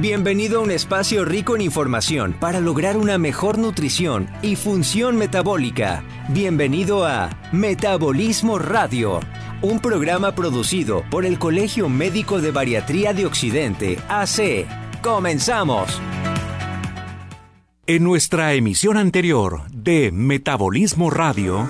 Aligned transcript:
Bienvenido 0.00 0.58
a 0.58 0.62
un 0.62 0.70
espacio 0.70 1.24
rico 1.24 1.56
en 1.56 1.62
información 1.62 2.34
para 2.38 2.60
lograr 2.60 2.98
una 2.98 3.16
mejor 3.16 3.56
nutrición 3.56 4.28
y 4.42 4.54
función 4.54 5.16
metabólica. 5.16 6.04
Bienvenido 6.28 7.06
a 7.06 7.30
Metabolismo 7.50 8.58
Radio, 8.58 9.20
un 9.62 9.80
programa 9.80 10.34
producido 10.34 11.02
por 11.10 11.24
el 11.24 11.38
Colegio 11.38 11.88
Médico 11.88 12.42
de 12.42 12.50
Bariatría 12.50 13.14
de 13.14 13.24
Occidente, 13.24 13.98
AC. 14.10 14.66
Comenzamos. 15.02 15.98
En 17.86 18.04
nuestra 18.04 18.52
emisión 18.52 18.98
anterior 18.98 19.62
de 19.70 20.12
Metabolismo 20.12 21.08
Radio, 21.08 21.66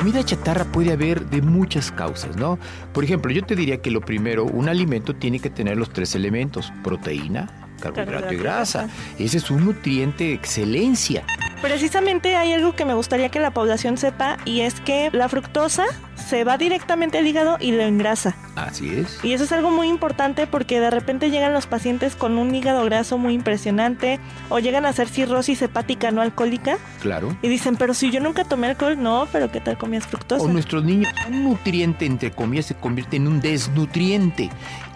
comida 0.00 0.24
chatarra 0.24 0.64
puede 0.64 0.92
haber 0.92 1.26
de 1.28 1.42
muchas 1.42 1.92
causas, 1.92 2.34
¿no? 2.34 2.58
Por 2.94 3.04
ejemplo, 3.04 3.30
yo 3.30 3.44
te 3.44 3.54
diría 3.54 3.82
que 3.82 3.90
lo 3.90 4.00
primero, 4.00 4.46
un 4.46 4.70
alimento 4.70 5.14
tiene 5.14 5.40
que 5.40 5.50
tener 5.50 5.76
los 5.76 5.92
tres 5.92 6.14
elementos, 6.14 6.72
proteína, 6.82 7.69
carbohidrato 7.80 8.32
y 8.32 8.36
grasa. 8.36 8.88
Ese 9.18 9.38
es 9.38 9.50
un 9.50 9.64
nutriente 9.64 10.24
de 10.24 10.32
excelencia. 10.34 11.24
Precisamente 11.62 12.36
hay 12.36 12.54
algo 12.54 12.74
que 12.74 12.86
me 12.86 12.94
gustaría 12.94 13.28
que 13.28 13.38
la 13.38 13.50
población 13.50 13.98
sepa 13.98 14.38
y 14.46 14.60
es 14.60 14.80
que 14.80 15.10
la 15.12 15.28
fructosa 15.28 15.84
se 16.16 16.44
va 16.44 16.56
directamente 16.56 17.18
al 17.18 17.26
hígado 17.26 17.58
y 17.60 17.72
lo 17.72 17.82
engrasa. 17.82 18.34
Así 18.56 18.88
es. 18.88 19.22
Y 19.22 19.32
eso 19.32 19.44
es 19.44 19.52
algo 19.52 19.70
muy 19.70 19.88
importante 19.88 20.46
porque 20.46 20.80
de 20.80 20.90
repente 20.90 21.30
llegan 21.30 21.52
los 21.52 21.66
pacientes 21.66 22.16
con 22.16 22.38
un 22.38 22.54
hígado 22.54 22.84
graso 22.84 23.18
muy 23.18 23.34
impresionante 23.34 24.20
o 24.48 24.58
llegan 24.58 24.86
a 24.86 24.90
hacer 24.90 25.08
cirrosis 25.08 25.60
hepática 25.60 26.10
no 26.12 26.22
alcohólica. 26.22 26.78
Claro. 27.02 27.36
Y 27.42 27.48
dicen, 27.48 27.76
pero 27.76 27.92
si 27.92 28.10
yo 28.10 28.20
nunca 28.20 28.44
tomé 28.44 28.68
alcohol, 28.68 28.96
no, 29.02 29.28
pero 29.30 29.50
¿qué 29.50 29.60
tal 29.60 29.76
comías 29.76 30.06
fructosa? 30.06 30.42
O 30.42 30.48
nuestros 30.48 30.84
niños, 30.84 31.12
un 31.28 31.44
nutriente 31.44 32.06
entre 32.06 32.30
comillas 32.30 32.66
se 32.66 32.74
convierte 32.74 33.16
en 33.16 33.28
un 33.28 33.40
desnutriente. 33.40 34.50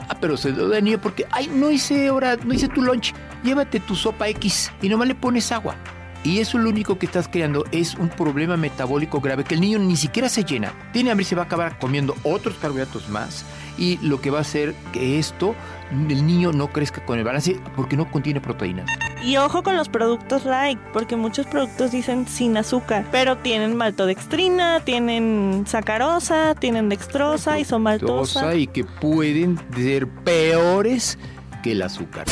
Ah, 0.09 0.17
pero 0.21 0.37
se 0.37 0.51
lo 0.51 0.69
da 0.69 0.81
niño 0.81 1.01
porque, 1.01 1.27
ay, 1.31 1.51
no 1.53 1.71
hice 1.71 2.09
ahora, 2.09 2.37
no 2.37 2.55
hice 2.55 2.69
tu 2.69 2.83
lunch, 2.83 3.15
llévate 3.43 3.81
tu 3.81 3.95
sopa 3.95 4.29
X 4.29 4.73
y 4.83 4.89
nomás 4.89 5.09
le 5.09 5.15
pones 5.15 5.51
agua. 5.53 5.77
Y 6.25 6.39
eso 6.39 6.57
lo 6.57 6.71
único 6.71 6.99
que 6.99 7.05
estás 7.05 7.29
creando 7.29 7.67
es 7.71 7.95
un 7.97 8.09
problema 8.09 8.57
metabólico 8.57 9.21
grave 9.21 9.45
que 9.45 9.55
el 9.55 9.61
niño 9.61 9.79
ni 9.79 9.95
siquiera 9.97 10.31
se 10.31 10.43
llena. 10.43 10.73
Tiene 10.93 11.11
hambre 11.11 11.23
y 11.23 11.27
se 11.27 11.35
va 11.35 11.43
a 11.43 11.45
acabar 11.45 11.79
comiendo 11.79 12.17
otros 12.23 12.57
carbohidratos 12.57 13.11
más. 13.11 13.45
Y 13.77 13.99
lo 13.99 14.21
que 14.21 14.31
va 14.31 14.39
a 14.39 14.43
hacer 14.43 14.75
que 14.93 15.19
esto, 15.19 15.55
el 15.91 16.27
niño 16.27 16.53
no 16.53 16.69
crezca 16.69 17.05
con 17.05 17.19
el 17.19 17.25
balance 17.25 17.61
porque 17.75 17.97
no 17.97 18.11
contiene 18.11 18.41
proteínas. 18.41 18.89
Y 19.23 19.37
ojo 19.39 19.63
con 19.63 19.77
los 19.77 19.89
productos 19.89 20.45
light, 20.45 20.79
porque 20.93 21.17
muchos 21.17 21.47
productos 21.47 21.91
dicen 21.91 22.29
sin 22.29 22.57
azúcar, 22.57 23.07
pero 23.11 23.39
tienen 23.39 23.75
maltodextrina, 23.75 24.81
tienen 24.81 25.65
sacarosa, 25.67 26.55
tienen 26.55 26.89
dextrosa, 26.89 27.59
isomaltosa. 27.59 28.55
Y 28.55 28.67
que 28.67 28.85
pueden 28.85 29.59
ser 29.75 30.07
peores 30.09 31.19
que 31.63 31.73
el 31.73 31.83
azúcar. 31.83 32.27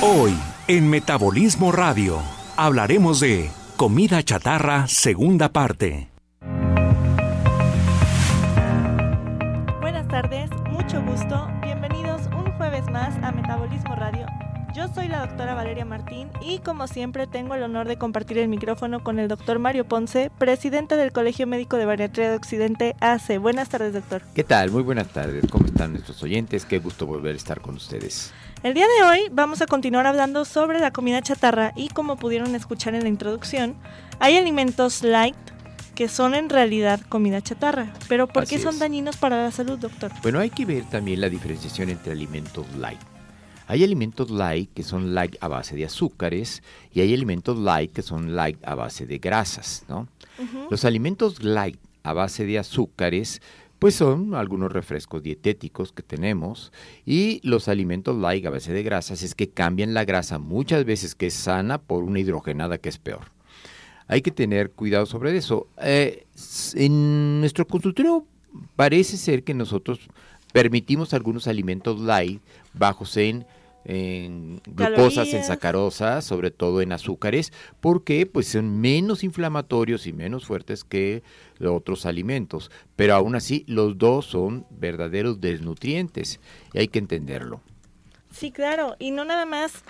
Hoy, 0.00 0.34
en 0.68 0.88
Metabolismo 0.88 1.70
Radio 1.70 2.18
hablaremos 2.56 3.20
de 3.20 3.50
comida 3.76 4.22
chatarra 4.22 4.86
segunda 4.88 5.52
parte. 5.52 6.15
Y 16.40 16.58
como 16.58 16.86
siempre 16.86 17.26
tengo 17.26 17.54
el 17.54 17.62
honor 17.62 17.88
de 17.88 17.96
compartir 17.96 18.38
el 18.38 18.48
micrófono 18.48 19.02
con 19.02 19.18
el 19.18 19.28
doctor 19.28 19.58
Mario 19.58 19.86
Ponce, 19.86 20.30
presidente 20.38 20.96
del 20.96 21.12
Colegio 21.12 21.46
Médico 21.46 21.76
de 21.76 21.86
Bariatría 21.86 22.30
de 22.30 22.36
Occidente 22.36 22.96
AC. 23.00 23.38
Buenas 23.38 23.68
tardes, 23.68 23.92
doctor. 23.92 24.22
¿Qué 24.34 24.44
tal? 24.44 24.70
Muy 24.70 24.82
buenas 24.82 25.08
tardes. 25.08 25.44
¿Cómo 25.50 25.66
están 25.66 25.92
nuestros 25.92 26.22
oyentes? 26.22 26.64
Qué 26.64 26.78
gusto 26.78 27.06
volver 27.06 27.34
a 27.34 27.36
estar 27.36 27.60
con 27.60 27.76
ustedes. 27.76 28.32
El 28.62 28.74
día 28.74 28.86
de 28.86 29.06
hoy 29.06 29.20
vamos 29.32 29.62
a 29.62 29.66
continuar 29.66 30.06
hablando 30.06 30.44
sobre 30.44 30.80
la 30.80 30.90
comida 30.90 31.22
chatarra 31.22 31.72
y 31.76 31.88
como 31.88 32.16
pudieron 32.16 32.54
escuchar 32.54 32.94
en 32.94 33.02
la 33.02 33.08
introducción, 33.08 33.76
hay 34.18 34.36
alimentos 34.36 35.02
light 35.02 35.36
que 35.94 36.08
son 36.08 36.34
en 36.34 36.48
realidad 36.48 37.00
comida 37.08 37.40
chatarra. 37.40 37.92
Pero 38.08 38.26
¿por 38.26 38.46
qué 38.46 38.58
son 38.58 38.78
dañinos 38.78 39.16
para 39.16 39.42
la 39.42 39.50
salud, 39.50 39.78
doctor? 39.78 40.12
Bueno, 40.22 40.38
hay 40.38 40.50
que 40.50 40.64
ver 40.64 40.84
también 40.84 41.20
la 41.20 41.28
diferenciación 41.28 41.88
entre 41.90 42.12
alimentos 42.12 42.66
light. 42.76 43.00
Hay 43.66 43.82
alimentos 43.82 44.30
light 44.30 44.70
que 44.72 44.82
son 44.82 45.14
light 45.14 45.36
a 45.40 45.48
base 45.48 45.74
de 45.74 45.84
azúcares 45.84 46.62
y 46.92 47.00
hay 47.00 47.12
alimentos 47.12 47.58
light 47.58 47.92
que 47.92 48.02
son 48.02 48.36
light 48.36 48.58
a 48.64 48.74
base 48.74 49.06
de 49.06 49.18
grasas, 49.18 49.84
¿no? 49.88 50.08
Los 50.70 50.84
alimentos 50.84 51.42
light 51.42 51.78
a 52.02 52.12
base 52.12 52.44
de 52.46 52.58
azúcares 52.58 53.40
pues 53.78 53.94
son 53.94 54.34
algunos 54.34 54.72
refrescos 54.72 55.22
dietéticos 55.22 55.92
que 55.92 56.02
tenemos 56.02 56.72
y 57.04 57.40
los 57.42 57.68
alimentos 57.68 58.16
light 58.16 58.46
a 58.46 58.50
base 58.50 58.72
de 58.72 58.82
grasas 58.82 59.22
es 59.22 59.34
que 59.34 59.48
cambian 59.48 59.94
la 59.94 60.04
grasa 60.04 60.38
muchas 60.38 60.84
veces 60.84 61.14
que 61.14 61.26
es 61.26 61.34
sana 61.34 61.78
por 61.78 62.04
una 62.04 62.20
hidrogenada 62.20 62.78
que 62.78 62.88
es 62.88 62.98
peor. 62.98 63.32
Hay 64.08 64.22
que 64.22 64.30
tener 64.30 64.70
cuidado 64.70 65.04
sobre 65.04 65.36
eso. 65.36 65.66
Eh, 65.82 66.26
en 66.74 67.40
nuestro 67.40 67.66
consultorio 67.66 68.24
parece 68.76 69.16
ser 69.16 69.42
que 69.42 69.52
nosotros 69.52 69.98
permitimos 70.52 71.12
algunos 71.12 71.48
alimentos 71.48 72.00
light 72.00 72.40
bajos 72.72 73.16
en 73.16 73.46
en 73.88 74.60
glucosas, 74.66 75.32
en 75.32 75.44
sacarosas, 75.44 76.24
sobre 76.24 76.50
todo 76.50 76.82
en 76.82 76.92
azúcares, 76.92 77.52
porque 77.80 78.26
pues 78.26 78.48
son 78.48 78.80
menos 78.80 79.22
inflamatorios 79.22 80.06
y 80.06 80.12
menos 80.12 80.44
fuertes 80.44 80.82
que 80.82 81.22
otros 81.64 82.04
alimentos. 82.04 82.70
Pero 82.96 83.14
aún 83.14 83.36
así, 83.36 83.64
los 83.68 83.96
dos 83.96 84.26
son 84.26 84.66
verdaderos 84.70 85.40
desnutrientes 85.40 86.40
y 86.72 86.78
hay 86.78 86.88
que 86.88 86.98
entenderlo. 86.98 87.60
Sí, 88.32 88.50
claro, 88.50 88.96
y 88.98 89.12
no 89.12 89.24
nada 89.24 89.46
más 89.46 89.84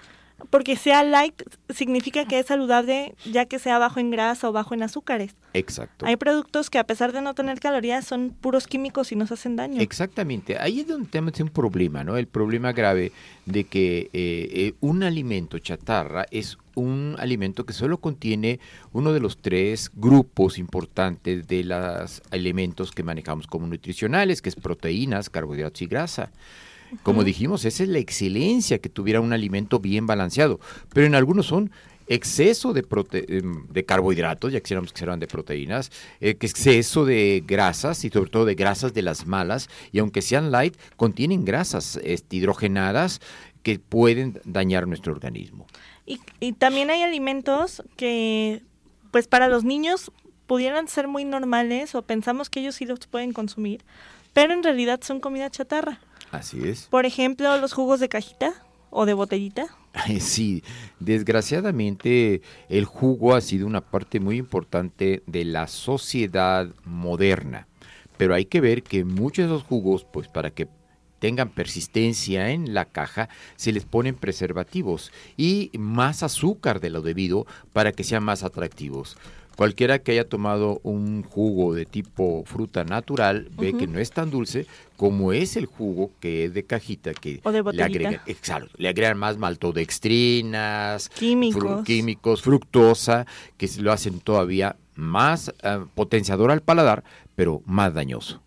porque 0.50 0.76
sea 0.76 1.02
light 1.02 1.42
significa 1.70 2.26
que 2.26 2.38
es 2.38 2.46
saludable 2.46 3.14
ya 3.24 3.46
que 3.46 3.58
sea 3.58 3.78
bajo 3.78 4.00
en 4.00 4.10
grasa 4.10 4.48
o 4.48 4.52
bajo 4.52 4.74
en 4.74 4.82
azúcares. 4.82 5.34
Exacto. 5.54 6.04
Hay 6.04 6.16
productos 6.16 6.68
que 6.68 6.78
a 6.78 6.84
pesar 6.84 7.12
de 7.12 7.22
no 7.22 7.34
tener 7.34 7.58
calorías 7.58 8.06
son 8.06 8.36
puros 8.38 8.66
químicos 8.66 9.12
y 9.12 9.16
nos 9.16 9.32
hacen 9.32 9.56
daño. 9.56 9.80
Exactamente. 9.80 10.58
Ahí 10.58 10.80
es 10.80 10.88
donde 10.88 11.08
tenemos 11.08 11.40
un 11.40 11.48
problema, 11.48 12.04
¿no? 12.04 12.16
El 12.16 12.26
problema 12.26 12.72
grave 12.72 13.12
de 13.46 13.64
que 13.64 14.10
eh, 14.12 14.48
eh, 14.52 14.74
un 14.80 15.02
alimento 15.02 15.58
chatarra 15.58 16.26
es 16.30 16.58
un 16.74 17.16
alimento 17.18 17.64
que 17.64 17.72
solo 17.72 17.98
contiene 17.98 18.60
uno 18.92 19.12
de 19.14 19.20
los 19.20 19.38
tres 19.38 19.90
grupos 19.94 20.58
importantes 20.58 21.48
de 21.48 21.64
los 21.64 22.22
elementos 22.30 22.92
que 22.92 23.02
manejamos 23.02 23.46
como 23.46 23.66
nutricionales, 23.66 24.42
que 24.42 24.50
es 24.50 24.56
proteínas, 24.56 25.30
carbohidratos 25.30 25.80
y 25.80 25.86
grasa. 25.86 26.30
Como 27.02 27.24
dijimos, 27.24 27.64
esa 27.64 27.82
es 27.82 27.88
la 27.88 27.98
excelencia 27.98 28.78
que 28.78 28.88
tuviera 28.88 29.20
un 29.20 29.32
alimento 29.32 29.78
bien 29.78 30.06
balanceado, 30.06 30.60
pero 30.92 31.06
en 31.06 31.14
algunos 31.14 31.46
son 31.46 31.70
exceso 32.08 32.72
de, 32.72 32.84
em, 33.28 33.66
de 33.68 33.84
carbohidratos, 33.84 34.52
ya 34.52 34.60
quisiéramos 34.60 34.92
que 34.92 35.00
sean 35.00 35.18
de 35.18 35.26
proteínas, 35.26 35.90
eh, 36.20 36.36
exceso 36.40 37.04
de 37.04 37.42
grasas 37.46 38.04
y 38.04 38.10
sobre 38.10 38.30
todo 38.30 38.44
de 38.44 38.54
grasas 38.54 38.94
de 38.94 39.02
las 39.02 39.26
malas, 39.26 39.68
y 39.92 39.98
aunque 39.98 40.22
sean 40.22 40.50
light, 40.50 40.76
contienen 40.96 41.44
grasas 41.44 41.98
este, 42.04 42.36
hidrogenadas 42.36 43.20
que 43.62 43.78
pueden 43.80 44.40
dañar 44.44 44.86
nuestro 44.86 45.12
organismo. 45.12 45.66
Y, 46.06 46.20
y 46.38 46.52
también 46.52 46.90
hay 46.90 47.02
alimentos 47.02 47.82
que, 47.96 48.62
pues 49.10 49.26
para 49.26 49.48
los 49.48 49.64
niños 49.64 50.12
pudieran 50.46 50.86
ser 50.86 51.08
muy 51.08 51.24
normales 51.24 51.96
o 51.96 52.02
pensamos 52.02 52.50
que 52.50 52.60
ellos 52.60 52.76
sí 52.76 52.84
los 52.86 53.00
pueden 53.08 53.32
consumir, 53.32 53.84
pero 54.32 54.52
en 54.52 54.62
realidad 54.62 55.00
son 55.02 55.18
comida 55.18 55.50
chatarra. 55.50 56.00
Así 56.36 56.68
es. 56.68 56.86
Por 56.90 57.06
ejemplo, 57.06 57.56
los 57.58 57.72
jugos 57.72 58.00
de 58.00 58.08
cajita 58.08 58.52
o 58.90 59.06
de 59.06 59.14
botellita. 59.14 59.66
Sí, 60.20 60.62
desgraciadamente 61.00 62.42
el 62.68 62.84
jugo 62.84 63.34
ha 63.34 63.40
sido 63.40 63.66
una 63.66 63.80
parte 63.80 64.20
muy 64.20 64.36
importante 64.36 65.22
de 65.26 65.44
la 65.46 65.68
sociedad 65.68 66.68
moderna, 66.84 67.66
pero 68.18 68.34
hay 68.34 68.44
que 68.44 68.60
ver 68.60 68.82
que 68.82 69.04
muchos 69.04 69.48
de 69.48 69.54
esos 69.54 69.66
jugos, 69.66 70.04
pues 70.04 70.28
para 70.28 70.50
que 70.50 70.68
tengan 71.18 71.48
persistencia 71.48 72.50
en 72.50 72.74
la 72.74 72.84
caja, 72.84 73.28
se 73.56 73.72
les 73.72 73.86
ponen 73.86 74.16
preservativos 74.16 75.12
y 75.36 75.70
más 75.78 76.22
azúcar 76.22 76.80
de 76.80 76.90
lo 76.90 77.00
debido 77.00 77.46
para 77.72 77.92
que 77.92 78.04
sean 78.04 78.22
más 78.22 78.42
atractivos. 78.42 79.16
Cualquiera 79.56 80.00
que 80.00 80.12
haya 80.12 80.28
tomado 80.28 80.80
un 80.82 81.22
jugo 81.22 81.72
de 81.72 81.86
tipo 81.86 82.44
fruta 82.44 82.84
natural 82.84 83.48
ve 83.56 83.72
que 83.72 83.86
no 83.86 83.98
es 83.98 84.10
tan 84.10 84.30
dulce 84.30 84.66
como 84.96 85.32
es 85.32 85.56
el 85.56 85.66
jugo 85.66 86.10
que 86.20 86.44
es 86.44 86.54
de 86.54 86.64
cajita 86.64 87.12
que 87.14 87.40
le 87.72 87.82
agregan, 87.82 88.20
le 88.76 88.88
agregan 88.88 89.18
más 89.18 89.36
maltodextrinas, 89.38 91.08
químicos, 91.10 91.84
químicos 91.84 92.42
fructosa, 92.42 93.26
que 93.56 93.68
lo 93.78 93.92
hacen 93.92 94.20
todavía 94.20 94.76
más 94.94 95.52
uh, 95.62 95.86
potenciador 95.94 96.50
al 96.50 96.62
paladar, 96.62 97.04
pero 97.34 97.62
más 97.66 97.94
dañoso. 97.94 98.42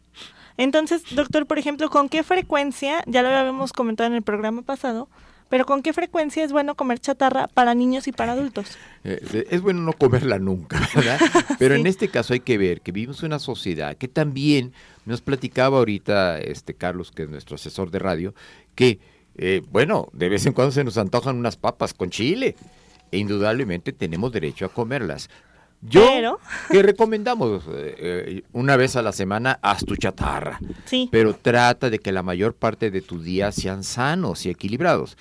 Entonces, 0.57 1.03
doctor, 1.15 1.45
por 1.45 1.57
ejemplo, 1.57 1.89
¿con 1.89 2.09
qué 2.09 2.23
frecuencia, 2.23 3.01
ya 3.05 3.21
lo 3.21 3.29
habíamos 3.29 3.71
comentado 3.71 4.07
en 4.09 4.15
el 4.15 4.23
programa 4.23 4.61
pasado, 4.61 5.07
pero 5.49 5.65
¿con 5.65 5.81
qué 5.81 5.93
frecuencia 5.93 6.43
es 6.43 6.51
bueno 6.51 6.75
comer 6.75 6.99
chatarra 6.99 7.47
para 7.47 7.73
niños 7.75 8.07
y 8.07 8.11
para 8.11 8.33
adultos? 8.33 8.77
Eh, 9.03 9.47
es 9.49 9.61
bueno 9.61 9.81
no 9.81 9.93
comerla 9.93 10.39
nunca, 10.39 10.79
¿verdad? 10.95 11.19
Pero 11.57 11.75
en 11.75 11.87
este 11.87 12.07
caso 12.07 12.33
hay 12.33 12.39
que 12.39 12.57
ver 12.57 12.81
que 12.81 12.91
vivimos 12.91 13.21
en 13.21 13.27
una 13.27 13.39
sociedad 13.39 13.97
que 13.97 14.07
también 14.07 14.73
nos 15.05 15.21
platicaba 15.21 15.79
ahorita 15.79 16.39
este 16.39 16.73
Carlos, 16.73 17.11
que 17.11 17.23
es 17.23 17.29
nuestro 17.29 17.55
asesor 17.55 17.91
de 17.91 17.99
radio, 17.99 18.33
que 18.75 18.99
eh, 19.41 19.61
bueno, 19.71 20.09
de 20.11 20.27
vez 20.27 20.45
en 20.45 20.53
cuando 20.53 20.71
se 20.71 20.83
nos 20.83 20.97
antojan 20.97 21.37
unas 21.37 21.55
papas 21.55 21.93
con 21.93 22.09
chile. 22.09 22.55
E 23.11 23.17
indudablemente 23.17 23.91
tenemos 23.91 24.31
derecho 24.31 24.65
a 24.65 24.69
comerlas. 24.69 25.29
Yo, 25.81 26.05
Pero- 26.07 26.39
que 26.71 26.83
recomendamos 26.83 27.63
eh, 27.67 27.95
eh, 27.97 28.43
una 28.53 28.75
vez 28.75 28.95
a 28.95 29.01
la 29.01 29.11
semana, 29.11 29.59
haz 29.61 29.85
tu 29.85 29.95
chatarra. 29.95 30.59
Sí. 30.85 31.07
Pero 31.11 31.33
trata 31.35 31.89
de 31.89 31.99
que 31.99 32.11
la 32.11 32.23
mayor 32.23 32.53
parte 32.53 32.91
de 32.91 33.01
tus 33.01 33.23
días 33.23 33.55
sean 33.55 33.83
sanos 33.83 34.45
y 34.45 34.49
equilibrados. 34.49 35.17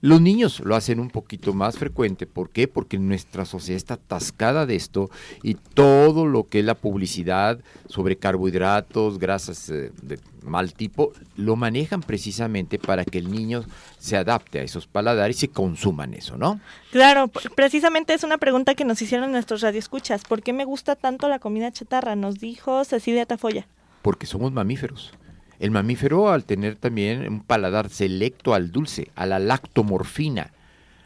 Los 0.00 0.20
niños 0.20 0.60
lo 0.60 0.76
hacen 0.76 1.00
un 1.00 1.10
poquito 1.10 1.54
más 1.54 1.78
frecuente. 1.78 2.26
¿Por 2.26 2.50
qué? 2.50 2.68
Porque 2.68 2.98
nuestra 2.98 3.44
sociedad 3.44 3.76
está 3.76 3.94
atascada 3.94 4.66
de 4.66 4.76
esto 4.76 5.10
y 5.42 5.54
todo 5.54 6.26
lo 6.26 6.48
que 6.48 6.60
es 6.60 6.64
la 6.64 6.74
publicidad 6.74 7.58
sobre 7.88 8.16
carbohidratos, 8.16 9.18
grasas 9.18 9.70
eh, 9.70 9.92
de 10.02 10.18
mal 10.42 10.72
tipo, 10.74 11.12
lo 11.36 11.56
manejan 11.56 12.02
precisamente 12.02 12.78
para 12.78 13.04
que 13.04 13.18
el 13.18 13.30
niño 13.30 13.64
se 13.98 14.16
adapte 14.16 14.60
a 14.60 14.62
esos 14.62 14.86
paladares 14.86 15.36
y 15.38 15.40
se 15.40 15.48
consuman 15.48 16.14
eso, 16.14 16.36
¿no? 16.36 16.60
Claro, 16.92 17.28
precisamente 17.54 18.14
es 18.14 18.22
una 18.22 18.38
pregunta 18.38 18.74
que 18.74 18.84
nos 18.84 19.02
hicieron 19.02 19.32
nuestros 19.32 19.60
radioescuchas. 19.62 20.22
¿Por 20.24 20.42
qué 20.42 20.52
me 20.52 20.64
gusta 20.64 20.94
tanto 20.94 21.28
la 21.28 21.38
comida 21.38 21.72
chatarra? 21.72 22.16
Nos 22.16 22.38
dijo 22.38 22.84
Cecilia 22.84 23.26
Tafoya. 23.26 23.66
porque 24.02 24.26
somos 24.26 24.52
mamíferos. 24.52 25.12
El 25.60 25.70
mamífero 25.70 26.30
al 26.30 26.44
tener 26.44 26.76
también 26.76 27.26
un 27.28 27.40
paladar 27.40 27.88
selecto 27.88 28.54
al 28.54 28.70
dulce, 28.72 29.08
a 29.14 29.26
la 29.26 29.38
lactomorfina. 29.38 30.52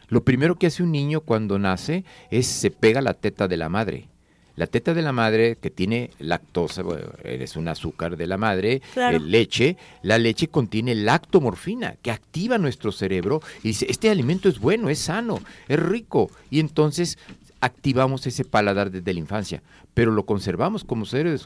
Lo 0.09 0.23
primero 0.23 0.55
que 0.55 0.67
hace 0.67 0.83
un 0.83 0.91
niño 0.91 1.21
cuando 1.21 1.57
nace 1.57 2.03
es 2.29 2.47
se 2.47 2.69
pega 2.71 3.01
la 3.01 3.13
teta 3.13 3.47
de 3.47 3.57
la 3.57 3.69
madre. 3.69 4.07
La 4.57 4.67
teta 4.67 4.93
de 4.93 5.01
la 5.01 5.13
madre 5.13 5.55
que 5.55 5.69
tiene 5.69 6.09
lactosa, 6.19 6.81
bueno, 6.83 7.07
es 7.23 7.55
un 7.55 7.69
azúcar 7.69 8.17
de 8.17 8.27
la 8.27 8.37
madre, 8.37 8.81
Claro. 8.93 9.17
eh, 9.17 9.19
leche, 9.21 9.77
la 10.03 10.17
leche 10.17 10.49
contiene 10.49 10.93
lactomorfina 10.93 11.95
que 12.01 12.11
activa 12.11 12.57
nuestro 12.57 12.91
cerebro 12.91 13.41
y 13.63 13.69
dice, 13.69 13.85
este 13.89 14.09
alimento 14.09 14.49
es 14.49 14.59
bueno, 14.59 14.89
es 14.89 14.99
sano, 14.99 15.39
es 15.69 15.79
rico. 15.79 16.29
Y 16.49 16.59
entonces 16.59 17.17
activamos 17.61 18.27
ese 18.27 18.43
paladar 18.43 18.91
desde 18.91 19.13
la 19.13 19.19
infancia, 19.19 19.63
pero 19.93 20.11
lo 20.11 20.25
conservamos 20.25 20.83
como 20.83 21.05
seres 21.05 21.45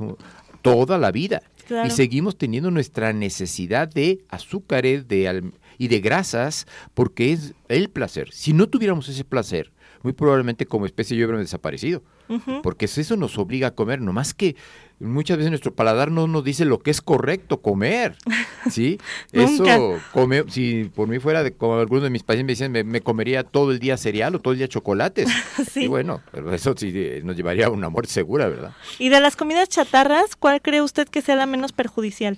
toda 0.64 0.98
la 0.98 1.12
vida. 1.12 1.44
Y 1.86 1.90
seguimos 1.90 2.38
teniendo 2.38 2.72
nuestra 2.72 3.14
necesidad 3.14 3.88
de 3.88 4.24
azúcares 4.30 5.08
de 5.08 5.52
y 5.78 5.88
de 5.88 6.00
grasas 6.00 6.68
porque 6.94 7.34
es 7.34 7.54
el 7.68 7.90
placer. 7.90 8.30
Si 8.32 8.54
no 8.54 8.68
tuviéramos 8.68 9.10
ese 9.10 9.24
placer, 9.24 9.72
muy 10.06 10.14
probablemente 10.14 10.68
como 10.68 10.86
especie 10.86 11.18
yo 11.18 11.26
hubiéramos 11.26 11.46
desaparecido. 11.48 12.04
Ujú. 12.30 12.62
Porque 12.62 12.86
eso 12.86 13.18
nos 13.18 13.38
obliga 13.40 13.70
a 13.70 13.72
comer, 13.76 14.00
nomás 14.02 14.34
que 14.36 14.56
muchas 15.00 15.38
veces 15.38 15.50
nuestro 15.52 15.74
paladar 15.74 16.12
no 16.12 16.28
nos 16.28 16.44
dice 16.44 16.64
lo 16.64 16.80
que 16.80 16.92
es 16.92 17.02
correcto 17.02 17.62
comer, 17.62 18.16
¿sí? 18.70 19.00
Eso, 19.32 19.98
come, 20.14 20.44
si 20.48 20.90
por 20.96 21.08
mí 21.08 21.18
fuera, 21.20 21.44
de, 21.44 21.54
como 21.54 21.76
algunos 21.80 22.04
de 22.04 22.10
mis 22.12 22.22
pacientes 22.24 22.46
me 22.46 22.52
dicen, 22.54 22.72
me, 22.72 22.84
me 22.84 23.02
comería 23.02 23.44
todo 23.44 23.72
el 23.72 23.80
día 23.80 23.98
cereal 23.98 24.36
o 24.36 24.40
todo 24.40 24.54
el 24.54 24.60
día 24.60 24.68
chocolates. 24.68 25.28
Sí. 25.72 25.86
Y 25.86 25.88
bueno, 25.88 26.22
pero 26.32 26.54
eso 26.54 26.74
sí 26.78 26.92
eh, 26.94 27.22
nos 27.24 27.36
llevaría 27.36 27.66
a 27.66 27.70
una 27.70 27.90
muerte 27.90 28.12
segura, 28.14 28.48
¿verdad? 28.48 28.74
Y 29.00 29.10
de 29.10 29.20
las 29.20 29.36
comidas 29.36 29.68
chatarras, 29.68 30.36
¿cuál 30.38 30.62
cree 30.62 30.82
usted 30.82 31.08
que 31.08 31.22
sea 31.22 31.36
la 31.36 31.46
menos 31.48 31.72
perjudicial? 31.74 32.38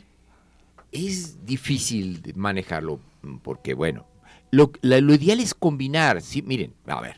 es 0.92 1.46
difícil 1.46 2.22
manejarlo 2.36 3.00
porque, 3.44 3.74
bueno, 3.74 4.06
lo, 4.52 4.72
la- 4.82 5.02
lo 5.02 5.14
ideal 5.14 5.40
es 5.42 5.54
combinar. 5.54 6.22
¿sí? 6.22 6.42
Miren, 6.42 6.74
a 6.88 7.02
ver, 7.02 7.18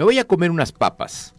me 0.00 0.04
voy 0.04 0.18
a 0.18 0.24
comer 0.24 0.50
unas 0.50 0.72
papas, 0.72 1.34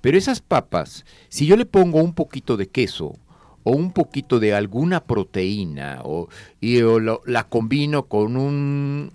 pero 0.00 0.16
esas 0.16 0.40
papas, 0.40 1.04
si 1.28 1.46
yo 1.46 1.56
le 1.56 1.66
pongo 1.66 1.98
un 2.00 2.14
poquito 2.14 2.56
de 2.56 2.68
queso 2.68 3.16
o 3.64 3.72
un 3.72 3.90
poquito 3.90 4.38
de 4.38 4.54
alguna 4.54 5.02
proteína 5.02 6.02
o, 6.04 6.28
y 6.60 6.78
lo- 6.78 7.22
la 7.26 7.48
combino 7.48 8.04
con 8.04 8.36
un, 8.36 9.10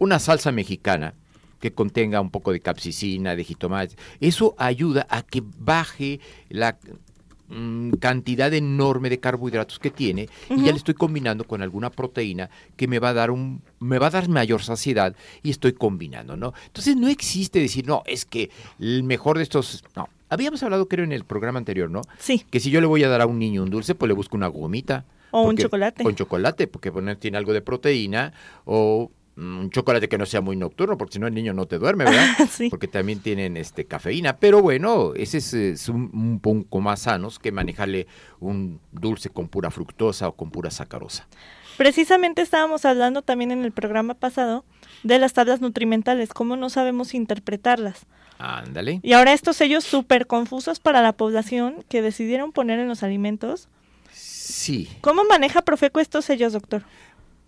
una 0.00 0.18
salsa 0.18 0.50
mexicana 0.50 1.14
que 1.60 1.72
contenga 1.72 2.20
un 2.20 2.30
poco 2.30 2.50
de 2.50 2.58
capsicina, 2.58 3.36
de 3.36 3.44
jitomate, 3.44 3.94
eso 4.18 4.56
ayuda 4.58 5.06
a 5.10 5.22
que 5.22 5.40
baje 5.56 6.18
la 6.48 6.76
mm, 7.48 7.92
cantidad 8.00 8.52
enorme 8.52 9.10
de 9.10 9.20
carbohidratos 9.20 9.78
que 9.78 9.90
tiene 9.90 10.28
y 10.50 10.64
ya 10.64 10.72
le 10.72 10.78
estoy 10.78 10.94
combinando 10.94 11.44
con 11.44 11.62
alguna 11.62 11.90
proteína 11.90 12.50
que 12.76 12.88
me 12.88 12.98
va 12.98 13.10
a 13.10 13.14
dar 13.14 13.30
un 13.30 13.62
me 13.80 13.98
va 13.98 14.08
a 14.08 14.10
dar 14.10 14.28
mayor 14.28 14.62
saciedad 14.62 15.14
y 15.42 15.50
estoy 15.50 15.72
combinando, 15.72 16.36
¿no? 16.36 16.54
Entonces 16.66 16.96
no 16.96 17.08
existe 17.08 17.60
decir, 17.60 17.86
no, 17.86 18.02
es 18.06 18.24
que 18.24 18.50
el 18.78 19.02
mejor 19.02 19.36
de 19.36 19.44
estos 19.44 19.84
no. 19.96 20.08
Habíamos 20.30 20.62
hablado 20.62 20.88
creo 20.88 21.04
en 21.04 21.12
el 21.12 21.24
programa 21.24 21.58
anterior, 21.58 21.90
¿no? 21.90 22.02
Sí. 22.18 22.44
Que 22.50 22.60
si 22.60 22.70
yo 22.70 22.80
le 22.80 22.86
voy 22.86 23.02
a 23.02 23.08
dar 23.08 23.22
a 23.22 23.26
un 23.26 23.38
niño 23.38 23.62
un 23.62 23.70
dulce, 23.70 23.94
pues 23.94 24.08
le 24.08 24.14
busco 24.14 24.36
una 24.36 24.48
gomita. 24.48 25.06
O 25.30 25.42
un 25.42 25.56
chocolate. 25.56 26.02
Con 26.02 26.14
chocolate, 26.14 26.66
porque 26.66 26.90
bueno, 26.90 27.16
tiene 27.16 27.38
algo 27.38 27.52
de 27.52 27.60
proteína 27.60 28.32
o 28.64 29.10
un 29.38 29.70
chocolate 29.70 30.08
que 30.08 30.18
no 30.18 30.26
sea 30.26 30.40
muy 30.40 30.56
nocturno, 30.56 30.98
porque 30.98 31.14
si 31.14 31.18
no 31.18 31.26
el 31.26 31.34
niño 31.34 31.54
no 31.54 31.66
te 31.66 31.78
duerme, 31.78 32.04
¿verdad? 32.04 32.26
Sí. 32.50 32.68
Porque 32.70 32.88
también 32.88 33.20
tienen 33.20 33.56
este 33.56 33.84
cafeína. 33.84 34.36
Pero 34.36 34.60
bueno, 34.62 35.14
ese 35.14 35.38
es, 35.38 35.54
es 35.54 35.88
un, 35.88 36.10
un 36.12 36.40
poco 36.40 36.80
más 36.80 37.02
sanos 37.02 37.38
que 37.38 37.52
manejarle 37.52 38.06
un 38.40 38.80
dulce 38.92 39.30
con 39.30 39.48
pura 39.48 39.70
fructosa 39.70 40.28
o 40.28 40.32
con 40.32 40.50
pura 40.50 40.70
sacarosa. 40.70 41.28
Precisamente 41.76 42.42
estábamos 42.42 42.84
hablando 42.84 43.22
también 43.22 43.52
en 43.52 43.64
el 43.64 43.70
programa 43.70 44.14
pasado 44.14 44.64
de 45.04 45.18
las 45.18 45.32
tablas 45.32 45.60
nutrimentales, 45.60 46.30
cómo 46.30 46.56
no 46.56 46.70
sabemos 46.70 47.14
interpretarlas. 47.14 48.06
Ándale. 48.38 49.00
Y 49.02 49.12
ahora 49.12 49.32
estos 49.32 49.56
sellos 49.56 49.84
súper 49.84 50.26
confusos 50.26 50.80
para 50.80 51.02
la 51.02 51.12
población 51.12 51.84
que 51.88 52.02
decidieron 52.02 52.52
poner 52.52 52.78
en 52.78 52.88
los 52.88 53.02
alimentos. 53.02 53.68
Sí. 54.12 54.88
¿Cómo 55.00 55.24
maneja 55.24 55.62
Profeco 55.62 56.00
estos 56.00 56.24
sellos, 56.24 56.52
doctor? 56.52 56.82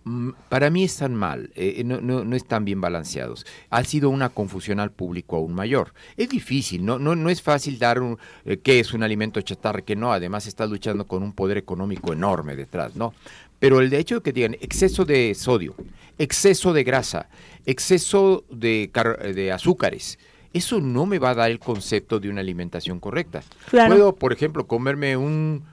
Mm, 0.03 0.31
Para 0.49 0.69
mí 0.71 0.83
están 0.83 1.13
mal, 1.15 1.51
eh, 1.55 1.83
no, 1.85 2.01
no, 2.01 2.23
no 2.23 2.35
están 2.35 2.65
bien 2.65 2.81
balanceados. 2.81 3.45
Ha 3.69 3.83
sido 3.83 4.09
una 4.09 4.29
confusión 4.29 4.79
al 4.79 4.91
público 4.91 5.35
aún 5.35 5.53
mayor. 5.53 5.93
Es 6.17 6.29
difícil, 6.29 6.83
no, 6.83 6.97
no, 6.97 7.15
no 7.15 7.29
es 7.29 7.41
fácil 7.41 7.77
dar 7.77 8.01
un, 8.01 8.17
eh, 8.45 8.57
qué 8.57 8.79
es 8.79 8.93
un 8.93 9.03
alimento 9.03 9.39
chatarra, 9.41 9.81
que 9.83 9.95
no, 9.95 10.11
además 10.11 10.47
está 10.47 10.65
luchando 10.65 11.05
con 11.05 11.21
un 11.21 11.33
poder 11.33 11.57
económico 11.57 12.13
enorme 12.13 12.55
detrás, 12.55 12.95
¿no? 12.95 13.13
Pero 13.59 13.79
el 13.79 13.91
de 13.91 13.99
hecho 13.99 14.15
de 14.15 14.21
que 14.23 14.31
digan 14.33 14.55
exceso 14.59 15.05
de 15.05 15.35
sodio, 15.35 15.75
exceso 16.17 16.73
de 16.73 16.83
grasa, 16.83 17.29
exceso 17.67 18.43
de, 18.49 18.89
car- 18.91 19.33
de 19.35 19.51
azúcares, 19.51 20.17
eso 20.51 20.81
no 20.81 21.05
me 21.05 21.19
va 21.19 21.29
a 21.29 21.35
dar 21.35 21.51
el 21.51 21.59
concepto 21.59 22.19
de 22.19 22.27
una 22.29 22.41
alimentación 22.41 22.99
correcta. 22.99 23.43
Claro. 23.69 23.93
Puedo, 23.93 24.15
por 24.15 24.33
ejemplo, 24.33 24.65
comerme 24.67 25.15
un, 25.15 25.63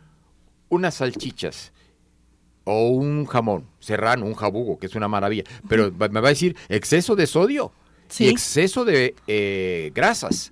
unas 0.69 0.97
salchichas 0.97 1.73
o 2.70 2.88
un 2.91 3.25
jamón 3.26 3.65
serrano, 3.81 4.26
un 4.26 4.35
jabugo, 4.35 4.79
que 4.79 4.87
es 4.87 4.94
una 4.94 5.09
maravilla, 5.09 5.44
pero 5.69 5.91
me 5.91 6.20
va 6.20 6.29
a 6.29 6.31
decir 6.31 6.55
exceso 6.69 7.16
de 7.16 7.26
sodio 7.26 7.73
Sí. 8.09 8.25
y 8.25 8.28
exceso 8.28 8.85
de 8.85 9.14
eh, 9.26 9.90
grasas 9.95 10.50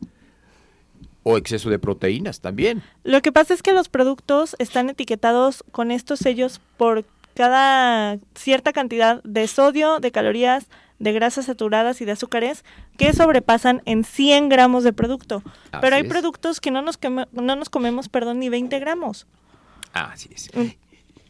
o 1.23 1.37
exceso 1.37 1.71
de 1.71 1.79
proteínas 1.79 2.41
también. 2.41 2.83
Lo 3.05 3.21
que 3.23 3.33
pasa 3.33 3.53
es 3.55 3.63
que 3.63 3.73
los 3.73 3.89
productos 3.89 4.57
están 4.59 4.89
etiquetados 4.91 5.65
con 5.73 5.91
estos 5.91 6.21
sellos 6.21 6.61
por 6.77 7.05
cada 7.35 8.19
cierta 8.35 8.73
cantidad 8.73 9.23
de 9.25 9.47
sodio, 9.49 9.99
de 10.01 10.11
calorías, 10.13 10.67
de 10.99 11.13
grasas 11.13 11.47
saturadas 11.47 12.01
y 12.01 12.05
de 12.07 12.13
azúcares 12.13 12.65
que 12.97 13.13
sobrepasan 13.13 13.83
en 13.85 14.05
100 14.05 14.49
gramos 14.49 14.85
de 14.85 14.93
producto. 14.95 15.43
Así 15.73 15.81
Pero 15.83 15.97
hay 15.97 16.03
es. 16.03 16.09
productos 16.09 16.61
que 16.61 16.71
no 16.71 16.81
nos, 16.81 16.99
no 17.33 17.57
nos 17.57 17.69
comemos, 17.69 18.09
perdón, 18.09 18.39
ni 18.39 18.49
20 18.49 18.79
gramos. 18.79 19.27
Así 19.93 20.31
es. 20.35 20.51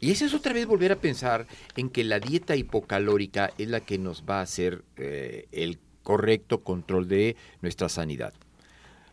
Y 0.01 0.11
eso 0.11 0.25
es 0.27 0.35
otra 0.35 0.53
vez 0.53 0.67
volver 0.67 0.93
a 0.93 0.97
pensar 0.97 1.47
en 1.77 1.89
que 1.89 2.05
la 2.05 2.21
dieta 2.21 2.55
hipocalórica 2.57 3.53
es 3.59 3.69
la 3.69 3.81
que 3.81 3.99
nos 3.99 4.25
va 4.29 4.39
a 4.41 4.43
hacer 4.43 4.83
eh, 4.97 5.47
el 5.53 5.79
correcto 6.03 6.63
control 6.63 7.09
de 7.09 7.37
nuestra 7.63 7.89
sanidad. 7.89 8.33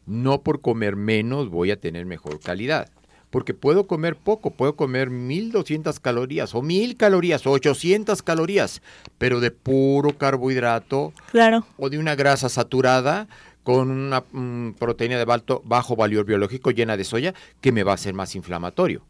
No 0.06 0.42
por 0.42 0.62
comer 0.62 0.96
menos 0.96 1.50
voy 1.50 1.72
a 1.72 1.80
tener 1.80 2.06
mejor 2.06 2.40
calidad. 2.40 2.90
Porque 3.30 3.56
puedo 3.56 3.88
comer 3.88 4.16
poco, 4.16 4.52
puedo 4.52 4.76
comer 4.76 5.10
1200 5.10 6.00
calorías 6.00 6.54
o 6.54 6.62
1000 6.62 6.98
calorías 6.98 7.48
o 7.48 7.52
800 7.52 8.22
calorías, 8.22 8.84
pero 9.18 9.40
de 9.40 9.50
puro 9.50 10.16
carbohidrato 10.18 11.14
Claro. 11.32 11.66
o 11.78 11.90
de 11.90 11.98
una 11.98 12.14
grasa 12.14 12.48
saturada 12.48 13.28
con 13.64 13.90
una 13.90 14.24
mm, 14.32 14.74
proteína 14.74 15.18
de 15.18 15.32
alto, 15.34 15.64
bajo 15.66 15.96
valor 15.96 16.26
biológico 16.26 16.70
llena 16.70 16.96
de 16.96 17.06
soya 17.06 17.34
que 17.60 17.72
me 17.72 17.82
va 17.84 17.94
a 17.94 17.96
hacer 17.96 18.14
más 18.14 18.36
inflamatorio. 18.36 19.02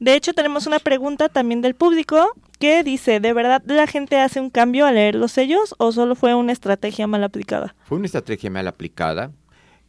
De 0.00 0.14
hecho, 0.14 0.32
tenemos 0.32 0.66
una 0.66 0.78
pregunta 0.78 1.28
también 1.28 1.60
del 1.60 1.74
público 1.74 2.30
que 2.58 2.82
dice, 2.84 3.20
¿de 3.20 3.32
verdad 3.32 3.62
la 3.66 3.86
gente 3.86 4.18
hace 4.20 4.40
un 4.40 4.50
cambio 4.50 4.86
al 4.86 4.94
leer 4.94 5.14
los 5.14 5.32
sellos 5.32 5.74
o 5.78 5.92
solo 5.92 6.14
fue 6.14 6.34
una 6.34 6.52
estrategia 6.52 7.06
mal 7.06 7.24
aplicada? 7.24 7.74
Fue 7.84 7.98
una 7.98 8.06
estrategia 8.06 8.50
mal 8.50 8.68
aplicada. 8.68 9.32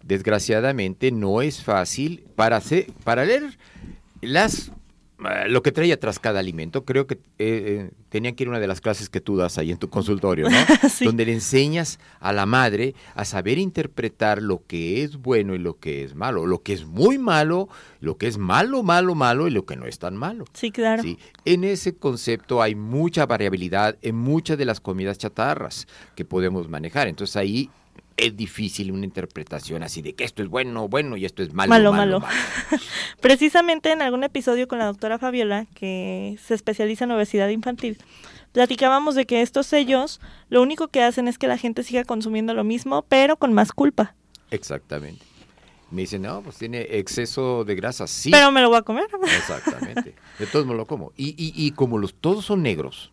Desgraciadamente 0.04 1.12
no 1.12 1.42
es 1.42 1.64
fácil 1.64 2.24
para, 2.36 2.58
hacer, 2.58 2.88
para 3.04 3.26
leer 3.26 3.58
las 4.22 4.72
lo 5.48 5.62
que 5.62 5.72
trae 5.72 5.92
atrás 5.92 6.20
cada 6.20 6.40
alimento, 6.40 6.86
creo 6.86 7.06
que 7.06 7.16
eh, 7.16 7.20
eh, 7.40 7.92
tenía 8.10 8.34
que 8.34 8.44
ir 8.44 8.50
una 8.50 8.60
de 8.60 8.68
las 8.68 8.80
clases 8.80 9.10
que 9.10 9.20
tú 9.20 9.36
das 9.36 9.58
ahí 9.58 9.72
en 9.72 9.78
tu 9.78 9.90
consultorio, 9.90 10.50
¿no? 10.50 10.58
Sí. 10.90 11.06
Donde 11.06 11.26
le 11.26 11.34
enseñas 11.34 12.00
a 12.20 12.34
la 12.34 12.46
madre 12.46 12.96
a 13.16 13.26
saber 13.26 13.58
interpretar 13.58 14.42
lo 14.42 14.66
que 14.66 15.04
es 15.04 15.18
bueno 15.18 15.56
y 15.56 15.58
lo 15.58 15.78
que 15.78 16.04
es 16.04 16.16
malo, 16.16 16.46
lo 16.46 16.64
que 16.64 16.74
es 16.74 16.86
muy 16.86 17.18
malo, 17.18 17.68
lo 18.00 18.18
que 18.18 18.28
es 18.28 18.38
malo, 18.38 18.82
malo, 18.82 19.14
malo 19.14 19.48
y 19.48 19.52
lo 19.52 19.66
que 19.66 19.76
no 19.76 19.86
es 19.86 20.00
tan 20.00 20.16
malo. 20.16 20.46
Sí, 20.54 20.72
claro. 20.72 21.04
Sí, 21.04 21.18
En 21.46 21.64
ese 21.64 21.96
concepto 21.96 22.62
hay 22.62 22.76
mucha 22.76 23.26
variabilidad 23.26 23.98
en 24.02 24.16
muchas 24.16 24.58
de 24.58 24.66
las 24.66 24.80
comidas 24.80 25.18
chatarras 25.18 25.88
que 26.16 26.26
podemos 26.26 26.70
manejar. 26.70 27.08
Entonces 27.08 27.36
ahí 27.36 27.70
es 28.20 28.36
difícil 28.36 28.92
una 28.92 29.06
interpretación 29.06 29.84
así 29.84 30.02
de 30.02 30.14
que 30.14 30.24
esto 30.24 30.44
es 30.44 30.50
bueno, 30.50 30.88
bueno 30.88 31.18
y 31.18 31.26
esto 31.26 31.44
es 31.44 31.54
malo, 31.54 31.70
Malo, 31.70 31.92
malo. 31.92 32.20
malo. 32.20 32.34
Precisamente 33.22 33.92
en 33.92 34.02
algún 34.02 34.24
episodio 34.24 34.68
con 34.68 34.80
la 34.80 34.86
doctora 34.86 35.20
Fabiola, 35.20 35.66
que 35.74 36.38
se 36.44 36.54
especializa 36.54 37.06
en 37.06 37.12
obesidad 37.12 37.50
infantil, 37.50 37.98
platicábamos 38.52 39.16
de 39.16 39.26
que 39.26 39.42
estos 39.42 39.68
sellos 39.68 40.20
lo 40.50 40.62
único 40.62 40.88
que 40.88 41.04
hacen 41.04 41.28
es 41.28 41.38
que 41.38 41.48
la 41.48 41.58
gente 41.58 41.84
siga 41.84 42.04
consumiendo 42.04 42.54
lo 42.54 42.64
mismo, 42.64 43.04
pero 43.08 43.38
con 43.38 43.54
más 43.54 43.72
culpa. 43.72 44.16
Exactamente. 44.52 45.26
Me 45.92 46.02
dicen, 46.02 46.22
no, 46.22 46.42
pues 46.42 46.58
tiene 46.58 46.82
exceso 46.82 47.64
de 47.66 47.74
grasa. 47.76 48.06
Sí, 48.06 48.30
Pero 48.30 48.52
me 48.52 48.62
lo 48.62 48.70
voy 48.70 48.78
a 48.78 48.84
comer. 48.84 49.08
exactamente. 49.38 50.14
De 50.38 50.46
todos 50.46 50.66
modos 50.66 50.78
lo 50.78 50.86
como. 50.86 51.14
Y, 51.18 51.30
y, 51.30 51.52
y 51.56 51.72
como 51.72 51.98
los 51.98 52.14
todos 52.14 52.46
son 52.46 52.62
negros, 52.62 53.12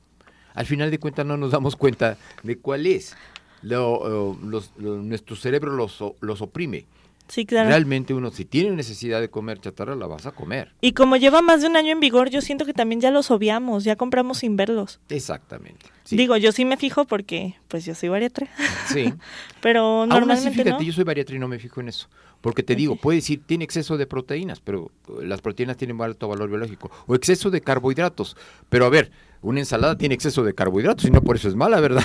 al 0.53 0.67
final 0.67 0.91
de 0.91 0.99
cuentas 0.99 1.25
no 1.25 1.37
nos 1.37 1.53
damos 1.53 1.75
cuenta 1.77 2.19
de 2.43 2.59
cuál 2.59 2.87
es. 2.87 3.17
Lo, 3.63 4.37
los- 4.43 4.71
lo- 4.79 4.97
nuestro 4.97 5.37
cerebro 5.37 5.73
los, 5.75 6.03
los 6.21 6.41
oprime. 6.43 6.87
Sí, 7.29 7.45
claro. 7.45 7.69
Realmente 7.71 8.15
uno, 8.15 8.31
si 8.31 8.45
tiene 8.45 8.71
necesidad 8.71 9.21
de 9.21 9.29
comer 9.29 9.59
chatarra, 9.61 9.97
la 9.97 10.07
vas 10.07 10.27
a 10.27 10.31
comer. 10.31 10.73
Y 10.81 10.93
como 10.93 11.17
lleva 11.17 11.43
más 11.43 11.61
de 11.61 11.67
un 11.67 11.77
año 11.77 11.91
en 11.91 11.99
vigor, 11.99 12.31
yo 12.31 12.41
siento 12.41 12.65
que 12.65 12.73
también 12.73 13.01
ya 13.01 13.11
los 13.11 13.33
obviamos, 13.33 13.83
ya 13.83 13.97
compramos 13.97 14.39
sin 14.39 14.55
verlos. 14.57 15.01
Exactamente. 15.09 15.87
Sí. 16.05 16.17
Digo, 16.17 16.37
yo 16.37 16.53
sí 16.53 16.65
me 16.65 16.77
fijo 16.77 17.05
porque 17.05 17.57
pues 17.67 17.85
yo 17.85 17.97
soy 17.97 18.11
bariatra, 18.11 18.47
sí. 18.93 19.13
pero 19.61 19.81
Aún 20.03 20.13
así, 20.13 20.21
normalmente 20.21 20.51
fíjate, 20.53 20.71
no. 20.71 20.83
yo 20.83 20.93
soy 20.93 21.03
bariatra 21.03 21.35
y 21.35 21.41
no 21.41 21.49
me 21.49 21.59
fijo 21.59 21.81
en 21.81 21.89
eso. 21.89 22.09
Porque 22.41 22.63
te 22.63 22.77
digo, 22.77 22.95
puede 22.95 23.17
decir, 23.17 23.43
tiene 23.45 23.65
exceso 23.65 23.97
de 23.97 24.07
proteínas, 24.07 24.61
pero 24.61 24.93
eh, 25.09 25.25
las 25.27 25.41
proteínas 25.41 25.77
tienen 25.77 26.01
alto 26.01 26.29
valor 26.29 26.49
biológico. 26.49 26.93
O 27.09 27.17
exceso 27.17 27.51
de 27.51 27.61
carbohidratos. 27.61 28.37
Pero 28.69 28.87
a 28.87 28.89
ver, 28.89 29.11
una 29.43 29.61
ensalada 29.61 29.97
tiene 29.99 30.15
exceso 30.15 30.43
de 30.45 30.55
carbohidratos 30.55 31.05
y 31.05 31.11
no 31.11 31.23
por 31.23 31.37
eso 31.37 31.49
es 31.49 31.55
mala, 31.55 31.81
¿verdad? 31.81 32.05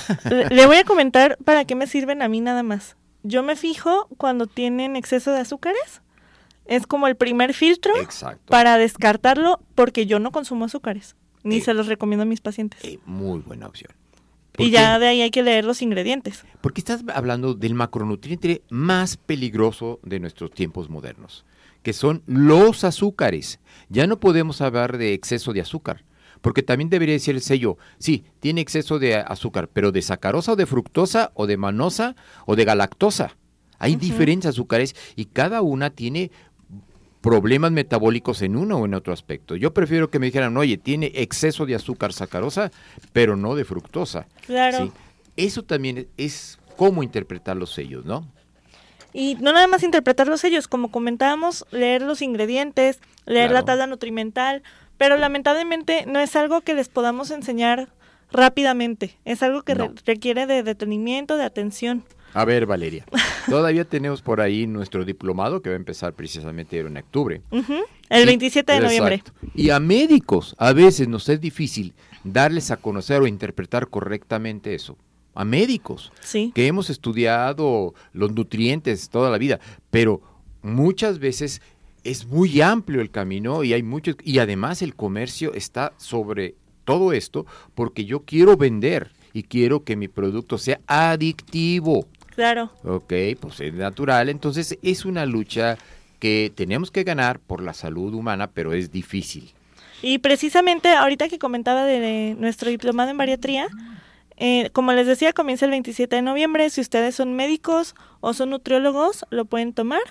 Le 0.51 0.65
voy 0.67 0.77
a 0.77 0.83
comentar 0.83 1.37
para 1.43 1.65
qué 1.65 1.75
me 1.75 1.87
sirven 1.87 2.21
a 2.21 2.27
mí 2.27 2.41
nada 2.41 2.63
más. 2.63 2.97
Yo 3.23 3.43
me 3.43 3.55
fijo 3.55 4.07
cuando 4.17 4.47
tienen 4.47 4.95
exceso 4.95 5.31
de 5.31 5.39
azúcares. 5.39 6.01
Es 6.65 6.87
como 6.87 7.07
el 7.07 7.15
primer 7.15 7.53
filtro 7.53 7.95
Exacto. 7.99 8.39
para 8.47 8.77
descartarlo 8.77 9.59
porque 9.75 10.05
yo 10.05 10.19
no 10.19 10.31
consumo 10.31 10.65
azúcares. 10.65 11.15
Ni 11.43 11.57
Eh, 11.57 11.61
se 11.61 11.73
los 11.73 11.87
recomiendo 11.87 12.23
a 12.23 12.25
mis 12.25 12.39
pacientes. 12.41 12.79
Eh, 12.83 12.99
muy 13.05 13.39
buena 13.39 13.67
opción. 13.67 13.91
¿Por 14.51 14.65
y 14.65 14.69
qué? 14.69 14.73
ya 14.73 14.99
de 14.99 15.07
ahí 15.07 15.21
hay 15.21 15.31
que 15.31 15.41
leer 15.43 15.65
los 15.65 15.81
ingredientes. 15.81 16.43
Porque 16.61 16.81
estás 16.81 17.03
hablando 17.13 17.53
del 17.55 17.73
macronutriente 17.73 18.61
más 18.69 19.17
peligroso 19.17 19.99
de 20.03 20.19
nuestros 20.19 20.51
tiempos 20.51 20.89
modernos, 20.89 21.45
que 21.83 21.93
son 21.93 22.21
los 22.27 22.83
azúcares. 22.83 23.59
Ya 23.89 24.07
no 24.07 24.19
podemos 24.19 24.61
hablar 24.61 24.97
de 24.97 25.13
exceso 25.13 25.53
de 25.53 25.61
azúcar, 25.61 26.03
porque 26.41 26.63
también 26.63 26.89
debería 26.89 27.13
decir 27.13 27.35
el 27.35 27.41
sello, 27.41 27.77
sí, 27.97 28.25
tiene 28.39 28.61
exceso 28.61 28.99
de 28.99 29.15
azúcar, 29.15 29.69
pero 29.71 29.91
de 29.91 30.01
sacarosa 30.01 30.53
o 30.53 30.55
de 30.55 30.65
fructosa 30.65 31.31
o 31.35 31.47
de 31.47 31.57
manosa 31.57 32.15
o 32.45 32.55
de 32.55 32.65
galactosa. 32.65 33.35
Hay 33.79 33.95
diferentes 33.95 34.49
azúcares 34.49 34.95
y 35.15 35.25
cada 35.25 35.61
una 35.61 35.89
tiene 35.89 36.31
problemas 37.21 37.71
metabólicos 37.71 38.41
en 38.41 38.55
uno 38.55 38.77
o 38.77 38.85
en 38.85 38.93
otro 38.93 39.13
aspecto. 39.13 39.55
Yo 39.55 39.73
prefiero 39.73 40.09
que 40.09 40.19
me 40.19 40.25
dijeran, 40.25 40.57
oye, 40.57 40.77
tiene 40.77 41.11
exceso 41.15 41.65
de 41.65 41.75
azúcar 41.75 42.13
sacarosa, 42.13 42.71
pero 43.13 43.35
no 43.35 43.55
de 43.55 43.63
fructosa. 43.63 44.27
Claro. 44.45 44.85
¿sí? 44.85 44.91
Eso 45.37 45.63
también 45.63 46.07
es 46.17 46.59
cómo 46.77 47.03
interpretar 47.03 47.57
los 47.57 47.73
sellos, 47.73 48.05
¿no? 48.05 48.27
Y 49.13 49.35
no 49.35 49.51
nada 49.51 49.67
más 49.67 49.83
interpretar 49.83 50.27
los 50.27 50.41
sellos, 50.41 50.67
como 50.67 50.89
comentábamos, 50.89 51.65
leer 51.71 52.01
los 52.01 52.21
ingredientes, 52.21 52.99
leer 53.25 53.51
la 53.51 53.63
tabla 53.65 53.85
nutrimental, 53.85 54.63
pero 55.01 55.17
lamentablemente 55.17 56.05
no 56.05 56.19
es 56.19 56.35
algo 56.35 56.61
que 56.61 56.75
les 56.75 56.87
podamos 56.87 57.31
enseñar 57.31 57.89
rápidamente, 58.31 59.17
es 59.25 59.41
algo 59.41 59.63
que 59.63 59.73
re- 59.73 59.89
requiere 60.05 60.45
de 60.45 60.61
detenimiento, 60.61 61.37
de 61.37 61.43
atención. 61.43 62.03
A 62.35 62.45
ver, 62.45 62.67
Valeria, 62.67 63.03
todavía 63.49 63.83
tenemos 63.83 64.21
por 64.21 64.41
ahí 64.41 64.67
nuestro 64.67 65.03
diplomado 65.03 65.63
que 65.63 65.69
va 65.69 65.73
a 65.75 65.77
empezar 65.77 66.13
precisamente 66.13 66.77
en 66.79 66.95
octubre. 66.97 67.41
El 68.09 68.21
Y- 68.21 68.25
27 68.27 68.73
de 68.73 68.79
noviembre. 68.79 69.15
exacto. 69.15 69.47
Y 69.55 69.71
a 69.71 69.79
médicos 69.79 70.55
a 70.59 70.71
veces 70.71 71.07
nos 71.07 71.27
es 71.29 71.41
difícil 71.41 71.95
darles 72.23 72.69
a 72.69 72.77
conocer 72.77 73.23
o 73.23 73.27
interpretar 73.27 73.87
correctamente 73.87 74.75
eso. 74.75 74.97
A 75.33 75.45
médicos 75.45 76.11
Sí, 76.21 76.51
que 76.53 76.67
hemos 76.67 76.91
estudiado 76.91 77.95
los 78.13 78.33
nutrientes 78.33 79.09
toda 79.09 79.31
la 79.31 79.39
vida, 79.39 79.59
pero 79.89 80.21
muchas 80.61 81.17
veces 81.17 81.59
es 82.03 82.25
muy 82.25 82.61
amplio 82.61 83.01
el 83.01 83.11
camino 83.11 83.63
y 83.63 83.73
hay 83.73 83.83
muchos 83.83 84.15
y 84.23 84.39
además 84.39 84.81
el 84.81 84.95
comercio 84.95 85.53
está 85.53 85.93
sobre 85.97 86.55
todo 86.85 87.13
esto 87.13 87.45
porque 87.75 88.05
yo 88.05 88.21
quiero 88.21 88.57
vender 88.57 89.11
y 89.33 89.43
quiero 89.43 89.83
que 89.83 89.95
mi 89.95 90.07
producto 90.07 90.57
sea 90.57 90.79
adictivo. 90.87 92.07
claro. 92.35 92.71
Ok, 92.83 93.13
pues 93.39 93.59
es 93.59 93.73
natural. 93.73 94.29
Entonces 94.29 94.77
es 94.81 95.05
una 95.05 95.25
lucha 95.25 95.77
que 96.19 96.51
tenemos 96.53 96.91
que 96.91 97.03
ganar 97.03 97.39
por 97.39 97.63
la 97.63 97.73
salud 97.73 98.13
humana, 98.13 98.47
pero 98.47 98.73
es 98.73 98.91
difícil. 98.91 99.51
Y 100.01 100.17
precisamente 100.17 100.89
ahorita 100.89 101.29
que 101.29 101.39
comentaba 101.39 101.83
de, 101.85 101.99
de 101.99 102.35
nuestro 102.37 102.69
diplomado 102.69 103.11
en 103.11 103.17
bariatría, 103.17 103.67
eh, 104.43 104.71
como 104.71 104.91
les 104.93 105.05
decía, 105.05 105.33
comienza 105.33 105.65
el 105.65 105.71
27 105.71 106.15
de 106.15 106.21
noviembre. 106.23 106.67
Si 106.71 106.81
ustedes 106.81 107.13
son 107.13 107.35
médicos 107.35 107.93
o 108.21 108.33
son 108.33 108.49
nutriólogos, 108.49 109.23
lo 109.29 109.45
pueden 109.45 109.71
tomar. 109.71 110.01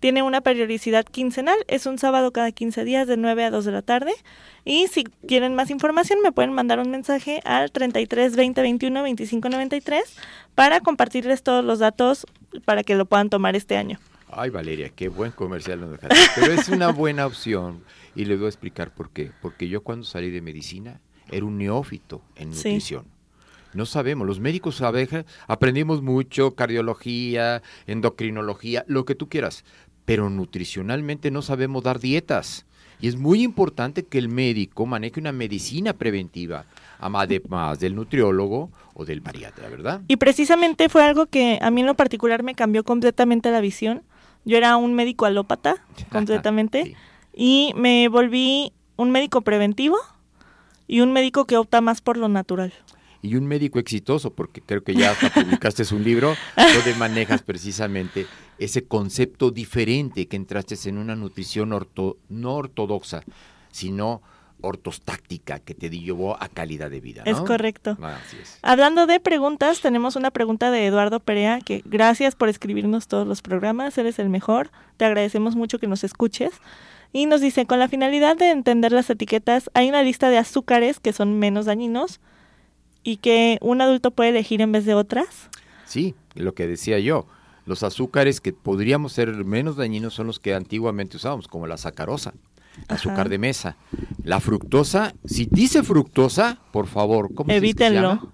Tiene 0.00 0.22
una 0.22 0.40
periodicidad 0.40 1.04
quincenal, 1.04 1.56
es 1.66 1.86
un 1.86 1.98
sábado 1.98 2.32
cada 2.32 2.52
15 2.52 2.84
días 2.84 3.08
de 3.08 3.16
9 3.16 3.44
a 3.44 3.50
2 3.50 3.64
de 3.64 3.72
la 3.72 3.82
tarde. 3.82 4.12
Y 4.64 4.86
si 4.88 5.04
quieren 5.04 5.54
más 5.54 5.70
información, 5.70 6.20
me 6.22 6.30
pueden 6.30 6.52
mandar 6.52 6.78
un 6.78 6.90
mensaje 6.90 7.40
al 7.44 7.72
33 7.72 8.36
20 8.36 8.60
21 8.62 9.02
25 9.02 9.48
93 9.48 10.02
para 10.54 10.80
compartirles 10.80 11.42
todos 11.42 11.64
los 11.64 11.80
datos 11.80 12.26
para 12.64 12.84
que 12.84 12.94
lo 12.94 13.06
puedan 13.06 13.28
tomar 13.28 13.56
este 13.56 13.76
año. 13.76 13.98
Ay, 14.30 14.50
Valeria, 14.50 14.90
qué 14.90 15.08
buen 15.08 15.32
comercial 15.32 15.80
nos 15.80 15.90
dejaste. 15.92 16.16
Pero 16.36 16.52
es 16.52 16.68
una 16.68 16.92
buena 16.92 17.26
opción. 17.26 17.82
Y 18.14 18.24
les 18.26 18.38
voy 18.38 18.46
a 18.46 18.50
explicar 18.50 18.92
por 18.94 19.10
qué. 19.10 19.32
Porque 19.42 19.68
yo 19.68 19.82
cuando 19.82 20.04
salí 20.04 20.30
de 20.30 20.42
medicina 20.42 21.00
era 21.30 21.44
un 21.44 21.58
neófito 21.58 22.22
en 22.36 22.52
Sí. 22.52 22.68
nutrición. 22.68 23.06
No 23.74 23.84
sabemos, 23.84 24.26
los 24.26 24.40
médicos 24.40 24.80
abeja 24.80 25.24
aprendimos 25.46 26.00
mucho, 26.02 26.54
cardiología, 26.54 27.62
endocrinología, 27.86 28.84
lo 28.88 29.04
que 29.04 29.14
tú 29.14 29.28
quieras, 29.28 29.62
pero 30.08 30.30
nutricionalmente 30.30 31.30
no 31.30 31.42
sabemos 31.42 31.82
dar 31.82 32.00
dietas. 32.00 32.64
Y 32.98 33.08
es 33.08 33.16
muy 33.16 33.42
importante 33.42 34.04
que 34.04 34.16
el 34.16 34.30
médico 34.30 34.86
maneje 34.86 35.20
una 35.20 35.32
medicina 35.32 35.92
preventiva, 35.92 36.64
además 36.98 37.78
del 37.78 37.94
nutriólogo 37.94 38.70
o 38.94 39.04
del 39.04 39.20
bariatra, 39.20 39.68
¿verdad? 39.68 40.00
Y 40.08 40.16
precisamente 40.16 40.88
fue 40.88 41.02
algo 41.04 41.26
que 41.26 41.58
a 41.60 41.70
mí 41.70 41.82
en 41.82 41.86
lo 41.86 41.92
particular 41.94 42.42
me 42.42 42.54
cambió 42.54 42.84
completamente 42.84 43.50
la 43.50 43.60
visión. 43.60 44.02
Yo 44.46 44.56
era 44.56 44.78
un 44.78 44.94
médico 44.94 45.26
alópata 45.26 45.76
completamente 46.10 46.84
Sí. 46.84 46.94
y 47.34 47.72
me 47.76 48.08
volví 48.08 48.72
un 48.96 49.10
médico 49.10 49.42
preventivo 49.42 49.98
y 50.86 51.02
un 51.02 51.12
médico 51.12 51.44
que 51.44 51.58
opta 51.58 51.82
más 51.82 52.00
por 52.00 52.16
lo 52.16 52.28
natural. 52.30 52.72
Y 53.22 53.34
un 53.36 53.46
médico 53.46 53.78
exitoso, 53.78 54.32
porque 54.32 54.60
creo 54.60 54.82
que 54.84 54.94
ya 54.94 55.10
hasta 55.10 55.30
publicaste 55.34 55.82
un 55.94 56.04
libro 56.04 56.34
donde 56.56 56.94
manejas 56.94 57.42
precisamente 57.42 58.26
ese 58.58 58.84
concepto 58.86 59.50
diferente 59.50 60.26
que 60.28 60.36
entraste 60.36 60.76
en 60.88 60.98
una 60.98 61.16
nutrición 61.16 61.72
orto- 61.72 62.16
no 62.28 62.54
ortodoxa, 62.54 63.22
sino 63.70 64.22
ortostáctica 64.60 65.60
que 65.60 65.74
te 65.74 65.88
llevó 65.90 66.40
a 66.42 66.48
calidad 66.48 66.90
de 66.90 67.00
vida. 67.00 67.22
Es 67.26 67.36
correcto. 67.40 67.96
Ah, 68.00 68.18
Así 68.24 68.36
es. 68.40 68.58
Hablando 68.62 69.06
de 69.06 69.20
preguntas, 69.20 69.80
tenemos 69.80 70.16
una 70.16 70.30
pregunta 70.30 70.70
de 70.70 70.86
Eduardo 70.86 71.20
Perea, 71.20 71.60
que 71.60 71.82
gracias 71.84 72.34
por 72.34 72.48
escribirnos 72.48 73.08
todos 73.08 73.26
los 73.26 73.42
programas, 73.42 73.96
eres 73.98 74.18
el 74.18 74.28
mejor, 74.28 74.70
te 74.96 75.04
agradecemos 75.04 75.56
mucho 75.56 75.78
que 75.78 75.86
nos 75.86 76.04
escuches. 76.04 76.50
Y 77.12 77.24
nos 77.26 77.40
dice, 77.40 77.64
con 77.66 77.78
la 77.78 77.88
finalidad 77.88 78.36
de 78.36 78.50
entender 78.50 78.92
las 78.92 79.08
etiquetas, 79.08 79.70
hay 79.72 79.88
una 79.88 80.02
lista 80.02 80.28
de 80.28 80.36
azúcares 80.36 81.00
que 81.00 81.14
son 81.14 81.38
menos 81.38 81.64
dañinos 81.64 82.20
y 83.08 83.16
que 83.16 83.56
un 83.62 83.80
adulto 83.80 84.10
puede 84.10 84.30
elegir 84.30 84.60
en 84.60 84.70
vez 84.72 84.84
de 84.84 84.92
otras. 84.94 85.48
Sí, 85.86 86.14
lo 86.34 86.54
que 86.54 86.66
decía 86.66 86.98
yo. 86.98 87.26
Los 87.64 87.82
azúcares 87.82 88.40
que 88.42 88.52
podríamos 88.52 89.12
ser 89.12 89.32
menos 89.46 89.76
dañinos 89.76 90.12
son 90.14 90.26
los 90.26 90.38
que 90.40 90.52
antiguamente 90.54 91.16
usábamos, 91.16 91.48
como 91.48 91.66
la 91.66 91.78
sacarosa, 91.78 92.34
azúcar 92.88 93.28
de 93.30 93.38
mesa. 93.38 93.76
La 94.24 94.40
fructosa, 94.40 95.14
si 95.24 95.46
dice 95.50 95.82
fructosa, 95.82 96.58
por 96.70 96.86
favor, 96.86 97.34
¿cómo 97.34 97.48
que 97.48 97.52
se 97.52 97.56
Evítenlo. 97.58 98.32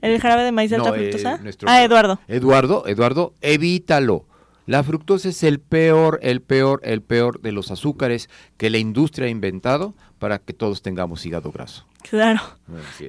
¿El 0.00 0.20
jarabe 0.20 0.42
de 0.42 0.52
maíz 0.52 0.70
de 0.70 0.76
alta 0.76 0.90
eh, 0.96 1.10
fructosa? 1.10 1.38
nuestro- 1.38 1.68
Ah, 1.68 1.82
Eduardo. 1.84 2.18
Eduardo, 2.28 2.86
Eduardo, 2.86 3.34
evítalo. 3.40 4.26
La 4.66 4.82
fructosa 4.82 5.28
es 5.30 5.42
el 5.44 5.60
peor, 5.60 6.18
el 6.22 6.42
peor, 6.42 6.80
el 6.84 7.02
peor 7.02 7.40
de 7.40 7.52
los 7.52 7.70
azúcares 7.70 8.28
que 8.56 8.68
la 8.70 8.78
industria 8.78 9.26
ha 9.26 9.30
inventado 9.30 9.94
para 10.18 10.38
que 10.38 10.52
todos 10.52 10.82
tengamos 10.82 11.24
hígado 11.24 11.52
graso. 11.52 11.86
Claro. 12.08 12.40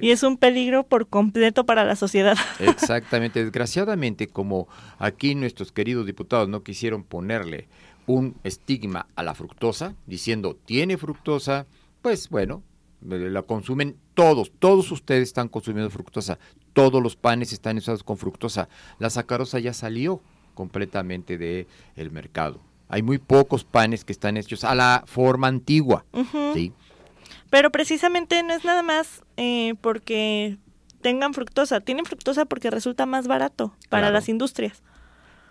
Y 0.00 0.10
es 0.10 0.22
un 0.22 0.36
peligro 0.36 0.84
por 0.84 1.08
completo 1.08 1.64
para 1.64 1.84
la 1.84 1.96
sociedad. 1.96 2.36
Exactamente. 2.58 3.42
Desgraciadamente, 3.42 4.28
como 4.28 4.68
aquí 4.98 5.34
nuestros 5.34 5.72
queridos 5.72 6.06
diputados 6.06 6.48
no 6.48 6.62
quisieron 6.62 7.04
ponerle 7.04 7.68
un 8.06 8.36
estigma 8.44 9.06
a 9.14 9.22
la 9.22 9.34
fructosa, 9.34 9.94
diciendo 10.06 10.56
tiene 10.64 10.96
fructosa, 10.96 11.66
pues 12.02 12.28
bueno, 12.28 12.62
la 13.02 13.42
consumen 13.42 13.96
todos, 14.14 14.52
todos 14.58 14.90
ustedes 14.90 15.22
están 15.28 15.48
consumiendo 15.48 15.90
fructosa, 15.90 16.38
todos 16.72 17.02
los 17.02 17.16
panes 17.16 17.52
están 17.52 17.78
usados 17.78 18.02
con 18.02 18.16
fructosa. 18.18 18.68
La 18.98 19.10
sacarosa 19.10 19.58
ya 19.58 19.72
salió 19.72 20.20
completamente 20.54 21.38
del 21.38 21.66
el 21.96 22.10
mercado. 22.10 22.60
Hay 22.88 23.02
muy 23.02 23.18
pocos 23.18 23.64
panes 23.64 24.04
que 24.04 24.12
están 24.12 24.36
hechos 24.36 24.64
a 24.64 24.74
la 24.74 25.04
forma 25.06 25.46
antigua. 25.46 26.04
¿sí? 26.54 26.72
Pero 27.50 27.70
precisamente 27.70 28.42
no 28.42 28.54
es 28.54 28.64
nada 28.64 28.82
más 28.82 29.22
eh, 29.36 29.74
porque 29.80 30.58
tengan 31.00 31.34
fructosa, 31.34 31.80
tienen 31.80 32.04
fructosa 32.04 32.44
porque 32.44 32.70
resulta 32.70 33.06
más 33.06 33.26
barato 33.26 33.74
para 33.88 34.10
las 34.10 34.28
industrias. 34.28 34.82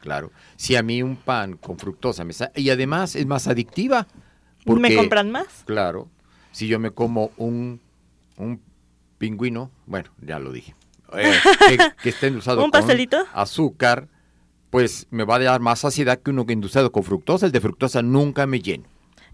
Claro, 0.01 0.31
si 0.55 0.75
a 0.75 0.83
mí 0.83 1.03
un 1.03 1.17
pan 1.17 1.57
con 1.57 1.77
fructosa 1.77 2.23
me 2.23 2.33
y 2.55 2.69
además 2.69 3.15
es 3.15 3.25
más 3.25 3.47
adictiva. 3.47 4.07
¿Me 4.65 4.95
compran 4.95 5.31
más? 5.31 5.63
Claro, 5.65 6.09
si 6.51 6.67
yo 6.67 6.79
me 6.79 6.91
como 6.91 7.31
un, 7.37 7.81
un 8.37 8.61
pingüino, 9.17 9.71
bueno, 9.85 10.09
ya 10.21 10.39
lo 10.39 10.51
dije, 10.51 10.75
eh, 11.17 11.33
que, 12.01 12.09
esté 12.09 12.27
endulzado 12.27 12.63
¿Un 12.65 12.71
pastelito? 12.71 13.17
con 13.17 13.27
azúcar, 13.33 14.07
pues 14.69 15.07
me 15.09 15.23
va 15.23 15.35
a 15.35 15.39
dar 15.39 15.59
más 15.59 15.79
saciedad 15.79 16.19
que 16.19 16.31
uno 16.31 16.45
que 16.45 16.53
endulzado 16.53 16.91
con 16.91 17.03
fructosa. 17.03 17.45
El 17.45 17.51
de 17.51 17.61
fructosa 17.61 18.01
nunca 18.01 18.45
me 18.45 18.61
lleno. 18.61 18.85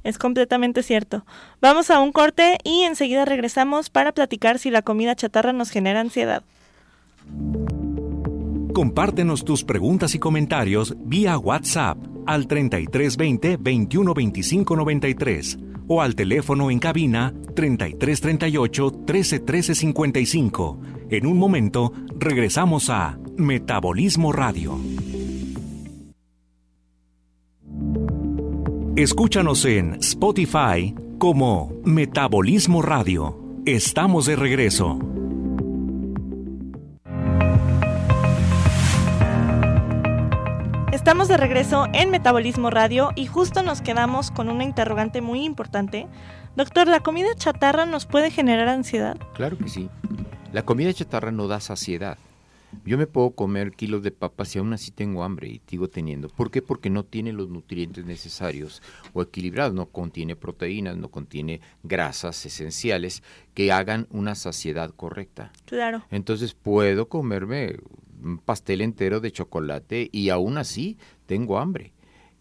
Es 0.05 0.19
completamente 0.19 0.83
cierto. 0.83 1.25
Vamos 1.61 1.89
a 1.89 1.99
un 1.99 2.11
corte 2.11 2.59
y 2.63 2.83
enseguida 2.83 3.25
regresamos 3.25 3.89
para 3.89 4.11
platicar 4.11 4.59
si 4.59 4.69
la 4.69 4.83
comida 4.83 5.15
chatarra 5.15 5.51
nos 5.51 5.71
genera 5.71 5.99
ansiedad. 5.99 6.43
Compártenos 8.71 9.43
tus 9.43 9.63
preguntas 9.63 10.13
y 10.13 10.19
comentarios 10.19 10.95
vía 10.99 11.39
WhatsApp 11.39 11.97
al 12.27 12.45
3320 12.45 13.57
2125 13.57 14.75
93 14.75 15.57
o 15.87 16.03
al 16.03 16.13
teléfono 16.13 16.69
en 16.69 16.77
cabina 16.77 17.33
3338 17.55 18.91
131355. 19.07 20.79
En 21.09 21.25
un 21.25 21.39
momento 21.39 21.91
regresamos 22.19 22.91
a 22.91 23.17
Metabolismo 23.37 24.31
Radio. 24.31 24.77
Escúchanos 28.97 29.65
en 29.65 29.95
Spotify 29.95 30.95
como 31.17 31.73
Metabolismo 31.83 32.81
Radio. 32.81 33.37
Estamos 33.65 34.25
de 34.25 34.37
regreso. 34.37 34.97
Estamos 40.93 41.27
de 41.27 41.35
regreso 41.35 41.87
en 41.91 42.09
Metabolismo 42.09 42.69
Radio 42.69 43.09
y 43.17 43.25
justo 43.25 43.63
nos 43.63 43.81
quedamos 43.81 44.31
con 44.31 44.47
una 44.47 44.63
interrogante 44.63 45.19
muy 45.19 45.43
importante. 45.43 46.07
Doctor, 46.55 46.87
¿la 46.87 47.01
comida 47.01 47.35
chatarra 47.35 47.85
nos 47.85 48.05
puede 48.05 48.31
generar 48.31 48.69
ansiedad? 48.69 49.17
Claro 49.33 49.57
que 49.57 49.67
sí. 49.67 49.89
La 50.53 50.63
comida 50.63 50.93
chatarra 50.93 51.33
no 51.33 51.49
da 51.49 51.59
saciedad. 51.59 52.17
Yo 52.83 52.97
me 52.97 53.07
puedo 53.07 53.31
comer 53.31 53.71
kilos 53.71 54.03
de 54.03 54.11
papas 54.11 54.55
y 54.55 54.59
aún 54.59 54.73
así 54.73 54.91
tengo 54.91 55.23
hambre 55.23 55.47
y 55.47 55.61
sigo 55.67 55.87
teniendo. 55.87 56.29
¿Por 56.29 56.51
qué? 56.51 56.61
Porque 56.61 56.89
no 56.89 57.03
tiene 57.03 57.33
los 57.33 57.49
nutrientes 57.49 58.05
necesarios 58.05 58.81
o 59.13 59.21
equilibrados, 59.21 59.73
no 59.73 59.87
contiene 59.87 60.35
proteínas, 60.35 60.97
no 60.97 61.09
contiene 61.09 61.61
grasas 61.83 62.45
esenciales 62.45 63.23
que 63.53 63.71
hagan 63.71 64.07
una 64.09 64.35
saciedad 64.35 64.91
correcta. 64.91 65.51
Claro. 65.65 66.03
Entonces 66.11 66.53
puedo 66.53 67.07
comerme 67.07 67.77
un 68.23 68.39
pastel 68.39 68.81
entero 68.81 69.19
de 69.19 69.31
chocolate 69.31 70.09
y 70.11 70.29
aún 70.29 70.57
así 70.57 70.97
tengo 71.25 71.59
hambre. 71.59 71.93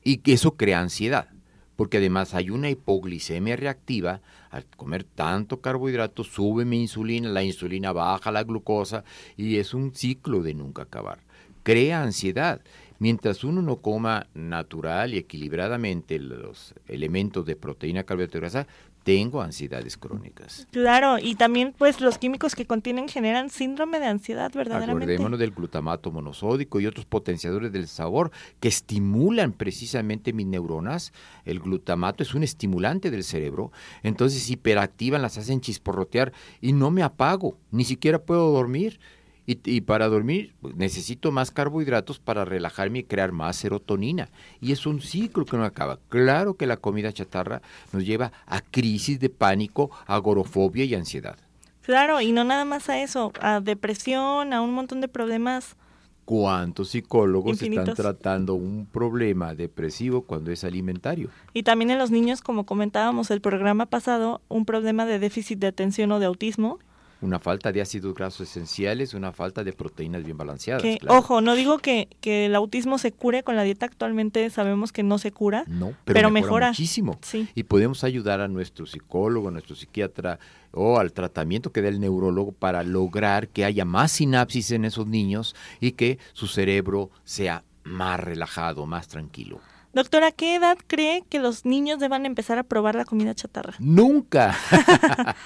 Y 0.03 0.19
que 0.19 0.35
eso 0.35 0.57
crea 0.57 0.81
ansiedad 0.81 1.34
porque 1.77 1.99
además 1.99 2.35
hay 2.35 2.51
una 2.51 2.71
hipoglicemia 2.71 3.57
reactiva, 3.57 4.21
al 4.51 4.65
comer 4.77 5.05
tanto 5.05 5.61
carbohidrato 5.61 6.25
sube 6.25 6.65
mi 6.65 6.81
insulina, 6.81 7.29
la 7.29 7.43
insulina 7.43 7.93
baja 7.93 8.31
la 8.31 8.45
glucosa 8.45 9.05
y 9.37 9.57
es 9.57 9.75
un 9.75 9.95
ciclo 9.95 10.43
de 10.43 10.55
nunca 10.55 10.83
acabar. 10.83 11.19
Crea 11.63 12.03
ansiedad. 12.03 12.61
Mientras 13.01 13.43
uno 13.43 13.61
no 13.61 13.77
coma 13.77 14.29
natural 14.35 15.15
y 15.15 15.19
equilibradamente 15.19 16.19
los 16.19 16.75
elementos 16.87 17.45
de 17.45 17.57
proteína, 17.57 18.05
carbohidrato 18.05 18.39
y 18.39 18.41
grasa, 18.41 18.67
tengo 19.05 19.43
ansiedades 19.43 19.97
crónicas. 19.99 20.67
Claro, 20.73 21.19
y 21.19 21.35
también 21.37 21.75
pues 21.77 22.01
los 22.01 22.19
químicos 22.19 22.55
que 22.55 22.67
contienen 22.67 23.07
generan 23.07 23.51
síndrome 23.51 24.01
de 24.01 24.07
ansiedad 24.07 24.51
verdaderamente. 24.53 25.05
Acordémonos 25.05 25.39
del 25.39 25.51
glutamato 25.53 26.11
monosódico 26.11 26.81
y 26.81 26.87
otros 26.87 27.05
potenciadores 27.05 27.71
del 27.71 27.87
sabor 27.87 28.33
que 28.61 28.69
estimulan 28.69 29.53
precisamente 29.53 30.33
mis 30.33 30.47
neuronas. 30.47 31.13
El 31.45 31.61
glutamato 31.61 32.23
es 32.23 32.35
un 32.35 32.43
estimulante 32.43 33.11
del 33.11 33.25
cerebro, 33.25 33.71
entonces 34.03 34.49
hiperactivan, 34.51 35.21
las 35.21 35.37
hacen 35.37 35.61
chisporrotear 35.61 36.33
y 36.63 36.73
no 36.73 36.91
me 36.91 37.03
apago, 37.03 37.59
ni 37.71 37.85
siquiera 37.85 38.19
puedo 38.19 38.51
dormir. 38.51 38.99
Y, 39.47 39.83
para 39.83 40.09
dormir 40.09 40.55
pues, 40.61 40.75
necesito 40.75 41.31
más 41.31 41.51
carbohidratos 41.51 42.19
para 42.19 42.47
relajarme 42.47 43.01
y 43.01 43.05
crear 43.05 43.33
más 43.33 43.57
serotonina. 43.57 44.31
Y 44.61 44.73
es 44.73 44.87
un 44.87 45.03
ciclo 45.03 45.45
que 45.45 45.57
no 45.57 45.65
acaba. 45.65 45.99
Claro 46.09 46.55
que 46.55 46.67
la 46.67 46.79
comida 46.79 47.13
chatarra 47.13 47.61
nos 47.93 48.07
lleva 48.07 48.33
a 48.47 48.63
crisis 48.63 49.21
de 49.21 49.29
pánico, 49.29 49.91
agorofobia 50.07 50.85
y 50.85 50.95
ansiedad. 50.95 51.37
Claro, 51.83 52.23
y 52.23 52.33
no 52.33 52.45
nada 52.45 52.65
más 52.65 52.89
a 52.89 53.03
eso, 53.03 53.33
a 53.41 53.61
depresión, 53.61 54.55
a 54.55 54.63
un 54.63 54.73
montón 54.73 55.03
de 55.03 55.09
problemas. 55.09 55.77
¿Cuántos 56.25 56.89
psicólogos 56.89 57.61
están 57.61 57.93
tratando 57.95 58.55
un 58.55 58.87
problema 58.87 59.55
depresivo 59.55 60.23
cuando 60.23 60.51
es 60.51 60.65
alimentario? 60.65 61.29
Y 61.53 61.65
también 61.65 61.91
en 61.91 61.99
los 61.99 62.11
niños, 62.11 62.41
como 62.41 62.65
comentábamos 62.65 63.31
el 63.31 63.43
programa 63.43 63.85
pasado, 63.85 64.41
un 64.49 64.65
problema 64.65 65.05
de 65.05 65.19
déficit 65.19 65.59
de 65.59 65.67
atención 65.67 66.11
o 66.13 66.19
de 66.19 66.25
autismo 66.25 66.79
una 67.25 67.41
falta 67.41 67.73
de 67.73 67.81
ácidos 67.81 68.15
grasos 68.15 68.49
esenciales, 68.49 69.15
una 69.15 69.33
falta 69.33 69.65
de 69.65 69.73
proteínas 69.73 70.23
bien 70.25 70.37
balanceadas. 70.37 70.85
Ojo, 71.09 71.41
no 71.41 71.55
digo 71.55 71.79
que, 71.79 72.09
que, 72.21 72.47
el 72.47 72.55
autismo 72.55 72.99
se 72.99 73.13
cure 73.13 73.43
con 73.43 73.57
la 73.57 73.63
dieta, 73.63 73.87
actualmente 73.87 74.49
sabemos 74.51 74.93
que 74.93 75.03
no 75.03 75.19
se 75.19 75.33
cura, 75.33 75.65
no, 75.67 75.95
pero, 76.05 76.31
mejora, 76.31 76.69
muchísimo. 76.69 77.19
Y 77.55 77.65
podemos 77.65 78.05
ayudar 78.05 78.41
a 78.41 78.49
nuestro 78.49 78.87
psicólogo, 78.87 79.49
a 79.49 79.51
nuestro 79.51 79.75
psiquiatra 79.75 80.39
o 80.73 80.99
al 80.99 81.13
tratamiento 81.13 81.73
que 81.73 81.83
da 81.83 81.89
el 81.89 82.01
neurólogo 82.01 82.53
para 82.53 82.83
lograr 82.83 83.49
que 83.49 83.65
haya 83.65 83.85
más 83.85 84.13
sinapsis 84.13 84.71
en 84.73 84.85
esos 84.85 85.07
niños 85.07 85.55
y 85.81 85.93
que 85.93 86.19
su 86.33 86.47
cerebro 86.47 87.11
sea 87.25 87.65
más 87.85 88.21
relajado, 88.21 88.87
más 88.87 89.09
tranquilo. 89.09 89.61
Doctora, 89.95 90.33
¿qué 90.33 90.57
edad 90.57 90.77
cree 90.87 91.23
que 91.29 91.39
los 91.39 91.65
niños 91.65 92.01
deban 92.01 92.27
empezar 92.27 92.59
a 92.59 92.65
probar 92.65 92.97
la 92.97 93.05
comida 93.05 93.35
chatarra? 93.35 93.75
Nunca. 93.79 94.57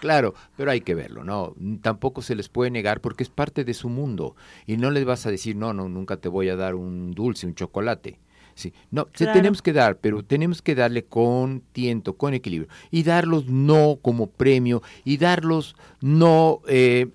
claro, 0.00 0.34
pero 0.56 0.70
hay 0.70 0.80
que 0.80 0.94
verlo, 0.94 1.24
¿no? 1.24 1.54
Tampoco 1.82 2.22
se 2.22 2.36
les 2.36 2.48
puede 2.48 2.70
negar 2.70 3.00
porque 3.00 3.24
es 3.24 3.30
parte 3.30 3.64
de 3.64 3.74
su 3.74 3.88
mundo. 3.88 4.36
Y 4.64 4.76
no 4.76 4.92
les 4.92 5.04
vas 5.04 5.26
a 5.26 5.30
decir, 5.30 5.56
no, 5.56 5.72
no, 5.72 5.88
nunca 5.88 6.18
te 6.18 6.28
voy 6.28 6.48
a 6.48 6.56
dar 6.56 6.76
un 6.76 7.10
dulce, 7.12 7.48
un 7.48 7.56
chocolate. 7.56 8.20
Sí, 8.54 8.72
no, 8.90 9.08
se 9.12 9.26
tenemos 9.26 9.60
que 9.60 9.74
dar, 9.74 9.98
pero 9.98 10.24
tenemos 10.24 10.62
que 10.62 10.74
darle 10.74 11.04
con 11.04 11.60
tiento, 11.72 12.16
con 12.16 12.32
equilibrio. 12.32 12.70
Y 12.90 13.02
darlos 13.02 13.48
no 13.48 13.98
como 14.00 14.30
premio, 14.30 14.82
y 15.04 15.18
darlos 15.18 15.76
no 16.00 16.62
eh, 16.66 17.08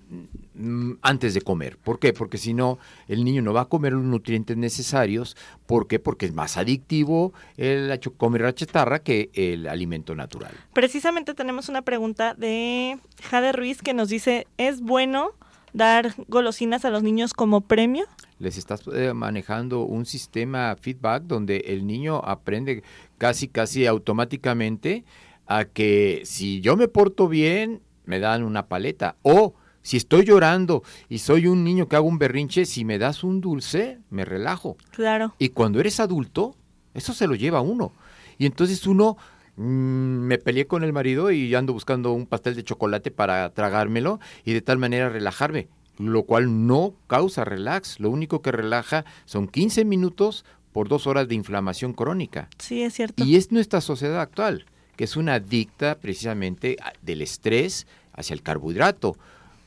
antes 1.02 1.34
de 1.34 1.40
comer. 1.40 1.78
¿Por 1.78 1.98
qué? 1.98 2.12
Porque 2.12 2.38
si 2.38 2.54
no, 2.54 2.78
el 3.08 3.24
niño 3.24 3.42
no 3.42 3.52
va 3.52 3.62
a 3.62 3.64
comer 3.66 3.92
los 3.92 4.04
nutrientes 4.04 4.56
necesarios. 4.56 5.36
¿Por 5.66 5.86
qué? 5.86 5.98
Porque 5.98 6.26
es 6.26 6.34
más 6.34 6.56
adictivo 6.56 7.32
el 7.56 7.98
comer 8.16 8.42
la 8.42 8.54
chatarra 8.54 9.00
que 9.00 9.30
el 9.34 9.68
alimento 9.68 10.14
natural. 10.14 10.52
Precisamente 10.72 11.34
tenemos 11.34 11.68
una 11.68 11.82
pregunta 11.82 12.34
de 12.34 12.98
Jade 13.22 13.52
Ruiz 13.52 13.82
que 13.82 13.94
nos 13.94 14.08
dice, 14.08 14.46
¿es 14.58 14.80
bueno 14.80 15.32
dar 15.72 16.14
golosinas 16.28 16.84
a 16.84 16.90
los 16.90 17.02
niños 17.02 17.34
como 17.34 17.62
premio? 17.62 18.04
Les 18.38 18.58
estás 18.58 18.82
eh, 18.92 19.12
manejando 19.14 19.82
un 19.82 20.04
sistema 20.04 20.76
feedback 20.80 21.24
donde 21.24 21.58
el 21.68 21.86
niño 21.86 22.20
aprende 22.24 22.82
casi, 23.18 23.48
casi 23.48 23.86
automáticamente 23.86 25.04
a 25.46 25.64
que 25.64 26.22
si 26.24 26.60
yo 26.60 26.76
me 26.76 26.88
porto 26.88 27.28
bien, 27.28 27.82
me 28.04 28.18
dan 28.18 28.42
una 28.42 28.66
paleta. 28.66 29.16
O 29.22 29.54
si 29.82 29.96
estoy 29.96 30.24
llorando 30.24 30.82
y 31.08 31.18
soy 31.18 31.46
un 31.46 31.64
niño 31.64 31.88
que 31.88 31.96
hago 31.96 32.08
un 32.08 32.18
berrinche, 32.18 32.64
si 32.64 32.84
me 32.84 32.98
das 32.98 33.24
un 33.24 33.40
dulce, 33.40 33.98
me 34.10 34.24
relajo. 34.24 34.76
Claro. 34.92 35.34
Y 35.38 35.50
cuando 35.50 35.80
eres 35.80 36.00
adulto, 36.00 36.54
eso 36.94 37.12
se 37.12 37.26
lo 37.26 37.34
lleva 37.34 37.60
uno. 37.60 37.92
Y 38.38 38.46
entonces 38.46 38.86
uno 38.86 39.16
mm, 39.56 39.62
me 39.62 40.38
peleé 40.38 40.66
con 40.66 40.84
el 40.84 40.92
marido 40.92 41.30
y 41.30 41.54
ando 41.54 41.72
buscando 41.72 42.12
un 42.12 42.26
pastel 42.26 42.54
de 42.54 42.64
chocolate 42.64 43.10
para 43.10 43.50
tragármelo 43.50 44.20
y 44.44 44.52
de 44.52 44.62
tal 44.62 44.78
manera 44.78 45.08
relajarme, 45.08 45.68
lo 45.98 46.24
cual 46.24 46.66
no 46.66 46.94
causa 47.06 47.44
relax. 47.44 48.00
Lo 48.00 48.10
único 48.10 48.42
que 48.42 48.52
relaja 48.52 49.04
son 49.24 49.48
15 49.48 49.84
minutos 49.84 50.44
por 50.72 50.88
dos 50.88 51.06
horas 51.06 51.28
de 51.28 51.34
inflamación 51.34 51.92
crónica. 51.92 52.48
Sí, 52.58 52.82
es 52.82 52.94
cierto. 52.94 53.24
Y 53.24 53.36
es 53.36 53.52
nuestra 53.52 53.80
sociedad 53.80 54.20
actual, 54.20 54.66
que 54.96 55.04
es 55.04 55.16
una 55.16 55.34
adicta 55.34 55.98
precisamente 55.98 56.78
del 57.02 57.22
estrés 57.22 57.86
hacia 58.12 58.34
el 58.34 58.42
carbohidrato. 58.42 59.16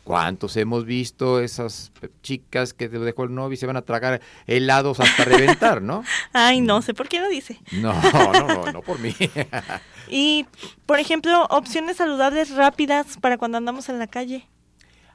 ¿Cuántos 0.06 0.56
hemos 0.56 0.86
visto 0.86 1.39
esas 1.39 1.91
chicas 2.22 2.76
que 2.76 2.88
te 2.88 3.00
dejó 3.00 3.24
el 3.24 3.34
novio 3.34 3.56
y 3.56 3.58
se 3.58 3.65
van 3.65 3.76
a 3.76 3.82
tragar 3.82 4.22
helados 4.46 5.00
hasta 5.00 5.26
reventar, 5.26 5.82
no? 5.82 6.04
Ay, 6.32 6.62
no 6.62 6.84
sé 6.84 6.94
por 6.94 7.10
qué 7.10 7.20
lo 7.20 7.28
dice. 7.28 7.60
No, 7.72 7.91
no, 8.13 8.48
no, 8.48 8.72
no 8.72 8.82
por 8.84 9.00
mí. 9.00 9.15
y, 10.08 10.46
por 10.86 11.00
ejemplo, 11.00 11.48
opciones 11.50 11.98
saludables 11.98 12.52
rápidas 12.56 13.18
para 13.20 13.39
cuando 13.39 13.58
andamos 13.58 13.89
en 13.89 13.98
la 13.98 14.06
calle. 14.06 14.48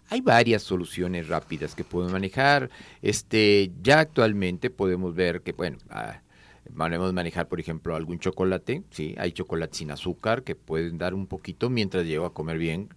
Hay 0.09 0.22
varias 0.22 0.64
soluciones 0.64 1.29
rápidas 1.29 1.76
que 1.76 1.85
podemos 1.85 2.12
manejar. 2.12 2.68
Este, 3.00 3.70
ya 3.81 4.00
actualmente 4.00 4.70
podemos 4.70 5.14
ver 5.14 5.42
que, 5.42 5.53
bueno, 5.53 5.79
ah, 5.90 6.20
podemos 6.76 7.12
manejar, 7.12 7.46
por 7.46 7.61
ejemplo, 7.61 7.94
algún 7.94 8.18
chocolate. 8.18 8.83
Sí, 8.90 9.14
hay 9.18 9.31
chocolate 9.31 9.79
sin 9.79 9.92
azúcar 9.92 10.42
que 10.42 10.57
pueden 10.57 10.98
dar 10.98 11.14
un 11.14 11.29
poquito 11.29 11.70
mientras 11.70 12.07
llego 12.07 12.26
a 12.26 12.35
comer 12.35 12.59
bien. 12.59 12.88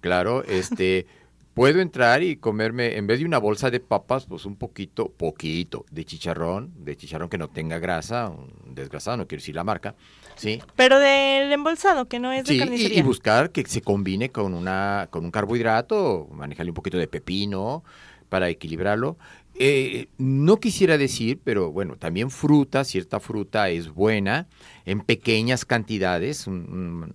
Claro, 0.00 0.44
este. 0.44 1.08
Puedo 1.54 1.80
entrar 1.80 2.22
y 2.22 2.36
comerme, 2.36 2.96
en 2.96 3.06
vez 3.06 3.20
de 3.20 3.24
una 3.24 3.38
bolsa 3.38 3.70
de 3.70 3.80
papas, 3.80 4.26
pues 4.26 4.44
un 4.44 4.56
poquito, 4.56 5.08
poquito 5.08 5.86
de 5.90 6.04
chicharrón, 6.04 6.72
de 6.84 6.96
chicharrón 6.96 7.28
que 7.28 7.38
no 7.38 7.48
tenga 7.48 7.78
grasa, 7.78 8.28
un 8.28 8.74
desgrasado, 8.74 9.16
no 9.16 9.28
quiero 9.28 9.40
decir 9.40 9.54
la 9.54 9.64
marca, 9.64 9.94
¿sí? 10.34 10.60
Pero 10.76 10.98
del 10.98 11.52
embolsado, 11.52 12.08
que 12.08 12.18
no 12.18 12.32
es 12.32 12.44
de 12.44 12.58
sí, 12.58 12.92
Y, 12.92 13.02
buscar 13.02 13.50
que 13.50 13.64
se 13.64 13.80
combine 13.80 14.30
con, 14.30 14.52
una, 14.52 15.08
con 15.10 15.24
un 15.24 15.30
carbohidrato, 15.30 16.28
manejarle 16.32 16.72
un 16.72 16.74
poquito 16.74 16.98
de 16.98 17.06
pepino 17.06 17.84
para 18.28 18.48
equilibrarlo. 18.48 19.16
Eh, 19.56 20.08
no 20.18 20.56
quisiera 20.58 20.98
decir, 20.98 21.38
pero 21.44 21.70
bueno, 21.70 21.96
también 21.96 22.30
fruta, 22.30 22.82
cierta 22.82 23.20
fruta 23.20 23.68
es 23.68 23.88
buena 23.88 24.48
en 24.84 25.00
pequeñas 25.00 25.64
cantidades 25.64 26.46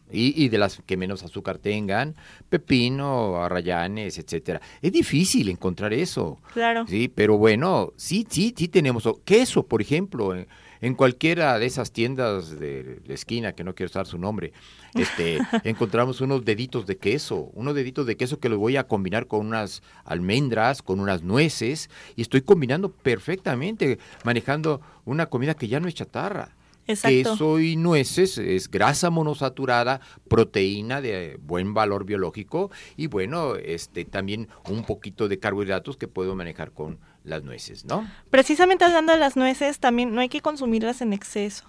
y, 0.09 0.47
de 0.47 0.57
las 0.57 0.81
que 0.85 0.95
menos 0.95 1.23
azúcar 1.23 1.57
tengan, 1.57 2.15
pepino, 2.49 3.43
arrayanes, 3.43 4.17
etcétera. 4.17 4.61
Es 4.81 4.91
difícil 4.93 5.49
encontrar 5.49 5.93
eso. 5.93 6.39
Claro. 6.53 6.85
Sí, 6.87 7.11
pero 7.13 7.37
bueno, 7.37 7.91
sí, 7.97 8.25
sí, 8.29 8.53
sí 8.55 8.69
tenemos 8.69 9.07
queso, 9.25 9.63
por 9.63 9.81
ejemplo. 9.81 10.33
Eh, 10.33 10.47
en 10.81 10.95
cualquiera 10.95 11.59
de 11.59 11.65
esas 11.65 11.91
tiendas 11.91 12.59
de 12.59 13.01
la 13.05 13.13
esquina, 13.13 13.53
que 13.53 13.63
no 13.63 13.75
quiero 13.75 13.89
usar 13.89 14.07
su 14.07 14.17
nombre, 14.17 14.53
este, 14.93 15.39
encontramos 15.63 16.21
unos 16.21 16.45
deditos 16.45 16.85
de 16.85 16.97
queso, 16.97 17.49
unos 17.53 17.75
deditos 17.75 18.05
de 18.05 18.17
queso 18.17 18.39
que 18.39 18.49
los 18.49 18.57
voy 18.57 18.77
a 18.77 18.87
combinar 18.87 19.27
con 19.27 19.45
unas 19.45 19.81
almendras, 20.05 20.81
con 20.81 20.99
unas 20.99 21.23
nueces, 21.23 21.89
y 22.15 22.21
estoy 22.21 22.41
combinando 22.41 22.91
perfectamente, 22.91 23.99
manejando 24.23 24.81
una 25.05 25.27
comida 25.27 25.53
que 25.53 25.67
ya 25.67 25.79
no 25.79 25.87
es 25.87 25.95
chatarra. 25.95 26.55
Queso 26.95 27.59
y 27.59 27.75
nueces 27.75 28.39
es 28.39 28.71
grasa 28.71 29.11
monosaturada, 29.11 30.01
proteína 30.27 31.01
de 31.01 31.37
buen 31.39 31.75
valor 31.75 32.03
biológico 32.03 32.71
y 32.97 33.05
bueno, 33.05 33.57
este 33.57 34.05
también 34.05 34.47
un 34.67 34.83
poquito 34.83 35.27
de 35.27 35.37
carbohidratos 35.37 35.97
que 35.97 36.07
puedo 36.07 36.35
manejar 36.35 36.71
con 36.71 36.97
las 37.23 37.43
nueces, 37.43 37.85
¿no? 37.85 38.09
Precisamente 38.29 38.85
hablando 38.85 39.13
de 39.13 39.19
las 39.19 39.35
nueces, 39.35 39.79
también 39.79 40.13
no 40.13 40.21
hay 40.21 40.29
que 40.29 40.41
consumirlas 40.41 41.01
en 41.01 41.13
exceso. 41.13 41.65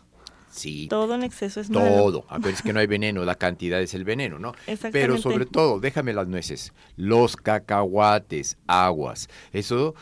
Sí. 0.50 0.88
Todo 0.88 1.14
en 1.14 1.22
exceso 1.22 1.60
es 1.60 1.68
todo. 1.68 1.80
malo. 1.80 1.96
Todo. 1.96 2.24
Acuérdense 2.28 2.62
que 2.62 2.72
no 2.72 2.80
hay 2.80 2.86
veneno, 2.86 3.24
la 3.24 3.36
cantidad 3.36 3.80
es 3.80 3.94
el 3.94 4.04
veneno, 4.04 4.38
¿no? 4.38 4.52
Pero 4.92 5.16
sobre 5.18 5.46
todo, 5.46 5.78
déjame 5.78 6.12
las 6.12 6.26
nueces, 6.26 6.72
los 6.96 7.36
cacahuates, 7.36 8.56
aguas. 8.66 9.28
Eso 9.52 9.94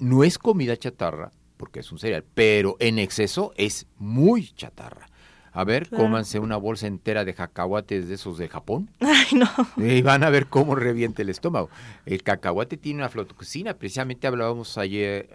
no 0.00 0.24
es 0.24 0.38
comida 0.38 0.76
chatarra, 0.76 1.30
porque 1.56 1.80
es 1.80 1.92
un 1.92 1.98
cereal, 1.98 2.24
pero 2.34 2.76
en 2.80 2.98
exceso 2.98 3.52
es 3.56 3.86
muy 3.96 4.48
chatarra. 4.48 5.06
A 5.52 5.64
ver, 5.64 5.90
cómanse 5.90 6.38
una 6.38 6.56
bolsa 6.56 6.86
entera 6.86 7.24
de 7.24 7.34
cacahuates 7.34 8.08
de 8.08 8.14
esos 8.14 8.38
de 8.38 8.48
Japón. 8.48 8.88
Ay, 9.00 9.38
no. 9.38 9.48
Y 9.76 10.00
van 10.00 10.24
a 10.24 10.30
ver 10.30 10.46
cómo 10.46 10.74
reviente 10.74 11.22
el 11.22 11.28
estómago. 11.28 11.68
El 12.06 12.22
cacahuate 12.22 12.78
tiene 12.78 13.00
una 13.00 13.10
flotoxina. 13.10 13.74
Precisamente 13.74 14.26
hablábamos 14.26 14.78
ayer 14.78 15.28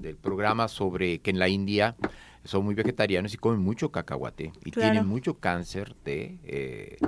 del 0.00 0.16
programa 0.16 0.66
sobre 0.68 1.20
que 1.20 1.30
en 1.30 1.38
la 1.38 1.48
India 1.48 1.94
son 2.44 2.64
muy 2.64 2.74
vegetarianos 2.74 3.32
y 3.34 3.36
comen 3.38 3.60
mucho 3.60 3.90
cacahuate 3.90 4.52
y 4.64 4.70
tienen 4.70 5.06
mucho 5.06 5.34
cáncer 5.34 5.94
de 6.04 6.38
eh, 6.44 6.98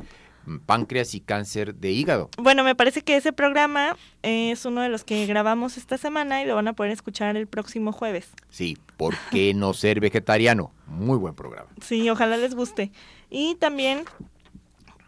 páncreas 0.65 1.15
y 1.15 1.21
cáncer 1.21 1.75
de 1.75 1.91
hígado. 1.91 2.31
Bueno, 2.39 2.65
me 2.65 2.75
parece 2.75 3.03
que 3.03 3.17
ese 3.17 3.33
programa 3.33 3.97
es 4.23 4.65
uno 4.65 4.81
de 4.81 4.89
los 4.89 5.05
que 5.05 5.27
grabamos 5.27 5.77
esta 5.77 5.99
semana 5.99 6.43
y 6.43 6.47
lo 6.47 6.55
van 6.55 6.69
a 6.69 6.73
poder 6.73 6.93
escuchar 6.93 7.37
el 7.37 7.47
próximo 7.47 7.93
jueves. 7.93 8.29
Sí, 8.51 8.79
¿por 8.97 9.15
qué 9.31 9.55
no 9.55 9.75
ser 9.75 10.01
vegetariano? 10.01 10.73
Muy 10.87 11.19
buen 11.19 11.35
programa. 11.35 11.69
Sí, 11.81 12.09
ojalá 12.09 12.37
les 12.37 12.55
guste. 12.55 12.93
Y 13.31 13.57
también, 13.57 14.05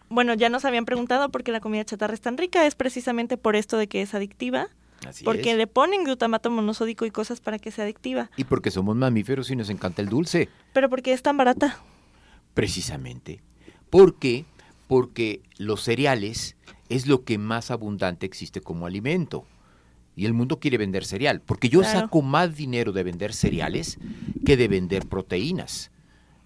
bueno, 0.08 0.34
ya 0.34 0.48
nos 0.48 0.64
habían 0.64 0.84
preguntado 0.84 1.28
por 1.30 1.44
qué 1.44 1.52
la 1.52 1.60
comida 1.60 1.84
chatarra 1.84 2.14
es 2.14 2.20
tan 2.20 2.36
rica, 2.36 2.66
es 2.66 2.74
precisamente 2.74 3.36
por 3.36 3.56
esto 3.56 3.78
de 3.78 3.86
que 3.86 4.02
es 4.02 4.14
adictiva. 4.14 4.68
Así 5.06 5.24
porque 5.24 5.54
le 5.54 5.68
ponen 5.68 6.02
glutamato 6.02 6.50
monosódico 6.50 7.06
y 7.06 7.12
cosas 7.12 7.40
para 7.40 7.60
que 7.60 7.70
sea 7.70 7.84
adictiva. 7.84 8.30
Y 8.36 8.42
porque 8.44 8.72
somos 8.72 8.96
mamíferos 8.96 9.48
y 9.50 9.56
nos 9.56 9.70
encanta 9.70 10.02
el 10.02 10.08
dulce. 10.08 10.48
Pero 10.72 10.90
porque 10.90 11.12
es 11.12 11.22
tan 11.22 11.36
barata. 11.36 11.78
Precisamente. 12.54 13.40
Porque 13.90 14.44
porque 14.88 15.42
los 15.58 15.82
cereales 15.82 16.56
es 16.88 17.06
lo 17.06 17.22
que 17.24 17.38
más 17.38 17.70
abundante 17.70 18.26
existe 18.26 18.60
como 18.60 18.86
alimento. 18.86 19.44
Y 20.16 20.26
el 20.26 20.34
mundo 20.34 20.58
quiere 20.58 20.78
vender 20.78 21.04
cereal, 21.04 21.40
porque 21.42 21.68
yo 21.68 21.84
saco 21.84 22.22
más 22.22 22.56
dinero 22.56 22.90
de 22.90 23.04
vender 23.04 23.32
cereales 23.32 23.98
que 24.44 24.56
de 24.56 24.66
vender 24.66 25.06
proteínas. 25.06 25.92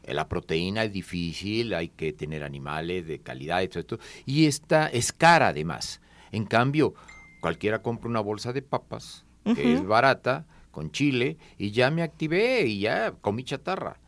Eh, 0.03 0.13
la 0.13 0.29
proteína 0.29 0.85
es 0.85 0.93
difícil, 0.93 1.73
hay 1.73 1.89
que 1.89 2.13
tener 2.13 2.45
animales 2.45 3.07
de 3.07 3.21
calidad 3.21 3.63
esto, 3.63 3.99
y 4.27 4.45
esta 4.45 4.89
es 4.89 5.13
cara 5.13 5.49
además. 5.49 6.03
En 6.33 6.45
cambio, 6.45 6.93
cualquiera 7.41 7.81
compra 7.81 8.11
una 8.11 8.21
bolsa 8.21 8.53
de 8.53 8.61
papas, 8.61 9.25
que 9.55 9.73
es 9.73 9.87
barata, 9.87 10.47
con 10.71 10.91
chile, 10.91 11.39
y 11.57 11.71
ya 11.71 11.91
me 11.91 12.03
activé 12.03 12.67
y 12.67 12.81
ya 12.81 13.13
comí 13.23 13.45
chatarra 13.45 14.02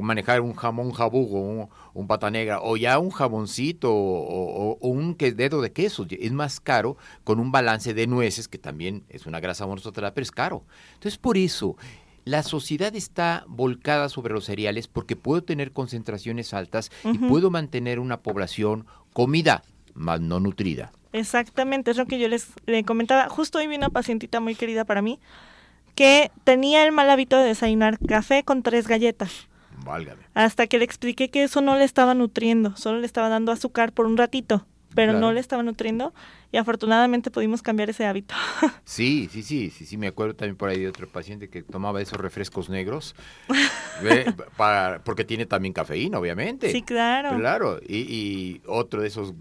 manejar 0.00 0.40
un 0.40 0.54
jamón 0.54 0.92
jabugo, 0.92 1.40
un, 1.40 1.68
un, 1.94 2.06
pata 2.06 2.30
negra, 2.30 2.60
o 2.62 2.76
ya 2.76 2.98
un 2.98 3.10
jaboncito 3.10 3.92
o, 3.92 4.78
un 4.80 5.16
dedo 5.16 5.60
de 5.60 5.72
queso. 5.72 6.06
Es 6.10 6.32
más 6.32 6.60
caro 6.60 6.96
con 7.24 7.40
un 7.40 7.52
balance 7.52 7.94
de 7.94 8.06
nueces, 8.06 8.48
que 8.48 8.58
también 8.58 9.04
es 9.08 9.26
una 9.26 9.40
grasa 9.40 9.66
monosaturada, 9.66 10.14
pero 10.14 10.22
es 10.22 10.30
caro. 10.30 10.64
Entonces, 10.94 11.18
por 11.18 11.36
eso, 11.36 11.76
la 12.24 12.42
sociedad 12.42 12.94
está 12.94 13.44
volcada 13.48 14.08
sobre 14.08 14.32
los 14.32 14.46
cereales 14.46 14.88
porque 14.88 15.16
puedo 15.16 15.42
tener 15.42 15.72
concentraciones 15.72 16.54
altas 16.54 16.90
y 17.04 17.18
puedo 17.18 17.50
mantener 17.50 17.98
una 17.98 18.22
población 18.22 18.86
comida, 19.12 19.62
más 19.94 20.20
no 20.20 20.40
nutrida. 20.40 20.92
Exactamente, 21.12 21.92
es 21.92 21.96
lo 21.96 22.06
que 22.06 22.18
yo 22.18 22.28
les, 22.28 22.48
comentaba. 22.86 23.28
Justo 23.28 23.58
hoy 23.58 23.68
vi 23.68 23.76
una 23.76 23.90
pacientita 23.90 24.40
muy 24.40 24.54
querida 24.54 24.84
para 24.84 25.02
mí 25.02 25.20
que 25.94 26.32
tenía 26.42 26.84
el 26.84 26.90
mal 26.90 27.08
hábito 27.08 27.36
de 27.36 27.44
desayunar 27.44 27.98
café 28.00 28.42
con 28.42 28.62
tres 28.62 28.88
galletas. 28.88 29.46
Hasta 30.34 30.66
que 30.66 30.78
le 30.78 30.84
expliqué 30.84 31.30
que 31.30 31.44
eso 31.44 31.60
no 31.60 31.76
le 31.76 31.84
estaba 31.84 32.14
nutriendo, 32.14 32.76
solo 32.76 33.00
le 33.00 33.06
estaba 33.06 33.28
dando 33.28 33.52
azúcar 33.52 33.92
por 33.92 34.06
un 34.06 34.16
ratito, 34.16 34.66
pero 34.94 35.12
no 35.12 35.32
le 35.32 35.40
estaba 35.40 35.62
nutriendo 35.62 36.14
y 36.52 36.56
afortunadamente 36.56 37.30
pudimos 37.30 37.62
cambiar 37.62 37.90
ese 37.90 38.06
hábito. 38.06 38.34
Sí, 38.84 39.28
sí, 39.32 39.42
sí, 39.42 39.70
sí, 39.70 39.86
sí, 39.86 39.96
me 39.96 40.06
acuerdo 40.06 40.34
también 40.34 40.56
por 40.56 40.68
ahí 40.68 40.78
de 40.78 40.88
otro 40.88 41.08
paciente 41.08 41.48
que 41.48 41.62
tomaba 41.62 42.00
esos 42.02 42.20
refrescos 42.20 42.68
negros, 42.68 43.14
para, 44.56 45.02
porque 45.02 45.24
tiene 45.24 45.46
también 45.46 45.72
cafeína, 45.72 46.18
obviamente. 46.18 46.70
Sí, 46.70 46.82
claro. 46.82 47.36
Claro, 47.36 47.80
y, 47.86 47.96
y 47.96 48.62
otro 48.66 49.00
de 49.00 49.08
esos 49.08 49.34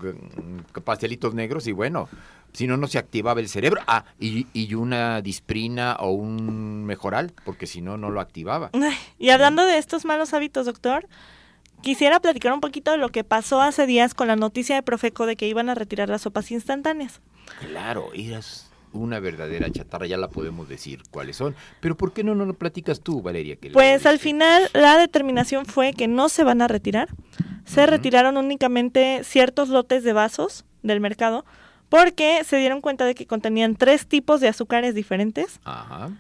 pastelitos 0.84 1.34
negros 1.34 1.68
y 1.68 1.72
bueno, 1.72 2.08
si 2.54 2.68
no, 2.68 2.78
no 2.78 2.88
se 2.88 2.98
activaba 3.00 3.40
el 3.40 3.50
cerebro. 3.50 3.82
Ah, 3.88 4.06
y, 4.20 4.48
y 4.54 4.74
una 4.76 5.22
disprina 5.22 5.98
o 6.00 6.12
un 6.12 6.86
mejoral, 6.86 7.34
porque 7.46 7.68
si 7.68 7.82
no, 7.82 7.98
no 7.98 8.10
lo 8.10 8.22
activaba. 8.22 8.70
Y 9.20 9.30
hablando 9.30 9.66
de 9.66 9.78
estos 9.78 10.06
malos 10.06 10.34
hábitos, 10.34 10.66
doctor, 10.66 11.08
quisiera 11.84 12.20
platicar 12.20 12.54
un 12.54 12.62
poquito 12.62 12.92
de 12.92 12.98
lo 12.98 13.10
que 13.10 13.24
pasó 13.24 13.62
hace 13.62 13.86
días 13.86 14.16
con 14.16 14.28
la 14.28 14.36
noticia 14.36 14.76
de 14.76 14.82
Profeco 14.82 15.28
de 15.28 15.36
que 15.36 15.48
iban 15.48 15.70
a 15.70 15.76
retirar 15.76 16.10
las 16.10 16.24
sopas 16.24 16.50
instantáneas. 16.50 17.22
Claro, 17.60 18.10
eras 18.16 18.72
una 18.94 19.20
verdadera 19.20 19.70
chatarra, 19.72 20.08
ya 20.08 20.18
la 20.18 20.30
podemos 20.30 20.70
decir 20.70 21.02
cuáles 21.12 21.36
son. 21.36 21.56
Pero 21.80 21.96
¿por 21.96 22.14
qué 22.14 22.24
no 22.24 22.34
nos 22.34 22.48
lo 22.48 22.54
platicas 22.54 23.02
tú, 23.02 23.22
Valeria? 23.22 23.58
pues 23.74 24.06
al 24.06 24.20
final 24.20 24.70
la 24.74 24.98
determinación 24.98 25.66
fue 25.66 25.94
que 25.94 26.08
no 26.08 26.30
se 26.30 26.44
van 26.44 26.62
a 26.62 26.68
retirar. 26.68 27.10
Se 27.66 27.86
retiraron 27.86 28.38
únicamente 28.38 29.22
ciertos 29.24 29.70
lotes 29.70 30.04
de 30.04 30.14
vasos 30.14 30.66
del 30.82 31.00
mercado 31.00 31.46
porque 31.94 32.44
se 32.44 32.58
dieron 32.58 32.82
cuenta 32.82 33.06
de 33.06 33.14
que 33.14 33.28
contenían 33.28 33.76
tres 33.76 34.08
tipos 34.08 34.42
de 34.42 34.48
azúcares 34.48 34.96
diferentes 34.96 35.60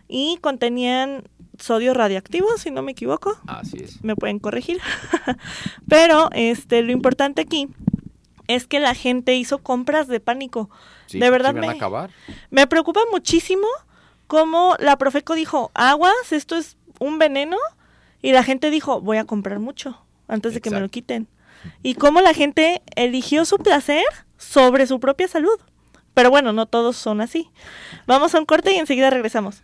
y 0.08 0.38
contenían 0.40 1.24
sodio 1.58 1.96
radioactivo, 1.96 2.48
si 2.60 2.70
no 2.70 2.84
me 2.84 2.92
equivoco. 2.92 3.36
Así 3.48 3.78
es. 3.78 4.04
Me 4.04 4.16
pueden 4.16 4.38
corregir. 4.38 4.80
Pero 5.90 6.30
este 6.34 6.84
lo 6.84 6.92
importante 6.92 7.42
aquí 7.42 7.70
es 8.46 8.68
que 8.68 8.80
la 8.80 8.94
gente 8.94 9.34
hizo 9.34 9.64
compras 9.64 10.08
de 10.08 10.20
pánico. 10.20 10.70
de 11.12 11.28
verdad 11.32 11.56
me, 11.56 11.68
acabar? 11.68 12.12
me 12.52 12.68
preocupa 12.68 13.02
muchísimo 13.12 13.66
cómo 14.28 14.76
la 14.78 14.96
Profeco 15.00 15.34
dijo, 15.34 15.72
aguas, 15.74 16.32
esto 16.32 16.56
es 16.56 16.78
un 17.00 17.18
veneno 17.18 17.58
y 18.22 18.32
la 18.32 18.44
gente 18.44 18.70
dijo, 18.70 19.02
voy 19.02 19.18
a 19.18 19.26
comprar 19.26 19.58
mucho 19.58 20.00
antes 20.28 20.54
de 20.54 20.62
que 20.62 20.70
me 20.70 20.80
lo 20.80 20.90
quiten. 20.90 21.28
Y 21.82 21.96
cómo 21.96 22.22
la 22.22 22.34
gente 22.34 22.82
eligió 22.96 23.46
su 23.46 23.58
placer 23.58 24.04
sobre 24.38 24.88
su 24.88 25.00
propia 25.00 25.28
salud. 25.28 25.58
Pero 26.14 26.30
bueno, 26.30 26.54
no 26.54 26.66
todos 26.66 26.96
son 26.96 27.22
así. 27.22 27.50
Vamos 28.06 28.36
a 28.36 28.40
un 28.40 28.46
corte 28.46 28.74
y 28.74 28.78
enseguida 28.78 29.10
regresamos. 29.10 29.64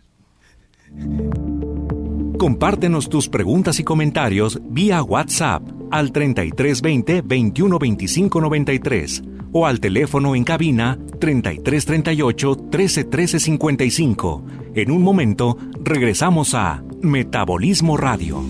Compártenos 2.38 3.08
tus 3.08 3.28
preguntas 3.28 3.78
y 3.80 3.84
comentarios 3.84 4.58
vía 4.62 5.02
WhatsApp 5.02 5.62
al 5.90 6.10
3320 6.10 7.22
2125 7.22 8.40
93 8.40 9.22
o 9.52 9.66
al 9.66 9.78
teléfono 9.78 10.34
en 10.34 10.44
cabina 10.44 10.98
3338 11.20 12.56
131355. 12.70 13.40
55. 13.40 14.44
En 14.74 14.90
un 14.90 15.02
momento 15.02 15.58
regresamos 15.82 16.54
a 16.54 16.82
Metabolismo 17.02 17.96
Radio. 17.96 18.42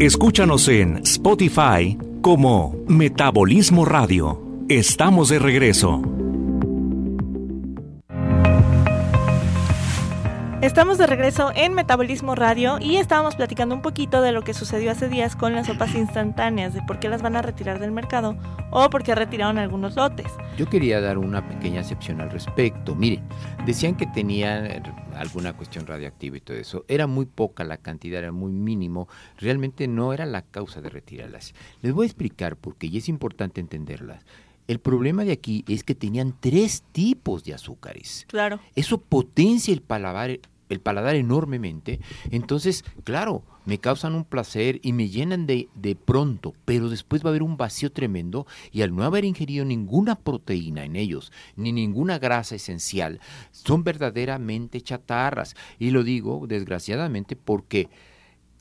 Escúchanos 0.00 0.66
en 0.66 0.96
Spotify 1.04 1.96
como 2.20 2.74
Metabolismo 2.88 3.84
Radio. 3.84 4.42
Estamos 4.68 5.28
de 5.28 5.38
regreso. 5.38 6.02
Estamos 10.64 10.96
de 10.96 11.06
regreso 11.06 11.52
en 11.54 11.74
Metabolismo 11.74 12.34
Radio 12.34 12.78
y 12.80 12.96
estábamos 12.96 13.36
platicando 13.36 13.74
un 13.74 13.82
poquito 13.82 14.22
de 14.22 14.32
lo 14.32 14.40
que 14.40 14.54
sucedió 14.54 14.92
hace 14.92 15.10
días 15.10 15.36
con 15.36 15.52
las 15.52 15.66
sopas 15.66 15.94
instantáneas, 15.94 16.72
de 16.72 16.80
por 16.80 16.98
qué 16.98 17.10
las 17.10 17.20
van 17.20 17.36
a 17.36 17.42
retirar 17.42 17.78
del 17.78 17.92
mercado 17.92 18.38
o 18.70 18.88
por 18.88 19.02
qué 19.02 19.14
retiraron 19.14 19.58
algunos 19.58 19.94
lotes. 19.94 20.32
Yo 20.56 20.66
quería 20.66 21.02
dar 21.02 21.18
una 21.18 21.46
pequeña 21.46 21.80
excepción 21.80 22.22
al 22.22 22.30
respecto. 22.30 22.94
Miren, 22.94 23.22
decían 23.66 23.94
que 23.94 24.06
tenían 24.06 24.82
alguna 25.14 25.52
cuestión 25.52 25.86
radioactiva 25.86 26.38
y 26.38 26.40
todo 26.40 26.56
eso. 26.56 26.86
Era 26.88 27.06
muy 27.06 27.26
poca 27.26 27.62
la 27.62 27.76
cantidad, 27.76 28.20
era 28.20 28.32
muy 28.32 28.52
mínimo. 28.52 29.06
Realmente 29.36 29.86
no 29.86 30.14
era 30.14 30.24
la 30.24 30.40
causa 30.40 30.80
de 30.80 30.88
retirarlas. 30.88 31.52
Les 31.82 31.92
voy 31.92 32.04
a 32.04 32.06
explicar 32.06 32.56
por 32.56 32.76
qué 32.76 32.86
y 32.86 32.96
es 32.96 33.10
importante 33.10 33.60
entenderlas. 33.60 34.24
El 34.66 34.78
problema 34.78 35.24
de 35.24 35.32
aquí 35.32 35.62
es 35.68 35.84
que 35.84 35.94
tenían 35.94 36.34
tres 36.40 36.84
tipos 36.92 37.44
de 37.44 37.52
azúcares. 37.52 38.24
Claro. 38.28 38.60
Eso 38.74 38.96
potencia 38.96 39.74
el 39.74 39.82
paladar, 39.82 40.38
el 40.68 40.80
paladar 40.80 41.14
enormemente. 41.16 42.00
Entonces, 42.30 42.84
claro, 43.04 43.42
me 43.64 43.78
causan 43.78 44.14
un 44.14 44.24
placer 44.24 44.80
y 44.82 44.92
me 44.92 45.08
llenan 45.08 45.46
de, 45.46 45.68
de, 45.74 45.94
pronto, 45.94 46.54
pero 46.64 46.88
después 46.88 47.24
va 47.24 47.28
a 47.28 47.30
haber 47.30 47.42
un 47.42 47.56
vacío 47.56 47.92
tremendo 47.92 48.46
y 48.72 48.82
al 48.82 48.94
no 48.94 49.04
haber 49.04 49.24
ingerido 49.24 49.64
ninguna 49.64 50.16
proteína 50.16 50.84
en 50.84 50.96
ellos, 50.96 51.32
ni 51.56 51.72
ninguna 51.72 52.18
grasa 52.18 52.56
esencial, 52.56 53.20
son 53.50 53.84
verdaderamente 53.84 54.80
chatarras. 54.80 55.56
Y 55.78 55.90
lo 55.90 56.02
digo 56.02 56.46
desgraciadamente 56.46 57.36
porque 57.36 57.88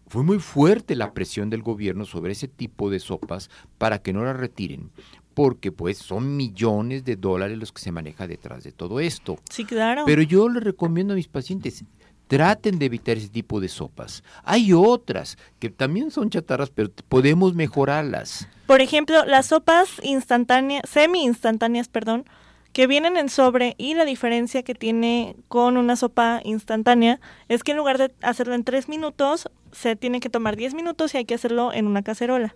fue 0.07 0.23
muy 0.23 0.39
fuerte 0.39 0.95
la 0.95 1.13
presión 1.13 1.49
del 1.49 1.63
gobierno 1.63 2.05
sobre 2.05 2.33
ese 2.33 2.47
tipo 2.47 2.89
de 2.89 2.99
sopas 2.99 3.49
para 3.77 4.03
que 4.03 4.13
no 4.13 4.23
las 4.23 4.37
retiren, 4.37 4.91
porque 5.33 5.71
pues 5.71 5.97
son 5.97 6.35
millones 6.35 7.03
de 7.05 7.15
dólares 7.15 7.57
los 7.57 7.71
que 7.71 7.81
se 7.81 7.91
maneja 7.91 8.27
detrás 8.27 8.63
de 8.63 8.71
todo 8.71 8.99
esto. 8.99 9.37
Sí, 9.49 9.65
claro. 9.65 10.03
Pero 10.05 10.21
yo 10.21 10.49
le 10.49 10.59
recomiendo 10.59 11.13
a 11.13 11.15
mis 11.15 11.27
pacientes, 11.27 11.83
traten 12.27 12.79
de 12.79 12.85
evitar 12.85 13.17
ese 13.17 13.29
tipo 13.29 13.59
de 13.59 13.67
sopas. 13.67 14.23
Hay 14.43 14.73
otras 14.73 15.37
que 15.59 15.69
también 15.69 16.11
son 16.11 16.29
chatarras, 16.29 16.69
pero 16.69 16.89
podemos 17.09 17.53
mejorarlas. 17.53 18.47
Por 18.65 18.81
ejemplo, 18.81 19.25
las 19.25 19.47
sopas 19.47 19.89
instantáneas, 20.03 20.83
semi 20.89 21.23
instantáneas, 21.23 21.89
perdón, 21.89 22.25
que 22.71 22.87
vienen 22.87 23.17
en 23.17 23.29
sobre 23.29 23.75
y 23.77 23.93
la 23.93 24.03
diferencia 24.03 24.63
que 24.63 24.73
tiene 24.73 25.35
con 25.47 25.77
una 25.77 25.95
sopa 25.95 26.41
instantánea 26.43 27.19
es 27.47 27.63
que 27.63 27.71
en 27.71 27.77
lugar 27.77 27.99
de 27.99 28.11
hacerlo 28.21 28.55
en 28.55 28.63
tres 28.63 28.89
minutos, 28.89 29.47
se 29.71 29.95
tiene 29.95 30.19
que 30.19 30.29
tomar 30.29 30.55
diez 30.55 30.73
minutos 30.73 31.13
y 31.13 31.17
hay 31.17 31.25
que 31.25 31.35
hacerlo 31.35 31.71
en 31.71 31.85
una 31.85 32.01
cacerola. 32.01 32.55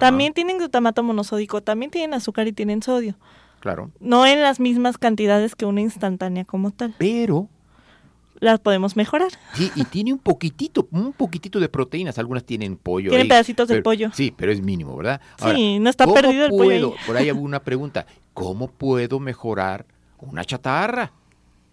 También 0.00 0.32
tienen 0.32 0.58
glutamato 0.58 1.02
monosódico, 1.02 1.62
también 1.62 1.90
tienen 1.90 2.14
azúcar 2.14 2.48
y 2.48 2.52
tienen 2.52 2.82
sodio. 2.82 3.16
Claro. 3.60 3.90
No 4.00 4.26
en 4.26 4.42
las 4.42 4.60
mismas 4.60 4.98
cantidades 4.98 5.54
que 5.54 5.64
una 5.64 5.80
instantánea 5.80 6.44
como 6.44 6.70
tal. 6.70 6.94
Pero 6.98 7.48
las 8.40 8.60
podemos 8.60 8.96
mejorar. 8.96 9.30
Sí, 9.54 9.70
y 9.74 9.84
tiene 9.84 10.12
un 10.12 10.18
poquitito, 10.18 10.86
un 10.90 11.12
poquitito 11.12 11.60
de 11.60 11.68
proteínas. 11.68 12.18
Algunas 12.18 12.44
tienen 12.44 12.76
pollo. 12.76 13.10
Tienen 13.10 13.28
pedacitos 13.28 13.68
de 13.68 13.82
pollo. 13.82 14.10
Sí, 14.12 14.34
pero 14.36 14.52
es 14.52 14.60
mínimo, 14.60 14.96
¿verdad? 14.96 15.20
sí, 15.38 15.78
no 15.78 15.88
está 15.88 16.06
perdido 16.06 16.46
el 16.46 16.50
pollo. 16.50 16.94
Por 17.06 17.16
ahí 17.16 17.30
hubo 17.30 17.42
una 17.42 17.62
pregunta. 17.62 18.06
¿Cómo 18.34 18.68
puedo 18.68 19.20
mejorar 19.20 19.86
una 20.18 20.44
chatarra? 20.44 21.12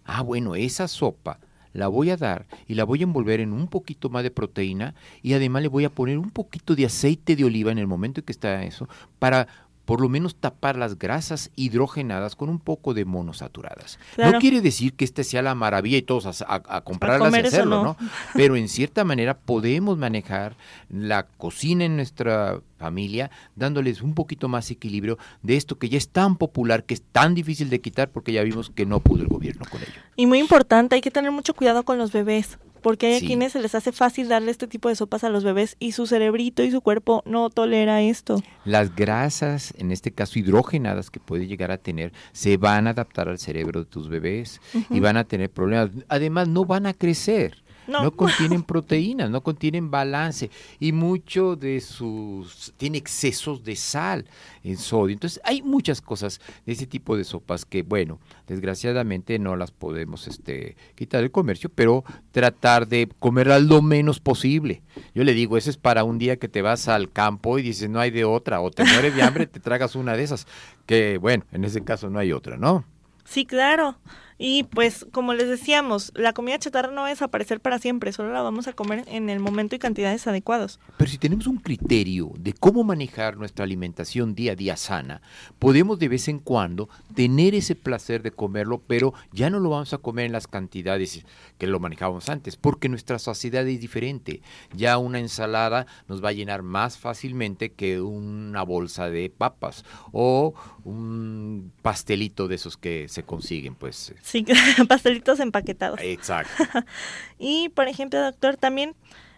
Ah, 0.06 0.22
bueno, 0.22 0.56
esa 0.56 0.88
sopa 0.88 1.40
la 1.74 1.88
voy 1.88 2.10
a 2.10 2.18
dar 2.18 2.48
y 2.68 2.76
la 2.76 2.84
voy 2.84 3.02
a 3.02 3.04
envolver 3.04 3.40
en 3.40 3.54
un 3.54 3.68
poquito 3.68 4.10
más 4.10 4.24
de 4.24 4.32
proteína 4.32 4.96
y 5.22 5.34
además 5.34 5.62
le 5.62 5.68
voy 5.68 5.86
a 5.86 5.90
poner 5.90 6.18
un 6.18 6.30
poquito 6.30 6.76
de 6.76 6.86
aceite 6.86 7.36
de 7.36 7.44
oliva 7.44 7.72
en 7.72 7.78
el 7.78 7.88
momento 7.88 8.22
en 8.22 8.26
que 8.26 8.32
está 8.32 8.64
eso 8.64 8.88
para 9.20 9.48
por 9.92 10.00
lo 10.00 10.08
menos 10.08 10.36
tapar 10.36 10.78
las 10.78 10.98
grasas 10.98 11.52
hidrogenadas 11.58 12.38
con 12.38 12.48
un 12.48 12.60
poco 12.60 12.94
de 12.94 13.04
monosaturadas. 13.04 14.00
No 14.18 14.40
quiere 14.40 14.62
decir 14.62 14.94
que 14.94 15.04
esta 15.04 15.22
sea 15.22 15.42
la 15.42 15.54
maravilla 15.54 15.98
y 15.98 16.02
todos 16.02 16.46
a, 16.48 16.82
comprarlas 16.86 17.34
y 17.36 17.40
hacerlo, 17.40 17.84
no. 17.84 17.98
Pero 18.34 18.56
en 18.56 18.70
cierta 18.70 19.04
manera 19.04 19.38
podemos 19.38 19.98
manejar 19.98 20.56
la 20.90 21.24
cocina 21.24 21.84
en 21.84 21.98
nuestra 21.98 22.62
familia 22.78 23.32
dándoles 23.58 24.02
un 24.02 24.14
poquito 24.14 24.48
más 24.48 24.72
equilibrio 24.72 25.18
de 25.44 25.58
esto 25.58 25.78
que 25.78 25.90
ya 25.90 25.98
es 25.98 26.08
tan 26.08 26.38
popular, 26.38 26.86
que 26.86 26.94
es 26.94 27.02
tan 27.02 27.36
difícil 27.36 27.70
de 27.70 27.82
quitar 27.82 28.12
porque 28.12 28.32
ya 28.32 28.44
vimos 28.44 28.70
que 28.70 28.86
no 28.86 29.02
pudo 29.02 29.24
el 29.24 29.28
gobierno 29.28 29.66
con 29.70 29.82
ello. 29.82 30.00
Y 30.16 30.26
muy 30.26 30.40
importante, 30.40 30.96
hay 30.96 31.02
que 31.02 31.12
tener 31.12 31.32
mucho 31.32 31.54
cuidado 31.54 31.84
con 31.84 31.98
los 31.98 32.14
bebés 32.14 32.58
porque 32.82 33.08
hay 33.08 33.16
a 33.16 33.20
quienes 33.20 33.54
se 33.54 33.62
les 33.62 33.76
hace 33.76 33.92
fácil 33.92 34.28
darle 34.28 34.52
este 34.52 34.68
tipo 34.68 34.90
de 34.90 34.96
sopas 34.96 35.24
a 35.24 35.30
los 35.30 35.44
bebés 35.44 35.76
y 35.80 35.92
su 35.94 36.08
cerebrito 36.08 36.64
y 36.64 36.72
su 36.72 36.82
cuerpo 36.82 37.24
no 37.26 37.50
tolera 37.50 38.02
esto. 38.02 38.42
Las 38.66 38.96
grasas, 38.96 39.74
en 39.78 39.92
este 39.92 40.12
caso 40.12 40.40
hidrogenadas 40.40 41.10
que 41.10 41.20
puede 41.20 41.48
llegar 41.48 41.72
a 41.72 41.78
tener, 41.78 42.14
se 42.32 42.58
van 42.58 42.88
a 42.88 42.92
adaptar 42.92 43.30
al 43.30 43.40
cerebro 43.40 43.82
de 43.82 43.86
tus 43.86 44.10
bebés 44.10 44.62
y 44.90 45.00
van 45.00 45.18
a 45.18 45.24
tener 45.24 45.50
problemas. 45.50 45.90
Además, 46.08 46.48
no 46.48 46.66
van 46.66 46.86
a 46.86 46.94
crecer. 46.94 47.64
No. 47.88 48.12
contienen 48.12 48.64
proteínas, 48.64 49.30
no 49.30 49.42
contienen 49.42 49.92
balance 49.92 50.50
y 50.80 50.92
mucho 50.92 51.56
de 51.56 51.82
sus 51.82 52.74
tiene 52.78 52.98
excesos 52.98 53.64
de 53.64 53.76
sal 53.76 54.26
en 54.64 54.78
sodio. 54.78 55.14
Entonces 55.14 55.42
hay 55.44 55.62
muchas 55.62 56.02
cosas 56.02 56.40
de 56.66 56.74
ese 56.74 56.86
tipo 56.86 57.18
de 57.18 57.24
sopas 57.24 57.66
que 57.66 57.84
bueno, 57.84 58.20
desgraciadamente 58.48 59.40
no 59.40 59.56
las 59.56 59.72
podemos 59.72 60.28
este 60.28 60.76
quitar 60.96 61.22
del 61.22 61.32
comercio, 61.32 61.70
pero 61.74 62.04
tratar 62.32 62.88
de 62.88 63.10
comerlas 63.20 63.64
lo 63.64 63.82
menos 63.82 64.20
posible. 64.20 64.82
Yo 65.14 65.24
le 65.24 65.34
digo, 65.34 65.58
eso 65.58 65.70
es 65.70 65.78
para 65.78 66.04
un 66.04 66.18
día 66.18 66.38
que 66.38 66.48
te 66.48 66.62
vas 66.62 66.88
al 66.88 67.12
campo 67.12 67.58
y 67.60 67.62
dices, 67.62 67.90
no 67.90 68.00
hay 68.00 68.12
de 68.12 68.26
otra 68.26 68.62
o 68.62 68.72
te 68.72 68.84
mueres 68.84 69.16
de 69.16 69.24
hambre, 69.24 69.48
te 69.48 69.60
tragas 69.60 69.96
una 69.96 70.16
de 70.16 70.24
esas, 70.24 70.48
que 70.86 71.18
bueno, 71.18 71.46
en 71.52 71.64
ese 71.64 71.84
caso 71.84 72.10
no 72.10 72.20
hay 72.20 72.32
otra, 72.32 72.58
¿no? 72.58 72.86
Sí, 73.24 73.46
claro. 73.46 73.98
Y 74.44 74.64
pues, 74.64 75.06
como 75.12 75.36
les 75.36 75.48
decíamos, 75.48 76.12
la 76.16 76.34
comida 76.34 76.58
chatarra 76.58 76.90
no 76.90 77.02
va 77.02 77.08
a 77.08 77.10
desaparecer 77.12 77.60
para 77.60 77.78
siempre, 77.78 78.12
solo 78.12 78.34
la 78.34 78.42
vamos 78.42 78.68
a 78.68 78.74
comer 78.74 79.04
en 79.06 79.30
el 79.30 79.40
momento 79.40 79.76
y 79.76 79.80
cantidades 79.80 80.26
adecuados. 80.26 80.80
Pero 80.98 81.12
si 81.12 81.20
tenemos 81.20 81.46
un 81.46 81.58
criterio 81.58 82.32
de 82.40 82.54
cómo 82.54 82.84
manejar 82.84 83.38
nuestra 83.38 83.66
alimentación 83.66 84.34
día 84.34 84.54
a 84.54 84.56
día 84.56 84.78
sana, 84.78 85.22
podemos 85.60 86.00
de 86.00 86.08
vez 86.08 86.28
en 86.28 86.40
cuando 86.40 86.90
tener 87.14 87.54
ese 87.54 87.76
placer 87.76 88.24
de 88.24 88.32
comerlo, 88.32 88.82
pero 88.88 89.14
ya 89.32 89.52
no 89.52 89.60
lo 89.60 89.70
vamos 89.70 89.94
a 89.94 90.00
comer 90.00 90.26
en 90.26 90.32
las 90.32 90.48
cantidades 90.48 91.24
que 91.60 91.68
lo 91.68 91.80
manejábamos 91.80 92.28
antes, 92.28 92.56
porque 92.56 92.90
nuestra 92.90 93.20
saciedad 93.20 93.68
es 93.68 93.80
diferente. 93.80 94.42
Ya 94.74 94.98
una 94.98 95.20
ensalada 95.20 95.86
nos 96.08 96.24
va 96.24 96.30
a 96.30 96.34
llenar 96.34 96.64
más 96.64 96.98
fácilmente 96.98 97.74
que 97.74 98.02
una 98.02 98.64
bolsa 98.64 99.12
de 99.12 99.30
papas 99.30 99.86
o 100.12 100.56
un 100.84 101.72
pastelito 101.82 102.48
de 102.48 102.56
esos 102.56 102.78
que 102.78 103.08
se 103.08 103.24
consiguen, 103.24 103.76
pues. 103.76 104.14
Sí, 104.22 104.46
pastelitos 104.88 105.40
empaquetados. 105.40 106.00
Exacto. 106.02 106.64
y, 107.40 107.70
por 107.70 107.88
ejemplo, 107.88 108.22
doctor, 108.22 108.58
también 108.58 108.96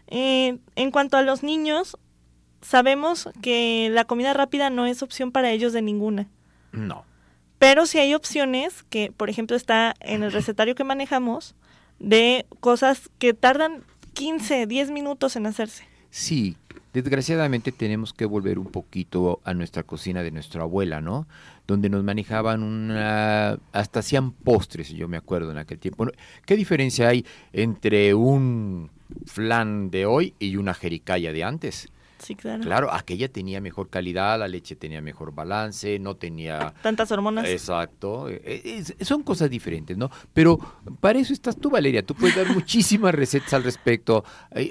eh, 0.07 0.57
en 0.75 0.91
cuanto 0.91 1.17
a 1.17 1.21
los 1.21 1.43
niños, 1.43 1.97
sabemos 2.61 3.29
que 3.41 3.89
la 3.91 4.05
comida 4.05 4.33
rápida 4.33 4.69
no 4.69 4.85
es 4.85 5.01
opción 5.01 5.31
para 5.31 5.51
ellos 5.51 5.73
de 5.73 5.81
ninguna. 5.81 6.29
No. 6.71 7.05
Pero 7.59 7.85
si 7.85 7.99
hay 7.99 8.13
opciones, 8.13 8.83
que 8.83 9.11
por 9.15 9.29
ejemplo 9.29 9.55
está 9.55 9.95
en 9.99 10.23
el 10.23 10.31
recetario 10.31 10.75
que 10.75 10.83
manejamos, 10.83 11.55
de 11.99 12.45
cosas 12.59 13.09
que 13.19 13.33
tardan 13.33 13.83
15, 14.13 14.67
10 14.67 14.91
minutos 14.91 15.35
en 15.35 15.45
hacerse. 15.45 15.87
Sí, 16.09 16.57
desgraciadamente 16.93 17.71
tenemos 17.71 18.13
que 18.13 18.25
volver 18.25 18.59
un 18.59 18.67
poquito 18.67 19.41
a 19.43 19.53
nuestra 19.53 19.83
cocina 19.83 20.23
de 20.23 20.31
nuestra 20.31 20.61
abuela, 20.61 21.01
¿no? 21.01 21.27
Donde 21.67 21.89
nos 21.89 22.03
manejaban 22.03 22.63
una, 22.63 23.57
hasta 23.71 23.99
hacían 23.99 24.31
postres, 24.31 24.89
yo 24.89 25.07
me 25.07 25.17
acuerdo 25.17 25.51
en 25.51 25.57
aquel 25.57 25.79
tiempo. 25.79 26.07
¿Qué 26.45 26.55
diferencia 26.55 27.09
hay 27.09 27.25
entre 27.51 28.13
un 28.13 28.91
flan 29.25 29.89
de 29.89 30.05
hoy 30.05 30.33
y 30.39 30.55
una 30.57 30.73
jericaya 30.73 31.33
de 31.33 31.43
antes? 31.43 31.89
Sí, 32.23 32.35
claro. 32.35 32.63
Claro, 32.63 32.91
aquella 32.91 33.27
tenía 33.27 33.59
mejor 33.59 33.89
calidad, 33.89 34.39
la 34.39 34.47
leche 34.47 34.75
tenía 34.75 35.01
mejor 35.01 35.33
balance, 35.33 35.99
no 35.99 36.15
tenía... 36.15 36.73
Tantas 36.81 37.11
hormonas. 37.11 37.45
Exacto. 37.45 38.27
Eh, 38.29 38.83
son 39.01 39.23
cosas 39.23 39.49
diferentes, 39.49 39.97
¿no? 39.97 40.09
Pero 40.33 40.57
para 41.01 41.19
eso 41.19 41.33
estás 41.33 41.57
tú, 41.57 41.69
Valeria. 41.69 42.05
Tú 42.05 42.15
puedes 42.15 42.35
dar 42.35 42.47
muchísimas 42.53 43.13
recetas 43.13 43.53
al 43.53 43.63
respecto. 43.63 44.23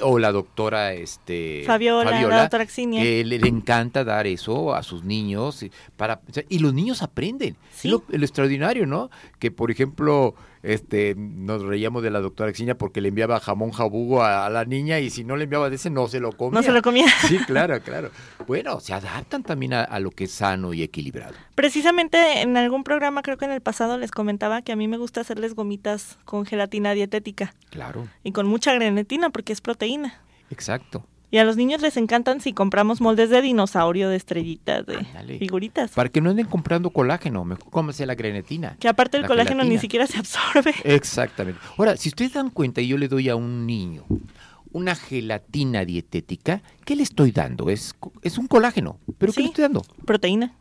o 0.02 0.18
la 0.18 0.32
doctora 0.32 0.94
este, 0.94 1.62
Fabiola, 1.66 2.10
la 2.26 2.40
doctora 2.42 2.66
Xinia. 2.66 3.02
que 3.02 3.24
le, 3.24 3.38
le 3.38 3.48
encanta 3.48 4.02
dar 4.02 4.26
eso 4.26 4.74
a 4.74 4.82
sus 4.82 5.04
niños. 5.04 5.62
y 5.62 5.70
Para, 5.96 6.20
o 6.28 6.32
sea, 6.32 6.44
y 6.48 6.58
los 6.58 6.72
niños 6.72 7.02
aprenden. 7.02 7.56
Sí. 7.72 7.88
Es 7.88 7.92
lo, 7.92 8.04
lo 8.08 8.24
extraordinario, 8.24 8.86
¿no? 8.86 9.10
Que, 9.38 9.50
por 9.50 9.70
ejemplo, 9.70 10.34
este, 10.62 11.14
nos 11.16 11.62
reíamos 11.62 12.02
de 12.02 12.10
la 12.10 12.20
doctora 12.20 12.52
Xinia 12.52 12.76
porque 12.78 13.00
le 13.00 13.08
enviaba 13.08 13.40
jamón 13.40 13.70
jabugo 13.72 14.22
a, 14.22 14.46
a 14.46 14.50
la 14.50 14.64
niña 14.64 15.00
y 15.00 15.10
si 15.10 15.24
no 15.24 15.36
le 15.36 15.44
enviaba 15.44 15.68
de 15.70 15.76
ese 15.76 15.90
no 15.90 16.06
se 16.08 16.20
lo 16.20 16.32
comía. 16.32 16.60
No 16.60 16.62
se 16.64 16.72
lo 16.72 16.82
comía. 16.82 17.06
Sí, 17.28 17.38
claro, 17.46 17.80
claro. 17.82 18.10
Bueno, 18.46 18.78
se 18.80 18.92
adaptan 18.94 19.42
también 19.42 19.72
a, 19.74 19.82
a 19.82 19.98
lo 20.00 20.10
que 20.10 20.24
es 20.24 20.32
sano 20.32 20.72
y 20.74 20.82
equilibrado. 20.82 21.34
Precisamente 21.54 22.42
en 22.42 22.56
algún 22.56 22.84
programa, 22.84 23.22
creo 23.22 23.36
que 23.38 23.44
en 23.44 23.50
el 23.52 23.60
pasado 23.60 23.98
les 23.98 24.10
comentaba 24.10 24.62
que 24.62 24.72
a 24.72 24.76
mí 24.76 24.88
me 24.88 24.98
gusta 24.98 25.20
hacerles 25.22 25.54
gomitas 25.54 26.18
con 26.24 26.44
gelatina 26.46 26.92
dietética 26.92 27.54
Claro, 27.70 28.06
y 28.22 28.32
con 28.32 28.46
mucha 28.46 28.72
grenetina 28.74 29.30
porque 29.30 29.52
es 29.52 29.60
proteína. 29.60 30.20
exacto. 30.50 31.06
Y 31.32 31.38
a 31.38 31.44
los 31.44 31.56
niños 31.56 31.80
les 31.80 31.96
encantan 31.96 32.42
si 32.42 32.52
compramos 32.52 33.00
moldes 33.00 33.30
de 33.30 33.40
dinosaurio, 33.40 34.10
de 34.10 34.16
estrellitas, 34.16 34.84
de 34.84 34.98
Ándale. 34.98 35.38
figuritas. 35.38 35.90
Para 35.92 36.10
que 36.10 36.20
no 36.20 36.28
anden 36.28 36.44
comprando 36.46 36.90
colágeno, 36.90 37.42
mejor 37.46 37.70
cómase 37.70 38.04
la 38.04 38.14
grenetina. 38.14 38.76
Que 38.78 38.86
aparte 38.86 39.16
el 39.16 39.26
colágeno 39.26 39.64
ni 39.64 39.78
siquiera 39.78 40.06
se 40.06 40.18
absorbe. 40.18 40.74
Exactamente. 40.84 41.58
Ahora, 41.78 41.96
si 41.96 42.10
ustedes 42.10 42.34
dan 42.34 42.50
cuenta 42.50 42.82
y 42.82 42.88
yo 42.88 42.98
le 42.98 43.08
doy 43.08 43.30
a 43.30 43.34
un 43.34 43.66
niño 43.66 44.04
una 44.72 44.94
gelatina 44.94 45.86
dietética, 45.86 46.62
¿qué 46.84 46.96
le 46.96 47.02
estoy 47.02 47.30
dando? 47.30 47.70
Es, 47.70 47.94
es 48.22 48.36
un 48.36 48.46
colágeno. 48.46 48.98
¿Pero 49.16 49.32
qué 49.32 49.40
le 49.40 49.46
estoy 49.48 49.62
dando? 49.62 49.82
Proteína. 50.04 50.54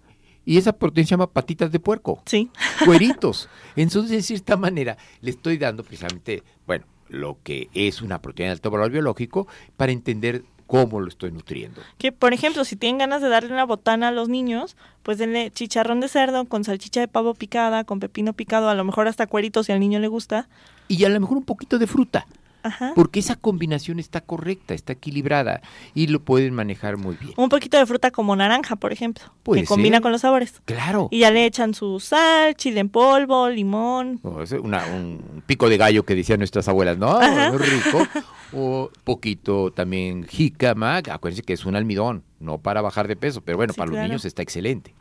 Y 0.46 0.58
esa 0.58 0.74
proteína 0.74 1.08
se 1.08 1.12
llama 1.12 1.32
patitas 1.32 1.72
de 1.72 1.80
puerco. 1.80 2.22
Sí. 2.26 2.50
cueritos. 2.86 3.50
Entonces, 3.76 4.12
de 4.12 4.22
cierta 4.22 4.56
manera, 4.56 4.98
le 5.20 5.32
estoy 5.32 5.58
dando 5.58 5.84
precisamente, 5.84 6.44
bueno, 6.66 6.86
lo 7.12 7.38
que 7.44 7.70
es 7.74 8.02
una 8.02 8.22
proteína 8.22 8.50
de 8.50 8.54
alto 8.54 8.72
valor 8.72 8.90
biológico 8.90 9.48
para 9.78 9.92
entender 9.92 10.44
cómo 10.72 11.02
lo 11.02 11.10
estoy 11.10 11.34
nutriendo. 11.34 11.82
Que, 11.98 12.14
por 12.14 12.34
ejemplo, 12.34 12.64
si 12.64 12.78
tienen 12.78 13.00
ganas 13.00 13.22
de 13.22 13.28
darle 13.28 13.52
una 13.52 13.66
botana 13.66 14.08
a 14.08 14.12
los 14.12 14.30
niños, 14.30 14.78
pues 15.04 15.18
denle 15.18 15.52
chicharrón 15.52 16.00
de 16.00 16.08
cerdo 16.08 16.46
con 16.46 16.64
salchicha 16.64 17.02
de 17.02 17.10
pavo 17.10 17.34
picada, 17.34 17.84
con 17.84 18.00
pepino 18.00 18.32
picado, 18.32 18.70
a 18.70 18.74
lo 18.74 18.86
mejor 18.86 19.10
hasta 19.10 19.28
cueritos 19.28 19.66
si 19.66 19.74
al 19.74 19.82
niño 19.82 20.00
le 20.00 20.08
gusta. 20.08 20.48
Y 20.88 21.04
a 21.04 21.10
lo 21.10 21.20
mejor 21.20 21.36
un 21.36 21.44
poquito 21.44 21.78
de 21.78 21.88
fruta, 21.88 22.26
Ajá. 22.64 22.94
porque 22.96 23.20
esa 23.20 23.36
combinación 23.36 24.00
está 24.00 24.22
correcta, 24.22 24.74
está 24.74 24.94
equilibrada 24.94 25.62
y 25.94 26.08
lo 26.08 26.20
pueden 26.22 26.54
manejar 26.54 26.98
muy 26.98 27.16
bien. 27.16 27.34
Un 27.38 27.50
poquito 27.50 27.78
de 27.78 27.86
fruta 27.86 28.12
como 28.12 28.36
naranja, 28.36 28.76
por 28.76 28.92
ejemplo, 28.94 29.24
que 29.54 29.64
combina 29.66 30.02
con 30.02 30.12
los 30.12 30.22
sabores. 30.22 30.62
Claro. 30.66 31.08
Y 31.12 31.20
ya 31.20 31.32
le 31.32 31.46
echan 31.46 31.74
su 31.74 32.00
sal, 32.00 32.56
chile 32.56 32.80
en 32.82 32.90
polvo, 32.90 33.50
limón. 33.50 34.20
O 34.24 34.46
sea, 34.46 34.60
una- 34.60 34.86
un 34.86 35.44
pico 35.46 35.70
de 35.70 35.78
gallo 35.78 36.04
que 36.04 36.16
decían 36.16 36.40
nuestras 36.40 36.68
abuelas, 36.68 36.98
¿no? 36.98 37.12
Ajá. 37.20 37.52
Rico. 37.52 38.08
O 38.54 38.90
poquito 39.04 39.72
también 39.72 40.26
jícama, 40.28 40.98
acuérdense 40.98 41.42
que 41.44 41.54
es 41.54 41.66
un 41.66 41.76
almidón, 41.76 42.24
no 42.40 42.58
para 42.58 42.82
bajar 42.82 43.08
de 43.08 43.16
peso, 43.16 43.42
pero 43.42 43.58
bueno, 43.58 43.74
Sí, 43.74 43.78
para 43.78 43.90
claro. 43.92 44.02
los 44.04 44.10
niños 44.10 44.26
está 44.26 44.42
excelente. 44.42 44.94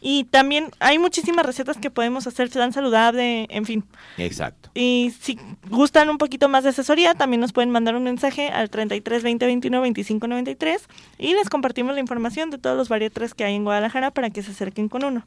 Y 0.00 0.24
también 0.24 0.70
hay 0.78 0.98
muchísimas 0.98 1.46
recetas 1.46 1.78
que 1.78 1.90
podemos 1.90 2.26
hacer, 2.26 2.50
tan 2.50 2.72
saludable, 2.72 3.46
en 3.48 3.64
fin. 3.64 3.84
Exacto. 4.18 4.70
Y 4.74 5.14
si 5.20 5.38
gustan 5.70 6.10
un 6.10 6.18
poquito 6.18 6.48
más 6.48 6.64
de 6.64 6.70
asesoría, 6.70 7.14
también 7.14 7.40
nos 7.40 7.52
pueden 7.52 7.70
mandar 7.70 7.96
un 7.96 8.04
mensaje 8.04 8.48
al 8.48 8.70
33 8.70 9.22
20 9.22 9.46
21 9.46 9.80
25 9.80 10.26
93 10.26 10.82
y 11.18 11.34
les 11.34 11.48
compartimos 11.48 11.94
la 11.94 12.00
información 12.00 12.50
de 12.50 12.58
todos 12.58 12.76
los 12.76 12.88
bariatres 12.88 13.34
que 13.34 13.44
hay 13.44 13.54
en 13.54 13.64
Guadalajara 13.64 14.10
para 14.10 14.30
que 14.30 14.42
se 14.42 14.50
acerquen 14.50 14.88
con 14.88 15.04
uno. 15.04 15.26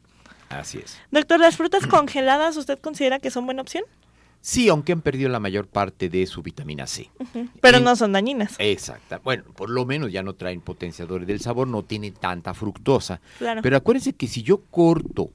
Así 0.49 0.79
es. 0.79 0.97
Doctor, 1.11 1.39
¿las 1.39 1.57
frutas 1.57 1.85
congeladas 1.87 2.57
usted 2.57 2.79
considera 2.79 3.19
que 3.19 3.31
son 3.31 3.45
buena 3.45 3.61
opción? 3.61 3.83
Sí, 4.41 4.69
aunque 4.69 4.93
han 4.93 5.01
perdido 5.01 5.29
la 5.29 5.39
mayor 5.39 5.67
parte 5.67 6.09
de 6.09 6.25
su 6.25 6.41
vitamina 6.41 6.87
C. 6.87 7.09
Pero 7.61 7.79
Y- 7.79 7.81
no 7.83 7.95
son 7.95 8.13
dañinas. 8.13 8.55
Exacta. 8.57 9.19
Bueno, 9.23 9.43
por 9.55 9.69
lo 9.69 9.85
menos 9.85 10.11
ya 10.11 10.23
no 10.23 10.33
traen 10.33 10.61
potenciadores 10.61 11.27
del 11.27 11.41
sabor, 11.41 11.67
no 11.67 11.83
tienen 11.83 12.13
tanta 12.13 12.53
fructosa. 12.53 13.19
Claro. 13.37 13.61
Pero 13.61 13.75
acuérdense 13.77 14.13
que 14.13 14.27
si 14.27 14.41
yo 14.43 14.61
corto 14.71 15.31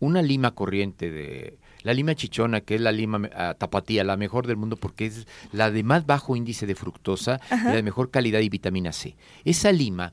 una 0.00 0.20
lima 0.22 0.52
corriente 0.54 1.10
de 1.10 1.58
la 1.82 1.94
lima 1.94 2.14
chichona, 2.14 2.60
que 2.62 2.74
es 2.74 2.80
la 2.80 2.90
lima 2.92 3.28
ah, 3.34 3.54
tapatía, 3.56 4.02
la 4.02 4.16
mejor 4.16 4.46
del 4.46 4.56
mundo 4.56 4.76
porque 4.76 5.06
es 5.06 5.26
la 5.52 5.70
de 5.70 5.82
más 5.82 6.04
bajo 6.06 6.34
índice 6.36 6.66
de 6.66 6.74
fructosa 6.74 7.40
y 7.50 7.54
la 7.64 7.72
de 7.76 7.82
mejor 7.82 8.10
calidad 8.10 8.40
y 8.40 8.48
vitamina 8.48 8.92
C. 8.92 9.14
Esa 9.44 9.70
lima, 9.72 10.12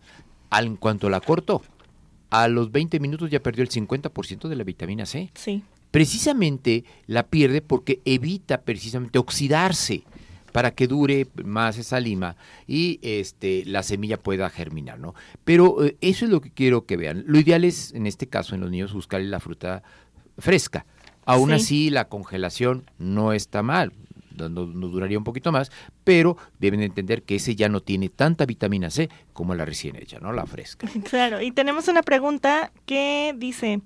al, 0.50 0.68
en 0.68 0.76
cuanto 0.78 1.10
la 1.10 1.22
corto, 1.22 1.62
a 2.30 2.48
los 2.50 2.72
20 2.72 3.00
minutos 3.00 3.30
ya 3.32 3.42
perdió 3.42 3.64
el 3.64 3.70
50% 3.70 4.48
de 4.48 4.56
la 4.56 4.64
vitamina 4.64 5.06
C 5.06 5.32
Sí. 5.34 5.64
Precisamente 5.92 6.84
la 7.06 7.24
pierde 7.28 7.62
porque 7.62 8.02
evita 8.06 8.62
precisamente 8.62 9.20
oxidarse 9.20 10.04
para 10.52 10.72
que 10.72 10.88
dure 10.88 11.28
más 11.44 11.78
esa 11.78 12.00
lima 12.00 12.36
y 12.66 13.00
este 13.04 13.64
la 13.66 13.84
semilla 13.84 14.18
pueda 14.18 14.50
germinar, 14.50 15.00
¿no? 15.00 15.14
Pero 15.44 15.84
eh, 15.86 15.98
eso 16.02 16.26
es 16.26 16.32
lo 16.32 16.42
que 16.42 16.50
quiero 16.52 16.86
que 16.86 16.98
vean. 16.98 17.24
Lo 17.28 17.40
ideal 17.40 17.64
es, 17.64 17.94
en 17.94 18.08
este 18.08 18.28
caso, 18.28 18.56
en 18.56 18.62
los 18.62 18.72
niños, 18.72 18.94
buscar 18.94 19.22
la 19.22 19.40
fruta 19.40 19.84
fresca. 20.38 20.86
Aún 21.26 21.50
Sí. 21.50 21.56
así, 21.56 21.90
la 21.90 22.08
congelación 22.08 22.90
no 22.98 23.34
está 23.34 23.62
mal, 23.62 23.92
no- 24.38 24.48
duraría 24.48 25.18
un 25.18 25.24
poquito 25.26 25.52
más, 25.52 25.72
pero 26.04 26.38
deben 26.60 26.82
entender 26.82 27.24
que 27.24 27.36
ese 27.36 27.56
ya 27.56 27.70
no 27.70 27.82
tiene 27.82 28.10
tanta 28.10 28.46
vitamina 28.46 28.90
C 28.90 29.10
como 29.34 29.54
la 29.54 29.66
recién 29.66 29.96
hecha, 29.98 30.20
¿no? 30.20 30.32
La 30.32 30.46
fresca. 30.46 30.88
Claro, 31.10 31.42
y 31.42 31.52
tenemos 31.52 31.88
una 31.88 32.02
pregunta 32.02 32.72
que 32.86 33.36
dice, 33.38 33.82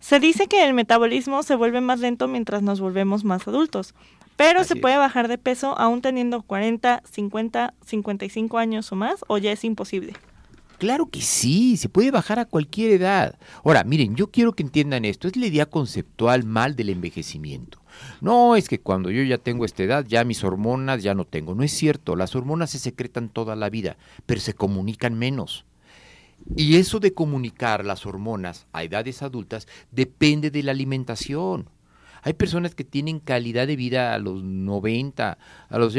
se 0.00 0.18
dice 0.18 0.46
que 0.46 0.66
el 0.66 0.74
metabolismo 0.74 1.42
se 1.42 1.54
vuelve 1.54 1.80
más 1.80 2.00
lento 2.00 2.26
mientras 2.26 2.62
nos 2.62 2.80
volvemos 2.80 3.24
más 3.24 3.46
adultos, 3.46 3.94
pero 4.36 4.60
Así 4.60 4.68
se 4.68 4.74
es. 4.74 4.80
puede 4.80 4.96
bajar 4.96 5.28
de 5.28 5.38
peso 5.38 5.78
aún 5.78 6.00
teniendo 6.00 6.42
40, 6.42 7.02
50, 7.10 7.74
55 7.84 8.58
años 8.58 8.90
o 8.90 8.96
más, 8.96 9.24
o 9.28 9.38
ya 9.38 9.52
es 9.52 9.64
imposible. 9.64 10.14
Claro 10.78 11.10
que 11.10 11.20
sí, 11.20 11.76
se 11.76 11.90
puede 11.90 12.10
bajar 12.10 12.38
a 12.38 12.46
cualquier 12.46 12.92
edad. 12.92 13.38
Ahora, 13.62 13.84
miren, 13.84 14.16
yo 14.16 14.30
quiero 14.30 14.54
que 14.54 14.62
entiendan 14.62 15.04
esto, 15.04 15.28
es 15.28 15.36
la 15.36 15.44
idea 15.44 15.66
conceptual 15.66 16.44
mal 16.44 16.74
del 16.74 16.88
envejecimiento. 16.88 17.82
No 18.22 18.56
es 18.56 18.66
que 18.66 18.80
cuando 18.80 19.10
yo 19.10 19.22
ya 19.22 19.36
tengo 19.36 19.66
esta 19.66 19.82
edad, 19.82 20.06
ya 20.08 20.24
mis 20.24 20.42
hormonas 20.42 21.02
ya 21.02 21.14
no 21.14 21.26
tengo. 21.26 21.54
No 21.54 21.62
es 21.64 21.72
cierto, 21.72 22.16
las 22.16 22.34
hormonas 22.34 22.70
se 22.70 22.78
secretan 22.78 23.28
toda 23.28 23.56
la 23.56 23.68
vida, 23.68 23.98
pero 24.24 24.40
se 24.40 24.54
comunican 24.54 25.18
menos. 25.18 25.66
Y 26.56 26.76
eso 26.76 27.00
de 27.00 27.14
comunicar 27.14 27.84
las 27.84 28.06
hormonas 28.06 28.66
a 28.72 28.82
edades 28.82 29.22
adultas 29.22 29.68
depende 29.90 30.50
de 30.50 30.62
la 30.62 30.72
alimentación. 30.72 31.68
Hay 32.22 32.34
personas 32.34 32.74
que 32.74 32.84
tienen 32.84 33.18
calidad 33.18 33.66
de 33.66 33.76
vida 33.76 34.14
a 34.14 34.18
los 34.18 34.42
90, 34.42 35.38
a 35.68 35.78
los 35.78 35.94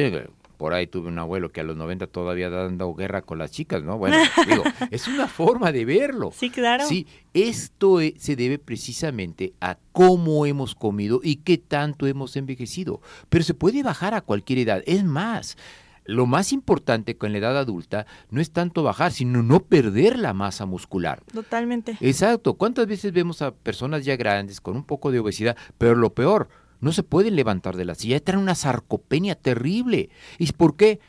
por 0.62 0.76
ahí 0.76 0.86
tuve 0.86 1.08
un 1.08 1.18
abuelo 1.18 1.52
que 1.52 1.62
a 1.62 1.64
los 1.64 1.76
90 1.76 2.06
todavía 2.06 2.52
dando 2.52 2.94
guerra 2.94 3.24
con 3.24 3.40
las 3.40 3.50
chicas, 3.50 3.82
¿no? 3.82 3.98
Bueno, 3.98 4.18
digo, 4.48 4.62
es 4.92 5.08
una 5.08 5.28
forma 5.28 5.72
de 5.72 5.86
verlo. 5.86 6.32
Sí, 6.38 6.52
claro. 6.52 6.86
Sí, 6.86 7.08
esto 7.34 8.00
e- 8.00 8.14
se 8.20 8.36
debe 8.36 8.60
precisamente 8.60 9.54
a 9.60 9.80
cómo 9.92 10.46
hemos 10.46 10.76
comido 10.76 11.20
y 11.24 11.38
qué 11.38 11.58
tanto 11.58 12.06
hemos 12.06 12.36
envejecido. 12.36 13.02
Pero 13.28 13.44
se 13.44 13.56
puede 13.56 13.82
bajar 13.82 14.14
a 14.14 14.22
cualquier 14.22 14.60
edad. 14.60 14.84
Es 14.86 15.04
más, 15.04 15.58
lo 16.06 16.26
más 16.26 16.52
importante 16.52 17.16
con 17.16 17.32
la 17.32 17.38
edad 17.38 17.58
adulta 17.58 18.06
no 18.30 18.42
es 18.42 18.52
tanto 18.52 18.84
bajar, 18.84 19.12
sino 19.12 19.44
no 19.44 19.62
perder 19.62 20.18
la 20.20 20.34
masa 20.34 20.66
muscular. 20.66 21.24
Totalmente. 21.32 21.98
Exacto. 22.00 22.56
¿Cuántas 22.56 22.88
veces 22.88 23.14
vemos 23.14 23.42
a 23.42 23.52
personas 23.52 24.04
ya 24.06 24.16
grandes 24.16 24.62
con 24.62 24.76
un 24.76 24.84
poco 24.84 25.12
de 25.12 25.20
obesidad, 25.20 25.58
pero 25.78 25.96
lo 25.96 26.14
peor, 26.14 26.50
no 26.82 26.92
se 26.92 27.04
pueden 27.04 27.36
levantar 27.36 27.78
de 27.78 27.86
la 27.86 27.96
silla, 27.96 28.20
traen 28.20 28.42
una 28.42 28.56
sarcopenia 28.56 29.36
terrible. 29.36 30.10
¿Y 30.40 30.52
por 30.52 30.76
qué? 30.76 31.00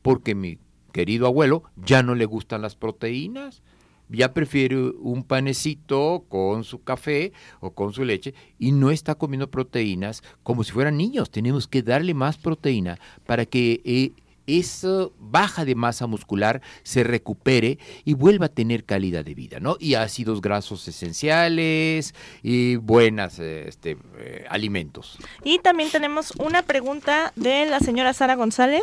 Porque 0.00 0.34
mi 0.34 0.58
querido 0.92 1.26
abuelo 1.26 1.64
ya 1.76 2.02
no 2.02 2.14
le 2.14 2.24
gustan 2.24 2.62
las 2.62 2.76
proteínas. 2.76 3.62
Ya 4.10 4.32
prefiere 4.32 4.78
un 4.78 5.22
panecito 5.22 6.24
con 6.30 6.64
su 6.64 6.82
café 6.82 7.34
o 7.60 7.72
con 7.72 7.92
su 7.92 8.04
leche 8.04 8.32
y 8.58 8.72
no 8.72 8.90
está 8.90 9.16
comiendo 9.16 9.50
proteínas 9.50 10.22
como 10.42 10.64
si 10.64 10.72
fueran 10.72 10.96
niños. 10.96 11.30
Tenemos 11.30 11.68
que 11.68 11.82
darle 11.82 12.14
más 12.14 12.38
proteína 12.38 12.98
para 13.26 13.44
que 13.44 13.82
eh, 13.84 14.12
esa 14.48 15.08
baja 15.20 15.64
de 15.64 15.74
masa 15.74 16.06
muscular 16.06 16.62
se 16.82 17.04
recupere 17.04 17.78
y 18.04 18.14
vuelva 18.14 18.46
a 18.46 18.48
tener 18.48 18.84
calidad 18.84 19.24
de 19.24 19.34
vida, 19.34 19.60
¿no? 19.60 19.76
Y 19.78 19.94
ácidos 19.94 20.40
grasos 20.40 20.88
esenciales 20.88 22.14
y 22.42 22.76
buenas 22.76 23.38
este, 23.38 23.98
eh, 24.18 24.46
alimentos. 24.48 25.18
Y 25.44 25.58
también 25.58 25.90
tenemos 25.90 26.32
una 26.38 26.62
pregunta 26.62 27.32
de 27.36 27.66
la 27.66 27.78
señora 27.80 28.14
Sara 28.14 28.34
González, 28.34 28.82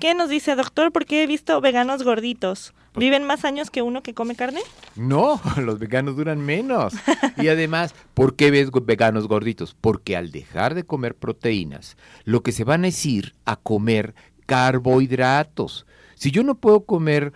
que 0.00 0.14
nos 0.14 0.28
dice, 0.28 0.56
doctor, 0.56 0.92
¿por 0.92 1.06
qué 1.06 1.22
he 1.22 1.26
visto 1.26 1.58
veganos 1.60 2.02
gorditos? 2.02 2.74
¿Viven 2.96 3.24
más 3.24 3.44
años 3.44 3.70
que 3.70 3.82
uno 3.82 4.02
que 4.02 4.14
come 4.14 4.34
carne? 4.34 4.60
No, 4.94 5.40
los 5.62 5.78
veganos 5.78 6.16
duran 6.16 6.40
menos. 6.40 6.94
Y 7.36 7.48
además, 7.48 7.94
¿por 8.14 8.36
qué 8.36 8.50
ves 8.50 8.70
veganos 8.72 9.28
gorditos? 9.28 9.76
Porque 9.78 10.16
al 10.16 10.32
dejar 10.32 10.74
de 10.74 10.84
comer 10.84 11.14
proteínas, 11.14 11.96
lo 12.24 12.42
que 12.42 12.52
se 12.52 12.64
van 12.64 12.84
a 12.84 12.88
es 12.88 13.06
ir 13.06 13.34
a 13.44 13.56
comer 13.56 14.14
carbohidratos. 14.46 15.86
Si 16.14 16.30
yo 16.30 16.42
no 16.42 16.54
puedo 16.54 16.84
comer 16.84 17.32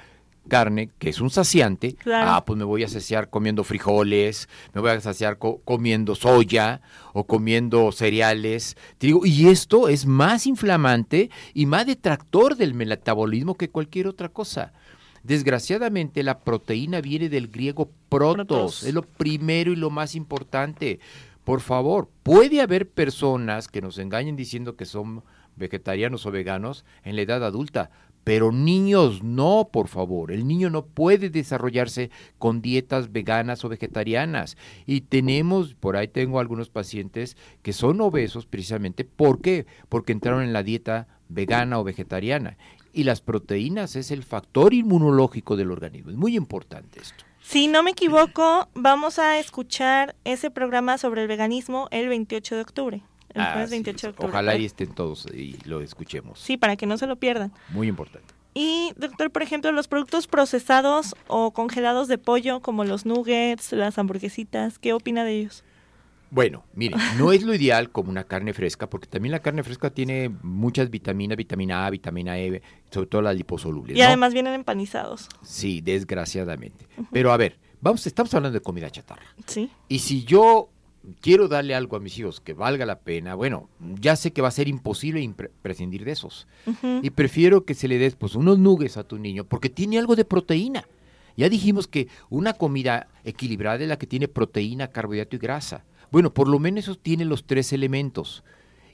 carne, 0.49 0.91
que 0.99 1.11
es 1.11 1.21
un 1.21 1.31
saciante, 1.31 1.95
Claro. 1.95 2.31
ah, 2.31 2.45
pues 2.45 2.59
me 2.59 2.65
voy 2.65 2.83
a 2.83 2.89
saciar 2.89 3.31
comiendo 3.31 3.63
frijoles, 3.63 4.49
me 4.73 4.81
voy 4.81 4.91
a 4.91 5.01
saciar 5.01 5.39
co- 5.39 5.61
comiendo 5.65 6.15
soya 6.17 6.81
o 7.13 7.25
comiendo 7.25 7.93
cereales. 7.93 8.77
Te 8.99 9.09
digo, 9.09 9.25
y 9.27 9.49
esto 9.49 9.89
es 9.89 10.07
más 10.07 10.47
inflamante 10.47 11.31
y 11.55 11.67
más 11.67 11.87
detractor 11.87 12.57
del 12.57 12.75
metabolismo 12.75 13.55
que 13.55 13.71
cualquier 13.71 14.09
otra 14.09 14.29
cosa. 14.31 14.73
Desgraciadamente 15.23 16.23
la 16.23 16.41
proteína 16.41 17.01
viene 17.01 17.29
del 17.29 17.47
griego 17.49 17.91
protos, 18.09 18.47
Protos. 18.47 18.83
es 18.85 18.95
lo 18.95 19.03
primero 19.03 19.71
y 19.73 19.77
lo 19.77 19.91
más 19.91 20.15
importante. 20.17 20.99
Por 21.45 21.61
favor, 21.61 22.09
puede 22.25 22.61
haber 22.61 22.89
personas 22.89 23.69
que 23.69 23.81
nos 23.83 23.99
engañen 23.99 24.35
diciendo 24.35 24.75
que 24.77 24.85
son 24.87 25.23
vegetarianos 25.57 26.27
o 26.27 26.31
veganos 26.31 26.85
en 27.05 27.17
la 27.17 27.23
edad 27.23 27.45
adulta, 27.45 27.91
pero 28.25 28.53
niños 28.53 29.23
no, 29.23 29.71
por 29.73 29.89
favor. 29.89 30.31
El 30.31 30.47
niño 30.47 30.71
no 30.71 30.85
puede 30.85 31.31
desarrollarse 31.31 32.11
con 32.39 32.61
dietas 32.61 33.13
veganas 33.13 33.65
o 33.65 33.69
vegetarianas. 33.69 34.57
Y 34.87 35.03
tenemos, 35.03 35.75
por 35.75 35.97
ahí 35.97 36.09
tengo 36.09 36.39
algunos 36.39 36.69
pacientes 36.69 37.37
que 37.63 37.73
son 37.73 38.01
obesos 38.01 38.47
precisamente, 38.47 39.05
¿por 39.05 39.41
qué? 39.41 39.67
Porque 39.89 40.13
entraron 40.13 40.43
en 40.43 40.53
la 40.53 40.63
dieta 40.63 41.09
vegana 41.29 41.79
o 41.79 41.85
vegetariana. 41.85 42.59
Y 42.93 43.05
las 43.05 43.21
proteínas 43.21 43.97
es 43.97 44.11
el 44.11 44.23
factor 44.23 44.75
inmunológico 44.75 45.57
del 45.57 45.71
organismo. 45.71 46.11
Es 46.11 46.17
muy 46.17 46.37
importante 46.37 47.01
esto. 47.01 47.25
Si 47.41 47.69
no 47.69 47.83
me 47.83 47.93
equivoco, 47.93 48.69
vamos 48.75 49.19
a 49.19 49.39
escuchar 49.39 50.15
ese 50.25 50.51
programa 50.51 50.99
sobre 50.99 51.23
el 51.23 51.29
veganismo 51.29 51.89
el 51.91 52.09
28 52.09 52.57
de 52.57 52.61
octubre. 52.61 53.03
El 53.35 53.45
jueves 53.45 53.71
sí, 53.71 53.77
28 53.77 54.07
de 54.07 54.11
octubre. 54.11 54.31
Ojalá 54.31 54.53
ahí 54.53 54.65
estén 54.65 54.95
todos 54.95 55.27
y 55.33 55.57
lo 55.65 55.81
escuchemos. 55.81 56.39
Sí, 56.41 56.57
para 56.57 56.77
que 56.77 56.87
no 56.87 56.99
se 56.99 57.07
lo 57.07 57.17
pierdan. 57.17 57.53
Muy 57.71 57.89
importante. 57.89 58.35
Y, 58.55 58.93
doctor, 58.97 59.31
por 59.31 59.43
ejemplo, 59.43 59.71
los 59.71 59.87
productos 59.87 60.27
procesados 60.27 61.15
o 61.29 61.53
congelados 61.53 62.09
de 62.09 62.19
pollo, 62.19 62.61
como 62.61 62.85
los 62.85 63.07
nuggets, 63.07 63.73
las 63.73 63.99
hamburguesitas, 63.99 64.79
¿qué 64.79 64.93
opina 64.93 65.25
de 65.25 65.39
ellos? 65.39 65.65
Bueno, 66.33 66.65
mire, 66.75 66.97
no 67.19 67.33
es 67.33 67.43
lo 67.43 67.55
ideal 67.55 67.91
como 67.91 68.11
una 68.11 68.25
carne 68.25 68.53
fresca, 68.53 68.89
porque 68.89 69.07
también 69.07 69.33
la 69.33 69.41
carne 69.41 69.63
fresca 69.63 69.91
tiene 69.91 70.31
muchas 70.43 70.91
vitaminas, 70.91 71.37
vitamina 71.37 71.87
A, 71.87 71.91
vitamina 71.91 72.39
E, 72.39 72.63
sobre 72.91 73.07
todo 73.09 73.23
las 73.23 73.37
liposolubles. 73.37 73.97
Y 73.97 74.01
¿no? 74.01 74.07
además 74.07 74.33
vienen 74.33 74.55
empanizados, 74.55 75.29
Sí, 75.43 75.81
desgraciadamente. 75.81 76.87
Pero 77.13 77.33
a 77.33 77.37
ver, 77.37 77.59
vamos, 77.81 78.07
estamos 78.07 78.33
hablando 78.35 78.59
de 78.59 78.63
comida 78.63 78.91
chatarra. 78.91 79.27
¿sí? 79.47 79.71
Y 79.89 80.01
si 80.01 80.25
yo 80.25 80.71
quiero 81.21 81.49
darle 81.49 81.75
algo 81.75 81.97
a 81.97 82.01
mis 82.01 82.19
hijos 82.19 82.41
que 82.41 82.53
valga 82.53 82.87
la 82.87 83.01
pena, 83.01 83.35
bueno, 83.35 83.69
ya 84.01 84.17
sé 84.17 84.33
que 84.33 84.43
va 84.43 84.49
a 84.49 84.53
ser 84.53 84.69
imposible 84.69 85.33
prescindir 85.63 86.05
de 86.05 86.13
esos. 86.13 86.47
Y 87.03 87.11
prefiero 87.11 87.65
que 87.65 87.75
se 87.75 87.89
le 87.89 87.99
des 87.99 88.17
pues 88.17 88.35
unos 88.35 88.59
nuggets 88.59 88.97
a 88.97 89.05
tu 89.05 89.19
niño 89.19 89.45
porque 89.45 89.71
tiene 89.71 89.99
algo 89.99 90.17
de 90.17 90.25
proteína. 90.25 90.85
Ya 91.37 91.49
dijimos 91.49 91.87
que 91.87 92.09
una 92.29 92.53
comida 92.53 93.09
equilibrada 93.25 93.83
es 93.83 93.89
la 93.89 93.99
que 93.99 94.07
tiene 94.07 94.29
proteína, 94.29 94.89
carbohidrato 94.89 95.37
y 95.37 95.39
grasa. 95.39 95.85
Bueno, 96.11 96.35
por 96.35 96.49
lo 96.49 96.59
menos 96.59 96.85
eso 96.85 96.97
tiene 96.97 97.25
los 97.25 97.45
tres 97.47 97.73
elementos. 97.73 98.43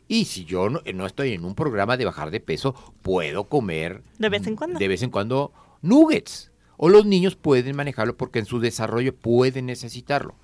Y 0.06 0.26
si 0.26 0.44
yo 0.44 0.68
no, 0.70 0.80
no 0.94 1.06
estoy 1.06 1.32
en 1.32 1.44
un 1.44 1.54
programa 1.56 1.96
de 1.96 2.04
bajar 2.04 2.30
de 2.30 2.38
peso, 2.38 2.74
puedo 3.02 3.44
comer 3.44 4.04
De 4.18 4.28
vez 4.28 4.46
en 4.46 4.54
cuando. 4.54 4.78
de 4.78 4.86
vez 4.86 5.02
en 5.02 5.10
cuando 5.10 5.52
nuggets. 5.82 6.52
O 6.76 6.90
los 6.90 7.06
niños 7.06 7.34
pueden 7.36 7.74
manejarlo 7.74 8.16
porque 8.16 8.38
en 8.38 8.44
su 8.44 8.60
desarrollo 8.60 9.16
pueden 9.16 9.66
necesitarlo. 9.66 10.34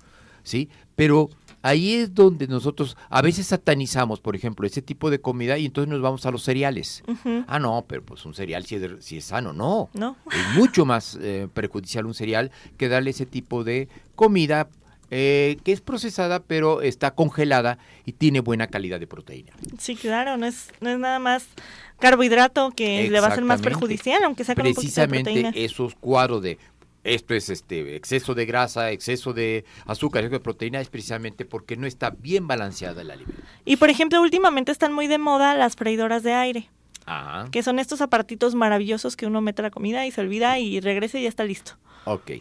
¿Sí? 0.41 0.67
Pero 0.95 1.29
ahí 1.63 1.93
es 1.95 2.13
donde 2.13 2.47
nosotros 2.47 2.95
a 3.09 3.23
veces 3.23 3.47
satanizamos, 3.47 4.19
por 4.21 4.35
ejemplo, 4.35 4.67
ese 4.67 4.83
tipo 4.83 5.09
de 5.09 5.19
comida 5.19 5.57
y 5.57 5.65
entonces 5.65 5.89
nos 5.89 6.01
vamos 6.01 6.25
a 6.27 6.31
los 6.31 6.43
cereales. 6.43 7.03
Ah, 7.47 7.57
no, 7.57 7.83
pero 7.87 8.03
pues 8.03 8.23
un 8.25 8.35
cereal 8.35 8.65
si 8.65 8.75
es, 8.75 8.83
si 8.99 9.17
es 9.17 9.25
sano, 9.25 9.53
no. 9.53 9.89
¿No? 9.93 10.15
Es 10.31 10.55
mucho 10.55 10.85
más 10.85 11.17
eh, 11.19 11.47
perjudicial 11.51 12.05
un 12.05 12.13
cereal 12.13 12.51
que 12.77 12.89
darle 12.89 13.09
ese 13.09 13.25
tipo 13.25 13.63
de 13.63 13.87
comida 14.15 14.67
eh, 15.15 15.57
que 15.63 15.71
es 15.71 15.79
procesada 15.81 16.39
pero 16.41 16.81
está 16.81 17.11
congelada 17.11 17.77
y 18.03 18.13
tiene 18.13 18.39
buena 18.39 18.67
calidad 18.67 18.99
de 18.99 19.07
proteína. 19.07 19.53
Sí, 19.77 19.95
claro, 19.95 20.37
no 20.37 20.45
es, 20.47 20.69
no 20.81 20.89
es 20.89 20.97
nada 20.97 21.19
más 21.19 21.45
carbohidrato 21.99 22.71
que 22.71 23.09
le 23.09 23.19
va 23.21 23.27
a 23.27 23.35
ser 23.35 23.43
más 23.43 23.61
perjudicial, 23.61 24.23
aunque 24.23 24.43
sea 24.43 24.55
con 24.55 24.65
un 24.65 24.73
poquito 24.73 25.01
de 25.01 25.07
Precisamente 25.07 25.31
proteína. 25.31 25.65
esos 25.65 25.95
cuadros 25.95 26.41
de 26.41 26.57
esto 27.03 27.33
es 27.33 27.49
este 27.49 27.95
exceso 27.95 28.33
de 28.33 28.45
grasa, 28.45 28.91
exceso 28.91 29.33
de 29.33 29.65
azúcar, 29.85 30.23
exceso 30.23 30.39
de 30.39 30.43
proteína 30.43 30.79
es 30.81 30.89
precisamente 30.89 31.45
porque 31.45 31.75
no 31.77 31.85
está 31.87 32.11
bien 32.11 32.47
balanceada 32.47 33.01
el 33.01 33.11
alimento. 33.11 33.41
Y 33.65 33.77
por 33.77 33.89
ejemplo, 33.89 34.21
últimamente 34.21 34.71
están 34.71 34.93
muy 34.93 35.07
de 35.07 35.17
moda 35.17 35.55
las 35.55 35.75
freidoras 35.75 36.23
de 36.23 36.33
aire, 36.33 36.69
Ah, 37.05 37.47
que 37.51 37.63
son 37.63 37.79
estos 37.79 37.99
aparatitos 38.01 38.55
maravillosos 38.55 39.17
que 39.17 39.25
uno 39.27 39.41
mete 39.41 39.61
la 39.61 39.71
comida 39.71 40.05
y 40.05 40.11
se 40.11 40.21
olvida 40.21 40.57
y 40.59 40.79
regresa 40.79 41.19
y 41.19 41.23
ya 41.23 41.29
está 41.29 41.43
listo. 41.43 41.73
ok, 42.05 42.31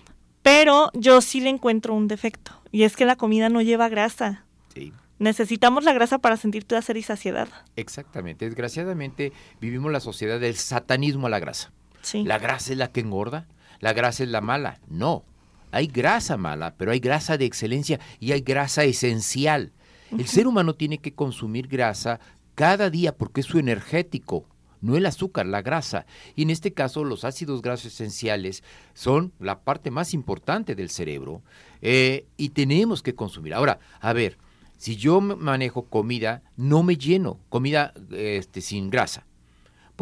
Pero 0.43 0.91
yo 0.95 1.21
sí 1.21 1.41
le 1.41 1.49
encuentro 1.51 1.95
un 1.95 2.07
defecto, 2.07 2.53
y 2.71 2.85
es 2.85 2.95
que 2.97 3.05
la 3.05 3.17
comida 3.17 3.49
no 3.49 3.61
lleva 3.63 3.89
grasa. 3.89 4.45
sí. 4.75 4.93
Necesitamos 5.19 5.85
la 5.85 5.93
grasa 5.93 6.19
para 6.19 6.37
sentir 6.37 6.67
placer 6.67 6.97
y 6.97 7.03
saciedad. 7.05 7.49
Exactamente. 7.77 8.45
Desgraciadamente 8.45 9.33
vivimos 9.61 9.93
la 9.93 10.01
sociedad 10.01 10.41
del 10.41 10.57
satanismo 10.57 11.29
a 11.29 11.31
la 11.31 11.39
grasa. 11.39 11.71
Sí. 12.01 12.25
La 12.25 12.39
grasa 12.41 12.73
es 12.73 12.79
la 12.79 12.91
que 12.91 12.99
engorda, 13.01 13.47
la 13.83 13.93
grasa 13.93 14.23
es 14.23 14.31
la 14.31 14.41
mala. 14.41 14.81
No, 14.89 15.25
hay 15.73 15.89
grasa 15.89 16.39
mala, 16.39 16.77
pero 16.79 16.93
hay 16.93 17.01
grasa 17.01 17.37
de 17.37 17.45
excelencia 17.45 18.01
y 18.21 18.33
hay 18.33 18.41
grasa 18.41 18.85
esencial. 18.85 19.73
El 20.17 20.27
ser 20.29 20.47
humano 20.47 20.75
tiene 20.75 20.99
que 20.99 21.15
consumir 21.15 21.67
grasa 21.67 22.21
cada 22.55 22.91
día 22.91 23.17
porque 23.17 23.41
es 23.41 23.47
su 23.47 23.59
energético, 23.59 24.47
no 24.81 24.97
el 24.97 25.05
azúcar, 25.05 25.47
la 25.47 25.63
grasa. 25.63 26.07
Y 26.37 26.43
en 26.43 26.51
este 26.51 26.73
caso 26.73 27.05
los 27.05 27.25
ácidos 27.25 27.61
grasos 27.61 27.87
esenciales 27.87 28.63
son 28.95 29.33
la 29.41 29.61
parte 29.61 29.91
más 29.91 30.15
importante 30.15 30.77
del 30.77 30.89
cerebro 30.89 31.43
eh, 31.81 32.27
y 32.37 32.51
tenemos 32.51 33.03
que 33.03 33.17
consumir. 33.17 33.53
Ahora, 33.53 33.81
a 34.01 34.13
ver, 34.13 34.39
si 34.77 34.95
yo 34.95 35.21
manejo 35.21 35.87
comida, 35.87 36.43
no 36.57 36.85
me 36.85 36.97
lleno, 36.97 37.41
comida 37.49 37.95
este, 38.13 38.61
sin 38.61 38.91
grasa. 38.91 39.27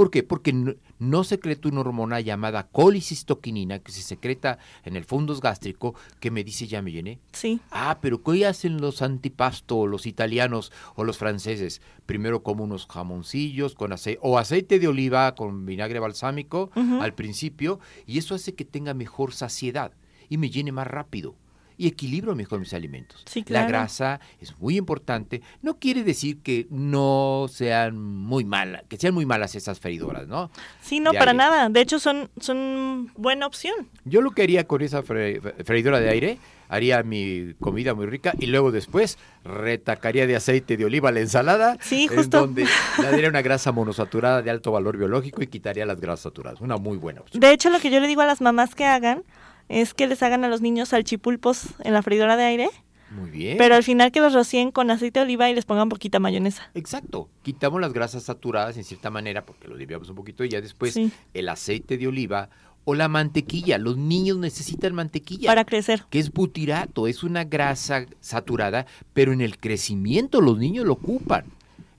¿Por 0.01 0.11
qué? 0.11 0.22
Porque 0.22 0.55
no, 0.55 0.76
no 0.98 1.24
secreta 1.24 1.68
una 1.68 1.80
hormona 1.80 2.20
llamada 2.20 2.68
colicistoquinina 2.68 3.80
que 3.80 3.92
se 3.92 4.01
secreta 4.01 4.59
en 4.82 4.96
el 4.96 5.05
fondo 5.05 5.38
gástrico 5.38 5.94
que 6.20 6.30
me 6.30 6.42
dice 6.42 6.66
ya 6.66 6.80
me 6.80 6.90
llené. 6.90 7.18
Sí. 7.32 7.61
Ah, 7.70 7.98
pero 8.01 8.22
¿qué 8.22 8.46
hacen 8.46 8.80
los 8.80 9.03
antipasto, 9.03 9.86
los 9.86 10.07
italianos 10.07 10.72
o 10.94 11.05
los 11.05 11.18
franceses? 11.18 11.82
Primero 12.07 12.42
como 12.42 12.64
unos 12.64 12.86
jamoncillos 12.86 13.74
con 13.74 13.92
aceite 13.92 14.18
o 14.22 14.38
aceite 14.38 14.78
de 14.78 14.88
oliva 14.88 15.34
con 15.34 15.66
vinagre 15.66 15.98
balsámico 15.98 16.70
al 16.74 17.12
principio 17.12 17.78
y 18.07 18.16
eso 18.16 18.34
hace 18.34 18.55
que 18.55 18.64
tenga 18.64 18.94
mejor 18.94 19.34
saciedad 19.34 19.92
y 20.30 20.38
me 20.38 20.48
llene 20.48 20.72
más 20.72 20.86
rápido 20.86 21.34
y 21.81 21.87
equilibro 21.87 22.35
mejor 22.35 22.61
mis 22.61 22.74
alimentos. 22.74 23.22
Sí, 23.24 23.41
La 23.41 23.61
claro. 23.61 23.68
grasa 23.68 24.20
es 24.39 24.55
muy 24.59 24.76
importante. 24.76 25.41
No 25.62 25.78
quiere 25.78 26.05
decir 26.05 26.43
que 26.43 26.66
no 26.70 27.47
sean 27.51 27.97
muy 27.99 28.45
malas, 28.45 28.83
que 28.89 28.99
sean 28.99 29.14
muy 29.14 29.24
malas 29.24 29.55
esas 29.55 29.81
freidoras, 29.81 30.28
¿no? 30.28 30.51
Sí, 30.83 31.01
no, 31.01 31.12
de 31.12 31.18
para 31.18 31.31
aire. 31.31 31.39
nada. 31.39 31.68
De 31.70 31.81
hecho, 31.81 31.99
son, 31.99 32.28
son 32.39 33.11
buena 33.16 33.47
opción. 33.47 33.74
Yo 34.05 34.20
lo 34.20 34.33
que 34.33 34.43
haría 34.43 34.66
con 34.66 34.83
esa 34.83 35.03
fre- 35.03 35.41
freidora 35.64 36.01
de 36.01 36.11
aire, 36.11 36.39
haría 36.68 37.03
mi 37.03 37.55
comida 37.61 37.95
muy 37.95 38.05
rica 38.07 38.33
y 38.39 38.47
luego 38.47 38.70
después 38.72 39.16
retacaría 39.43 40.26
de 40.26 40.37
aceite 40.37 40.76
de 40.76 40.85
oliva 40.85 41.11
la 41.12 41.20
ensalada. 41.20 41.76
Sí, 41.81 42.07
en 42.11 42.16
justo. 42.18 42.41
donde 42.41 42.64
le 42.99 43.05
daría 43.05 43.28
una 43.28 43.43
grasa 43.43 43.72
monosaturada 43.72 44.43
de 44.43 44.51
alto 44.51 44.70
valor 44.70 44.97
biológico 44.99 45.43
y 45.43 45.47
quitaría 45.47 45.87
las 45.87 46.01
grasas 46.01 46.20
saturadas. 46.24 46.61
Una 46.61 46.76
muy 46.76 46.99
buena 46.99 47.22
opción. 47.22 47.41
De 47.41 47.51
hecho, 47.53 47.70
lo 47.70 47.81
que 47.81 47.91
yo 47.91 48.01
le 48.01 48.07
digo 48.07 48.20
a 48.20 48.26
las 48.26 48.41
mamás 48.41 48.74
que 48.74 48.85
hagan 48.85 49.24
es 49.71 49.95
que 49.95 50.07
les 50.07 50.23
hagan 50.23 50.45
a 50.45 50.49
los 50.49 50.61
niños 50.61 50.91
salchipulpos 50.91 51.68
en 51.85 51.93
la 51.95 52.03
freidora 52.03 52.37
de 52.37 52.45
aire, 52.45 52.71
Muy 53.11 53.31
bien. 53.31 53.57
pero 53.57 53.75
al 53.77 53.83
final 53.85 54.12
que 54.12 54.21
los 54.21 54.35
rocíen 54.35 54.71
con 54.73 54.91
aceite 54.91 55.21
de 55.21 55.25
oliva 55.25 55.49
y 55.49 55.55
les 55.55 55.64
pongan 55.64 55.89
poquita 55.89 56.18
mayonesa. 56.18 56.71
Exacto. 56.75 57.29
Quitamos 57.43 57.81
las 57.81 57.93
grasas 57.93 58.25
saturadas 58.25 58.77
en 58.77 58.85
cierta 58.85 59.09
manera 59.11 59.47
porque 59.47 59.68
lo 59.68 59.77
limpiamos 59.77 60.09
un 60.11 60.16
poquito 60.16 60.45
y 60.45 60.49
ya 60.51 60.61
después 60.61 60.93
Sí. 60.95 61.11
el 61.33 61.49
aceite 61.49 61.97
de 61.97 62.07
oliva 62.09 62.51
o 62.85 62.95
la 62.95 63.09
mantequilla. 63.09 63.79
Los 63.79 63.97
niños 63.97 64.39
necesitan 64.39 64.95
mantequilla. 64.95 65.49
Para 65.49 65.64
crecer. 65.64 66.05
que 66.11 66.18
es 66.18 66.33
butirato, 66.33 67.07
es 67.07 67.23
una 67.23 67.45
grasa 67.45 68.07
saturada, 68.21 68.87
pero 69.12 69.33
en 69.33 69.41
el 69.41 69.59
crecimiento 69.59 70.41
los 70.41 70.59
niños 70.59 70.85
lo 70.87 70.95
ocupan. 70.95 71.45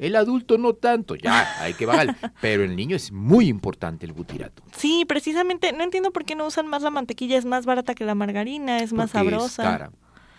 El 0.02 0.16
adulto 0.16 0.58
no 0.58 0.74
tanto, 0.74 1.16
ya 1.16 1.62
hay 1.62 1.76
que 1.76 1.86
bajar, 1.86 2.18
pero 2.41 2.64
el 2.64 2.76
niño 2.76 2.95
es 2.95 3.12
muy 3.12 3.47
importante 3.47 4.06
el 4.06 4.14
butirato. 4.14 4.64
Sí, 4.76 5.06
precisamente, 5.08 5.72
no 5.74 5.84
entiendo 5.84 6.12
por 6.12 6.26
qué 6.26 6.34
no 6.36 6.47
usan 6.47 6.66
más 6.66 6.82
la 6.82 6.89
mantequilla, 6.89 7.38
es 7.38 7.45
más 7.45 7.68
barata 7.68 7.93
que 7.93 8.04
la 8.04 8.16
margarina, 8.16 8.80
es 8.80 8.93
más 8.93 9.12
porque 9.12 9.28
es 9.28 9.32
sabrosa. 9.34 9.64
cara. 9.64 9.91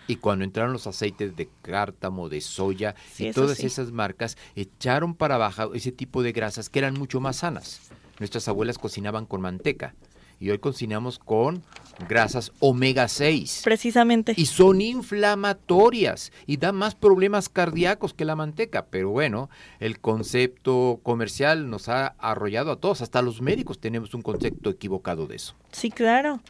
Y 0.05 0.17
cuando 0.17 0.43
entraron 0.43 0.73
los 0.73 0.85
aceites 0.85 1.37
de 1.37 1.47
cártamo, 1.61 2.27
de 2.27 2.41
soya 2.41 2.93
Sí, 3.13 3.27
y 3.27 3.31
todas 3.31 3.57
sí. 3.57 3.67
esas 3.67 3.93
marcas, 3.93 4.37
echaron 4.53 5.15
para 5.15 5.35
abajo 5.35 5.73
ese 5.73 5.93
tipo 5.93 6.23
de 6.23 6.33
grasas 6.33 6.69
que 6.69 6.79
eran 6.79 6.95
mucho 6.95 7.21
más 7.21 7.37
sanas. 7.37 7.89
Nuestras 8.19 8.49
abuelas 8.49 8.77
cocinaban 8.77 9.25
con 9.25 9.39
manteca 9.39 9.95
y 10.43 10.51
hoy 10.51 10.59
cocinamos 10.59 11.19
con 11.19 11.63
grasas 12.09 12.51
omega 12.59 13.07
6. 13.07 13.61
Precisamente. 13.63 14.33
Y 14.35 14.47
son 14.47 14.81
inflamatorias 14.81 16.33
y 16.45 16.57
dan 16.57 16.75
más 16.75 16.95
problemas 16.95 17.47
cardíacos 17.47 18.13
que 18.13 18.25
la 18.25 18.35
manteca. 18.35 18.87
Pero 18.87 19.09
bueno, 19.09 19.49
el 19.79 20.01
concepto 20.01 20.99
comercial 21.01 21.69
nos 21.69 21.87
ha 21.87 22.07
arrollado 22.19 22.73
a 22.73 22.75
todos. 22.75 23.01
Hasta 23.01 23.21
los 23.21 23.41
médicos 23.41 23.79
tenemos 23.79 24.13
un 24.13 24.21
concepto 24.21 24.69
equivocado 24.69 25.27
de 25.27 25.37
eso. 25.37 25.55
Sí, 25.71 25.91
claro. 25.91 26.41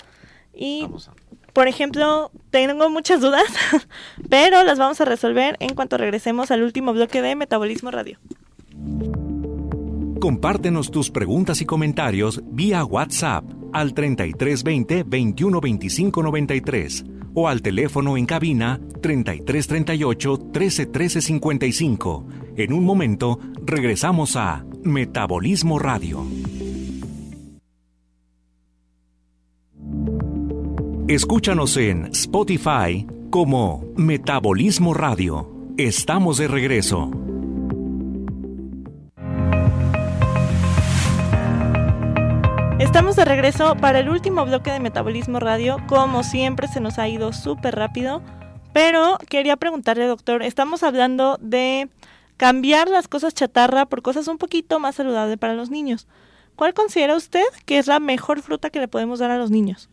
Y, 0.56 0.88
por 1.54 1.68
ejemplo, 1.68 2.32
tengo 2.50 2.90
muchas 2.90 3.22
dudas, 3.22 3.46
pero 4.30 4.64
las 4.64 4.80
vamos 4.80 5.00
a 5.02 5.06
resolver 5.06 5.56
en 5.60 5.76
cuanto 5.76 6.00
regresemos 6.00 6.50
al 6.50 6.64
último 6.64 6.94
bloque 6.94 7.22
de 7.22 7.36
Metabolismo 7.36 7.92
Radio. 7.92 8.18
Compártenos 10.24 10.90
tus 10.90 11.12
preguntas 11.12 11.60
y 11.60 11.66
comentarios 11.66 12.42
vía 12.46 12.86
WhatsApp 12.86 13.44
al 13.74 13.94
3320 13.94 15.04
2125 15.04 16.24
93 16.24 17.06
o 17.34 17.50
al 17.50 17.62
teléfono 17.62 18.16
en 18.16 18.26
cabina 18.26 18.80
3338 19.02 20.38
1313 20.38 21.22
55. 21.22 22.26
En 22.56 22.72
un 22.72 22.86
momento 22.86 23.38
regresamos 23.66 24.38
a 24.38 24.64
Metabolismo 24.86 25.78
Radio. 25.78 26.26
Escúchanos 31.10 31.76
en 31.76 32.06
Spotify 32.14 33.06
como 33.30 33.84
Metabolismo 33.98 34.94
Radio. 34.94 35.52
Estamos 35.76 36.38
de 36.38 36.48
regreso. 36.48 37.12
Estamos 42.84 43.16
de 43.16 43.24
regreso 43.24 43.78
para 43.78 44.00
el 44.00 44.10
último 44.10 44.46
bloque 44.46 44.70
de 44.70 44.82
Metabolismo 44.82 45.40
Radio. 45.40 45.78
Como 45.88 46.22
siempre 46.22 46.68
se 46.68 46.82
nos 46.82 47.00
ha 47.00 47.08
ido 47.08 47.32
súper 47.32 47.76
rápido. 47.76 48.22
Pero 48.74 49.18
quería 49.30 49.56
preguntarle, 49.56 50.06
doctor, 50.06 50.44
estamos 50.44 50.84
hablando 50.84 51.40
de 51.42 51.90
cambiar 52.36 52.90
las 52.90 53.08
cosas 53.08 53.34
chatarra 53.34 53.86
por 53.86 54.02
cosas 54.02 54.28
un 54.28 54.38
poquito 54.38 54.82
más 54.82 54.96
saludables 54.96 55.38
para 55.38 55.54
los 55.56 55.70
niños. 55.70 56.08
¿Cuál 56.58 56.74
considera 56.74 57.16
usted 57.16 57.46
que 57.66 57.80
es 57.80 57.88
la 57.88 58.02
mejor 58.02 58.42
fruta 58.42 58.70
que 58.70 58.82
le 58.82 58.90
podemos 58.90 59.20
dar 59.20 59.32
a 59.32 59.38
los 59.38 59.50
niños? 59.50 59.90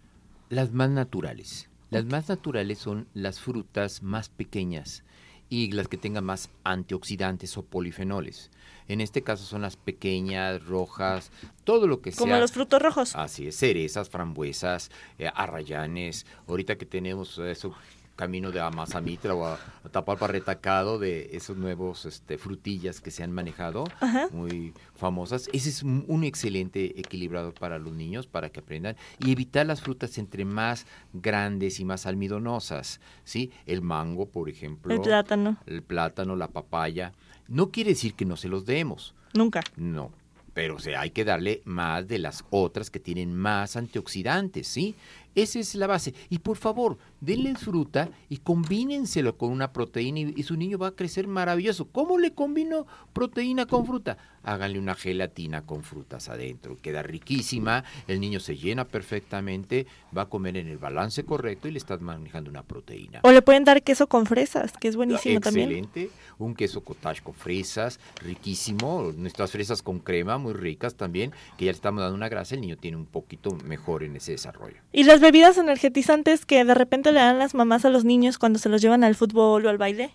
Las 0.49 0.73
más 0.73 0.91
naturales. 0.91 1.71
Las 1.91 2.05
más 2.07 2.29
naturales 2.29 2.81
son 2.81 3.07
las 3.15 3.39
frutas 3.39 4.03
más 4.03 4.31
pequeñas 4.31 5.05
y 5.49 5.71
las 5.71 5.87
que 5.87 5.97
tengan 5.97 6.25
más 6.25 6.51
antioxidantes 6.65 7.57
o 7.57 7.63
polifenoles. 7.63 8.51
En 8.91 9.01
este 9.01 9.23
caso 9.23 9.45
son 9.45 9.63
las 9.63 9.77
pequeñas, 9.77 10.65
rojas, 10.65 11.31
todo 11.63 11.87
lo 11.87 12.01
que 12.01 12.11
sea. 12.11 12.19
Como 12.19 12.37
los 12.37 12.51
frutos 12.51 12.83
rojos. 12.83 13.15
Así 13.15 13.47
es, 13.47 13.57
cerezas, 13.57 14.11
frambuesas, 14.11 14.91
eh, 15.17 15.31
arrayanes. 15.33 16.27
Ahorita 16.49 16.77
que 16.77 16.87
tenemos 16.87 17.39
eso 17.39 17.73
camino 18.21 18.51
de 18.51 18.61
Amazamitra 18.61 19.35
o 19.35 19.47
a, 19.47 19.59
Tapalpa 19.91 20.27
retacado 20.27 20.99
de 20.99 21.31
esos 21.33 21.57
nuevos 21.57 22.05
este, 22.05 22.37
frutillas 22.37 23.01
que 23.01 23.11
se 23.11 23.23
han 23.23 23.33
manejado, 23.33 23.85
muy 24.31 24.75
famosas. 24.95 25.49
Ese 25.55 25.71
es 25.71 25.83
un, 25.83 26.23
excelente 26.25 27.01
equilibrado 27.01 27.55
para 27.55 27.79
los 27.79 27.95
niños, 27.95 28.27
para 28.27 28.51
que 28.51 28.61
aprendan. 28.61 28.97
Y 29.21 29.33
evitar 29.33 29.65
las 29.65 29.81
frutas 29.81 30.19
entre 30.19 30.45
más 30.45 30.85
grandes 31.15 31.81
y 31.81 31.87
más 31.87 32.05
almidonosas, 32.05 33.01
¿sí? 33.25 33.53
El 33.65 33.81
mango, 33.81 34.27
por 34.27 34.51
ejemplo. 34.51 34.93
El 34.93 35.01
plátano. 35.01 35.57
El 35.65 35.83
plátano, 35.83 36.37
la 36.37 36.49
papaya. 36.49 37.13
No 37.51 37.71
quiere 37.71 37.91
decir 37.91 38.15
que 38.15 38.25
no 38.25 38.37
se 38.37 38.49
los 38.49 38.65
demos. 38.65 39.15
Nunca. 39.35 39.61
No, 39.77 40.13
pero 40.55 40.77
o 40.77 40.79
sea, 40.79 41.01
hay 41.01 41.11
que 41.11 41.25
darle 41.25 41.63
más 41.65 42.07
de 42.07 42.19
las 42.19 42.45
otras 42.51 42.91
que 42.91 43.01
tienen 43.01 43.35
más 43.35 43.77
antioxidantes, 43.77 44.67
¿sí? 44.69 44.95
Esa 45.35 45.59
es 45.59 45.75
la 45.75 45.87
base. 45.87 46.15
Y 46.29 46.39
por 46.39 46.57
favor, 46.57 46.99
denle 47.21 47.55
fruta 47.55 48.11
y 48.29 48.39
combínenselo 48.39 49.37
con 49.37 49.51
una 49.51 49.73
proteína 49.73 50.21
y, 50.21 50.43
su 50.43 50.57
niño 50.57 50.79
va 50.79 50.89
a 50.89 50.97
crecer 50.97 51.27
maravilloso. 51.29 51.89
¿Cómo 51.89 52.19
le 52.19 52.33
combino 52.33 52.87
proteína 53.13 53.67
con 53.67 53.87
fruta? 53.87 54.17
Háganle 54.43 54.79
una 54.79 54.95
gelatina 54.95 55.67
con 55.67 55.83
frutas 55.83 56.29
adentro. 56.29 56.79
Queda 56.81 57.03
riquísima, 57.03 57.85
el 58.09 58.21
niño 58.21 58.41
se 58.41 58.57
llena 58.57 58.87
perfectamente, 58.87 59.87
va 60.17 60.23
a 60.23 60.29
comer 60.29 60.57
en 60.57 60.69
el 60.69 60.79
balance 60.79 61.25
correcto 61.25 61.69
y 61.69 61.73
le 61.73 61.79
estás 61.79 62.01
manejando 62.01 62.51
una 62.51 62.63
proteína. 62.63 63.21
O 63.23 63.33
le 63.33 63.43
pueden 63.43 63.65
dar 63.65 63.83
queso 63.83 64.09
con 64.09 64.27
fresas, 64.27 64.73
que 64.73 64.89
es 64.89 64.97
buenísimo 64.97 65.41
también. 65.41 65.71
Excelente, 65.71 66.11
un 66.39 66.55
queso 66.55 66.83
cottage 66.83 67.23
con 67.23 67.35
fresas, 67.35 68.01
riquísimo. 68.23 69.13
Nuestras 69.15 69.53
fresas 69.53 69.83
con 69.83 69.99
crema, 69.99 70.39
muy 70.39 70.55
ricas 70.55 70.95
también, 70.95 71.33
que 71.59 71.67
ya 71.67 71.73
le 71.73 71.77
estamos 71.77 72.01
dando 72.01 72.17
una 72.17 72.29
grasa, 72.29 72.55
el 72.55 72.63
niño 72.63 72.79
tiene 72.79 72.97
un 72.97 73.07
poquito 73.07 73.51
mejor 73.65 74.03
en 74.03 74.17
ese 74.17 74.33
desarrollo. 74.33 74.79
Y 74.93 75.05
las 75.05 75.20
bebidas 75.21 75.59
energetizantes 75.59 76.47
que 76.47 76.65
de 76.65 76.75
repente 76.75 77.13
le 77.13 77.21
dan 77.21 77.39
las 77.39 77.55
mamás 77.55 77.85
a 77.85 77.91
los 77.91 78.05
niños 78.05 78.39
cuando 78.39 78.59
se 78.59 78.69
los 78.69 78.83
llevan 78.83 79.05
al 79.05 79.15
fútbol 79.15 79.67
o 79.67 79.69
al 79.69 79.79
baile? 79.79 80.11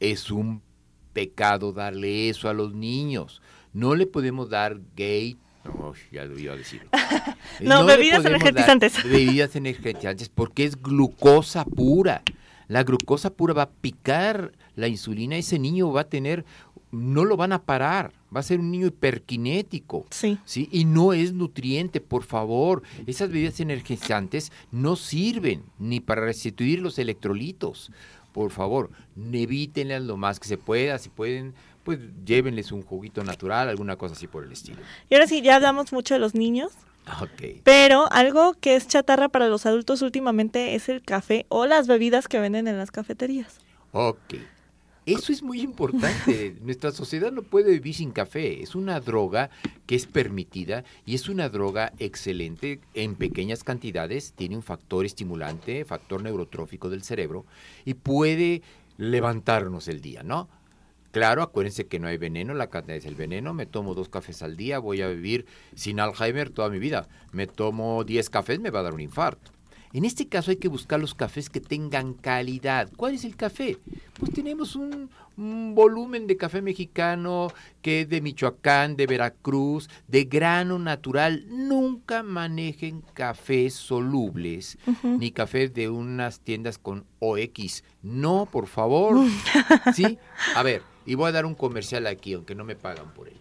Es 0.00 0.30
un 0.30 0.62
pecado 1.12 1.72
darle 1.72 2.28
eso 2.28 2.48
a 2.48 2.54
los 2.54 2.74
niños. 2.74 3.40
No 3.72 3.94
le 3.94 4.06
podemos 4.06 4.50
dar 4.50 4.78
gay 4.96 5.38
no, 5.64 5.94
ya 6.12 6.24
lo 6.24 6.38
iba 6.38 6.52
a 6.52 6.56
decir. 6.56 6.86
no, 7.60 7.84
bebidas 7.84 8.24
energetizantes. 8.24 9.02
Bebidas 9.02 9.56
energetizantes 9.56 10.28
porque 10.28 10.64
es 10.64 10.80
glucosa 10.80 11.64
pura. 11.64 12.22
La 12.68 12.82
glucosa 12.82 13.30
pura 13.30 13.54
va 13.54 13.62
a 13.62 13.70
picar 13.70 14.52
la 14.74 14.88
insulina. 14.88 15.36
Ese 15.36 15.58
niño 15.58 15.92
va 15.92 16.02
a 16.02 16.08
tener, 16.08 16.44
no 16.94 17.24
lo 17.24 17.36
van 17.36 17.52
a 17.52 17.62
parar 17.62 18.12
va 18.34 18.40
a 18.40 18.42
ser 18.42 18.60
un 18.60 18.70
niño 18.70 18.88
hiperkinético. 18.88 20.06
Sí. 20.10 20.38
sí. 20.44 20.68
Y 20.72 20.84
no 20.84 21.12
es 21.12 21.32
nutriente, 21.32 22.00
por 22.00 22.24
favor. 22.24 22.82
Esas 23.06 23.30
bebidas 23.30 23.60
energizantes 23.60 24.50
no 24.72 24.96
sirven 24.96 25.62
ni 25.78 26.00
para 26.00 26.22
restituir 26.22 26.80
los 26.80 26.98
electrolitos. 26.98 27.92
Por 28.32 28.50
favor, 28.50 28.90
evítenlas 29.16 30.02
lo 30.02 30.16
más 30.16 30.40
que 30.40 30.48
se 30.48 30.58
pueda. 30.58 30.98
Si 30.98 31.08
pueden, 31.08 31.54
pues 31.84 32.00
llévenles 32.24 32.72
un 32.72 32.82
juguito 32.82 33.22
natural, 33.22 33.68
alguna 33.68 33.96
cosa 33.96 34.14
así 34.14 34.26
por 34.26 34.44
el 34.44 34.52
estilo. 34.52 34.78
Y 35.08 35.14
ahora 35.14 35.28
sí, 35.28 35.40
ya 35.40 35.56
hablamos 35.56 35.92
mucho 35.92 36.14
de 36.14 36.20
los 36.20 36.34
niños. 36.34 36.72
Okay. 37.22 37.60
Pero 37.62 38.10
algo 38.10 38.54
que 38.54 38.76
es 38.76 38.88
chatarra 38.88 39.28
para 39.28 39.48
los 39.48 39.66
adultos 39.66 40.00
últimamente 40.00 40.74
es 40.74 40.88
el 40.88 41.02
café 41.02 41.44
o 41.50 41.66
las 41.66 41.86
bebidas 41.86 42.28
que 42.28 42.40
venden 42.40 42.66
en 42.66 42.78
las 42.78 42.90
cafeterías. 42.90 43.60
Ok. 43.92 44.34
Eso 45.06 45.32
es 45.32 45.42
muy 45.42 45.60
importante. 45.60 46.56
Nuestra 46.62 46.90
sociedad 46.90 47.30
no 47.30 47.42
puede 47.42 47.72
vivir 47.72 47.94
sin 47.94 48.10
café. 48.10 48.62
Es 48.62 48.74
una 48.74 49.00
droga 49.00 49.50
que 49.86 49.96
es 49.96 50.06
permitida 50.06 50.84
y 51.04 51.14
es 51.14 51.28
una 51.28 51.50
droga 51.50 51.92
excelente 51.98 52.80
en 52.94 53.14
pequeñas 53.14 53.64
cantidades. 53.64 54.32
Tiene 54.32 54.56
un 54.56 54.62
factor 54.62 55.04
estimulante, 55.04 55.84
factor 55.84 56.22
neurotrófico 56.22 56.88
del 56.88 57.02
cerebro 57.02 57.44
y 57.84 57.94
puede 57.94 58.62
levantarnos 58.96 59.88
el 59.88 60.00
día, 60.00 60.22
¿no? 60.22 60.48
Claro, 61.10 61.42
acuérdense 61.42 61.86
que 61.86 62.00
no 62.00 62.08
hay 62.08 62.16
veneno, 62.16 62.54
la 62.54 62.70
cantidad 62.70 62.96
es 62.96 63.04
el 63.04 63.14
veneno. 63.14 63.54
Me 63.54 63.66
tomo 63.66 63.94
dos 63.94 64.08
cafés 64.08 64.42
al 64.42 64.56
día, 64.56 64.78
voy 64.78 65.02
a 65.02 65.08
vivir 65.08 65.44
sin 65.74 66.00
Alzheimer 66.00 66.50
toda 66.50 66.70
mi 66.70 66.78
vida. 66.78 67.08
Me 67.30 67.46
tomo 67.46 68.04
diez 68.04 68.30
cafés, 68.30 68.58
me 68.58 68.70
va 68.70 68.80
a 68.80 68.84
dar 68.84 68.94
un 68.94 69.00
infarto. 69.00 69.52
En 69.94 70.04
este 70.04 70.26
caso 70.26 70.50
hay 70.50 70.56
que 70.56 70.66
buscar 70.66 70.98
los 70.98 71.14
cafés 71.14 71.48
que 71.48 71.60
tengan 71.60 72.14
calidad. 72.14 72.90
¿Cuál 72.96 73.14
es 73.14 73.24
el 73.24 73.36
café? 73.36 73.78
Pues 74.18 74.32
tenemos 74.32 74.74
un, 74.74 75.08
volumen 75.36 76.26
de 76.26 76.36
café 76.36 76.62
mexicano 76.62 77.52
que 77.80 78.00
es 78.00 78.08
de 78.08 78.20
Michoacán, 78.20 78.96
de 78.96 79.06
Veracruz, 79.06 79.88
de 80.08 80.24
grano 80.24 80.80
natural. 80.80 81.44
Nunca 81.48 82.24
manejen 82.24 83.02
cafés 83.14 83.74
solubles, 83.74 84.78
ni 85.04 85.30
cafés 85.30 85.72
de 85.72 85.88
unas 85.88 86.40
tiendas 86.40 86.76
con 86.76 87.04
OX. 87.20 87.84
No, 88.02 88.48
por 88.50 88.66
favor. 88.66 89.24
¿Sí? 89.94 90.18
A 90.56 90.64
ver, 90.64 90.82
y 91.06 91.14
voy 91.14 91.28
a 91.28 91.32
dar 91.32 91.46
un 91.46 91.54
comercial 91.54 92.08
aquí, 92.08 92.32
aunque 92.32 92.56
no 92.56 92.64
me 92.64 92.74
pagan 92.74 93.14
por 93.14 93.28
él. 93.28 93.36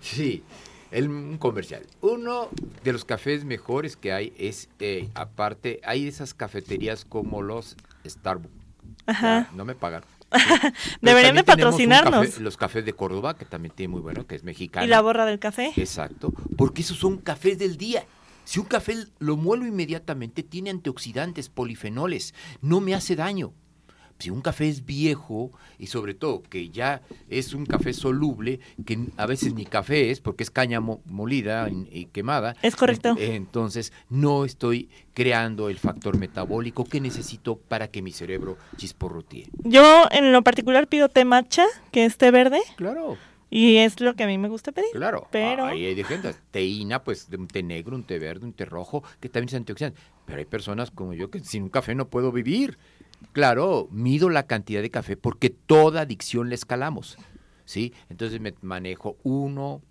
Sí, 0.00 0.42
el, 0.90 1.08
un 1.08 1.38
comercial. 1.38 1.82
Uno 2.00 2.48
de 2.84 2.92
los 2.92 3.04
cafés 3.04 3.44
mejores 3.44 3.96
que 3.96 4.12
hay 4.12 4.32
es, 4.38 4.68
eh, 4.80 5.08
aparte, 5.14 5.80
hay 5.84 6.08
esas 6.08 6.34
cafeterías 6.34 7.04
como 7.04 7.42
los 7.42 7.76
Starbucks. 8.06 8.54
Ajá. 9.06 9.48
no 9.54 9.64
me 9.64 9.74
pagan. 9.74 10.02
Deberían 11.00 11.34
de 11.34 11.44
patrocinarnos. 11.44 12.38
los 12.38 12.56
cafés 12.56 12.84
de 12.84 12.92
Córdoba, 12.92 13.36
que 13.36 13.46
también 13.46 13.74
tiene 13.74 13.92
muy 13.92 14.00
bueno, 14.00 14.26
que 14.26 14.34
es 14.34 14.44
mexicano. 14.44 14.84
Y 14.84 14.88
la 14.88 15.00
borra 15.00 15.24
del 15.24 15.38
café. 15.38 15.72
Exacto, 15.76 16.32
porque 16.56 16.82
esos 16.82 16.98
son 16.98 17.18
cafés 17.18 17.58
del 17.58 17.76
día. 17.76 18.04
Si 18.44 18.60
un 18.60 18.66
café 18.66 18.96
lo 19.18 19.36
muelo 19.36 19.66
inmediatamente, 19.66 20.42
tiene 20.42 20.70
antioxidantes, 20.70 21.48
polifenoles, 21.48 22.34
no 22.60 22.80
me 22.80 22.94
hace 22.94 23.16
daño 23.16 23.52
si 24.18 24.30
un 24.30 24.40
café 24.40 24.68
es 24.68 24.84
viejo 24.84 25.52
y 25.78 25.86
sobre 25.86 26.14
todo 26.14 26.42
que 26.42 26.70
ya 26.70 27.02
es 27.28 27.54
un 27.54 27.66
café 27.66 27.92
soluble, 27.92 28.60
que 28.84 28.98
a 29.16 29.26
veces 29.26 29.54
ni 29.54 29.64
café 29.64 30.10
es 30.10 30.20
porque 30.20 30.42
es 30.42 30.50
caña 30.50 30.80
molida 30.80 31.68
y 31.70 32.06
quemada. 32.06 32.56
Es 32.62 32.76
correcto. 32.76 33.14
Entonces 33.18 33.92
no 34.08 34.44
estoy 34.44 34.88
creando 35.14 35.68
el 35.68 35.78
factor 35.78 36.18
metabólico 36.18 36.84
que 36.84 37.00
necesito 37.00 37.56
para 37.56 37.88
que 37.88 38.02
mi 38.02 38.12
cerebro 38.12 38.56
chisporrotee. 38.76 39.48
Yo 39.64 40.06
en 40.10 40.32
lo 40.32 40.42
particular 40.42 40.88
pido 40.88 41.08
té 41.08 41.24
matcha, 41.24 41.66
que 41.92 42.04
es 42.04 42.16
té 42.18 42.30
verde. 42.30 42.60
Claro. 42.76 43.16
Y 43.50 43.76
es 43.76 44.00
lo 44.00 44.14
que 44.14 44.24
a 44.24 44.26
mí 44.26 44.36
me 44.36 44.48
gusta 44.48 44.72
pedir. 44.72 44.90
Claro, 44.92 45.26
pero... 45.30 45.64
ahí 45.64 45.86
hay 45.86 45.94
de 45.94 46.04
gente, 46.04 46.34
teína, 46.50 47.02
pues 47.02 47.30
de 47.30 47.38
un 47.38 47.48
té 47.48 47.62
negro, 47.62 47.96
un 47.96 48.04
té 48.04 48.18
verde, 48.18 48.44
un 48.44 48.52
té 48.52 48.66
rojo, 48.66 49.02
que 49.20 49.28
también 49.30 49.48
es 49.48 49.54
antioxidante. 49.54 49.98
Pero 50.26 50.38
hay 50.38 50.44
personas 50.44 50.90
como 50.90 51.14
yo 51.14 51.30
que 51.30 51.40
sin 51.40 51.62
un 51.62 51.70
café 51.70 51.94
no 51.94 52.08
puedo 52.08 52.30
vivir. 52.30 52.76
Claro, 53.32 53.88
mido 53.90 54.30
la 54.30 54.46
cantidad 54.46 54.82
de 54.82 54.90
café 54.90 55.16
porque 55.16 55.50
toda 55.50 56.02
adicción 56.02 56.48
la 56.48 56.54
escalamos. 56.54 57.18
¿sí? 57.68 57.92
Entonces 58.08 58.40
me 58.40 58.54
manejo 58.62 59.18
uno, 59.22 59.82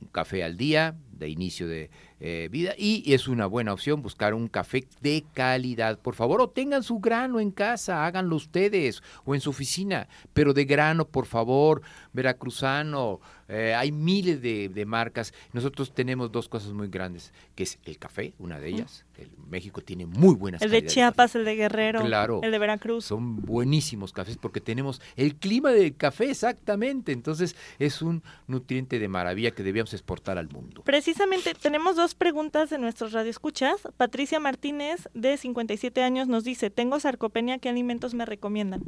un 0.00 0.08
café 0.08 0.44
al 0.44 0.56
día 0.56 0.96
de 1.18 1.28
inicio 1.28 1.66
de 1.66 1.90
eh, 2.20 2.48
vida 2.50 2.74
y 2.78 3.12
es 3.12 3.28
una 3.28 3.46
buena 3.46 3.72
opción 3.72 4.02
buscar 4.02 4.34
un 4.34 4.48
café 4.48 4.86
de 5.00 5.24
calidad, 5.34 5.98
por 5.98 6.14
favor, 6.14 6.40
o 6.40 6.48
tengan 6.48 6.82
su 6.82 6.98
grano 6.98 7.40
en 7.40 7.50
casa, 7.50 8.06
háganlo 8.06 8.36
ustedes 8.36 9.02
o 9.24 9.34
en 9.34 9.40
su 9.40 9.50
oficina, 9.50 10.08
pero 10.32 10.54
de 10.54 10.64
grano, 10.64 11.06
por 11.06 11.26
favor, 11.26 11.82
veracruzano, 12.12 13.20
eh, 13.48 13.74
hay 13.74 13.92
miles 13.92 14.40
de, 14.40 14.84
marcas. 14.86 15.32
Nosotros 15.52 15.94
tenemos 15.94 16.32
dos 16.32 16.48
cosas 16.48 16.72
muy 16.72 16.88
grandes, 16.88 17.32
que 17.54 17.64
es 17.64 17.78
el 17.84 17.98
café, 17.98 18.34
una 18.38 18.58
de 18.58 18.68
ellas. 18.68 19.04
El, 19.16 19.30
México 19.48 19.80
tiene 19.80 20.06
muy 20.06 20.34
buenas 20.34 20.60
El 20.62 20.70
de 20.70 20.84
Chiapas, 20.84 21.34
el 21.36 21.44
de 21.44 21.54
Guerrero, 21.54 22.00
claro, 22.04 22.40
el 22.42 22.50
de 22.50 22.58
Veracruz. 22.58 23.04
Son 23.04 23.36
buenísimos 23.36 24.12
cafés 24.12 24.36
porque 24.36 24.60
tenemos 24.60 25.00
el 25.16 25.36
clima 25.36 25.70
del 25.70 25.94
café 25.96 26.30
exactamente. 26.30 27.12
Entonces 27.12 27.54
es 27.78 28.02
un 28.02 28.22
nutriente 28.46 28.98
de 28.98 29.08
maravilla 29.08 29.52
que 29.52 29.62
debíamos 29.62 29.92
exportar 29.92 30.38
al 30.38 30.48
mundo. 30.48 30.82
Precisamente 31.04 31.52
tenemos 31.52 31.96
dos 31.96 32.14
preguntas 32.14 32.70
de 32.70 32.78
nuestros 32.78 33.12
radioescuchas. 33.12 33.76
Patricia 33.98 34.40
Martínez, 34.40 35.10
de 35.12 35.36
57 35.36 36.02
años, 36.02 36.28
nos 36.28 36.44
dice, 36.44 36.70
tengo 36.70 36.98
sarcopenia, 36.98 37.58
¿qué 37.58 37.68
alimentos 37.68 38.14
me 38.14 38.24
recomiendan? 38.24 38.82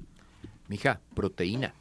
Mija, 0.67 1.03
proteína, 1.15 1.75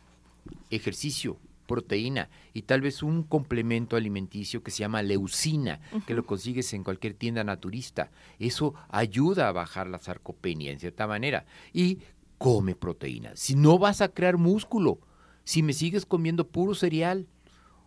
ejercicio, 0.72 1.38
proteína 1.68 2.28
y 2.52 2.64
tal 2.64 2.82
vez 2.82 3.02
un 3.02 3.24
complemento 3.24 3.96
alimenticio 3.96 4.62
que 4.62 4.72
se 4.72 4.80
llama 4.80 5.04
leucina, 5.04 5.80
que 6.06 6.14
lo 6.14 6.26
consigues 6.26 6.74
en 6.74 6.84
cualquier 6.84 7.14
tienda 7.14 7.46
naturista. 7.46 8.12
Eso 8.38 8.74
ayuda 8.90 9.48
a 9.48 9.54
bajar 9.54 9.88
la 9.88 10.00
sarcopenia 10.00 10.74
en 10.74 10.82
cierta 10.82 11.08
manera. 11.08 11.46
Y 11.72 12.00
come 12.38 12.76
proteína. 12.76 13.32
Si 13.38 13.56
no 13.56 13.80
vas 13.80 14.02
a 14.02 14.10
crear 14.10 14.36
músculo, 14.36 15.00
si 15.46 15.64
me 15.64 15.72
sigues 15.72 16.06
comiendo 16.06 16.46
puro 16.46 16.76
cereal 16.76 17.26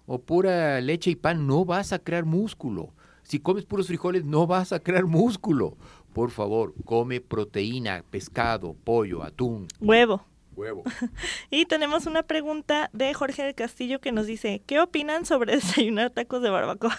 o 0.09 0.19
pura 0.19 0.81
leche 0.81 1.11
y 1.11 1.17
pan, 1.17 1.47
no 1.47 1.65
vas 1.65 1.93
a 1.93 1.99
crear 1.99 2.25
músculo. 2.25 2.95
Si 3.23 3.39
comes 3.39 3.67
puros 3.67 3.87
frijoles, 3.87 4.25
no 4.25 4.47
vas 4.47 4.73
a 4.73 4.81
crear 4.81 5.05
músculo. 5.05 5.77
Por 6.15 6.31
favor, 6.31 6.75
come 6.87 7.21
proteína, 7.21 8.03
pescado, 8.11 8.75
pollo, 8.85 9.23
atún. 9.23 9.69
Huevo. 9.79 10.25
y 11.51 11.67
tenemos 11.67 12.07
una 12.07 12.23
pregunta 12.23 12.91
de 12.93 13.13
Jorge 13.15 13.45
del 13.45 13.55
Castillo 13.55 14.01
que 14.01 14.11
nos 14.11 14.27
dice, 14.27 14.63
¿qué 14.67 14.81
opinan 14.81 15.27
sobre 15.27 15.55
desayunar 15.57 16.11
tacos 16.11 16.43
de 16.43 16.51
barbacoa? 16.51 16.99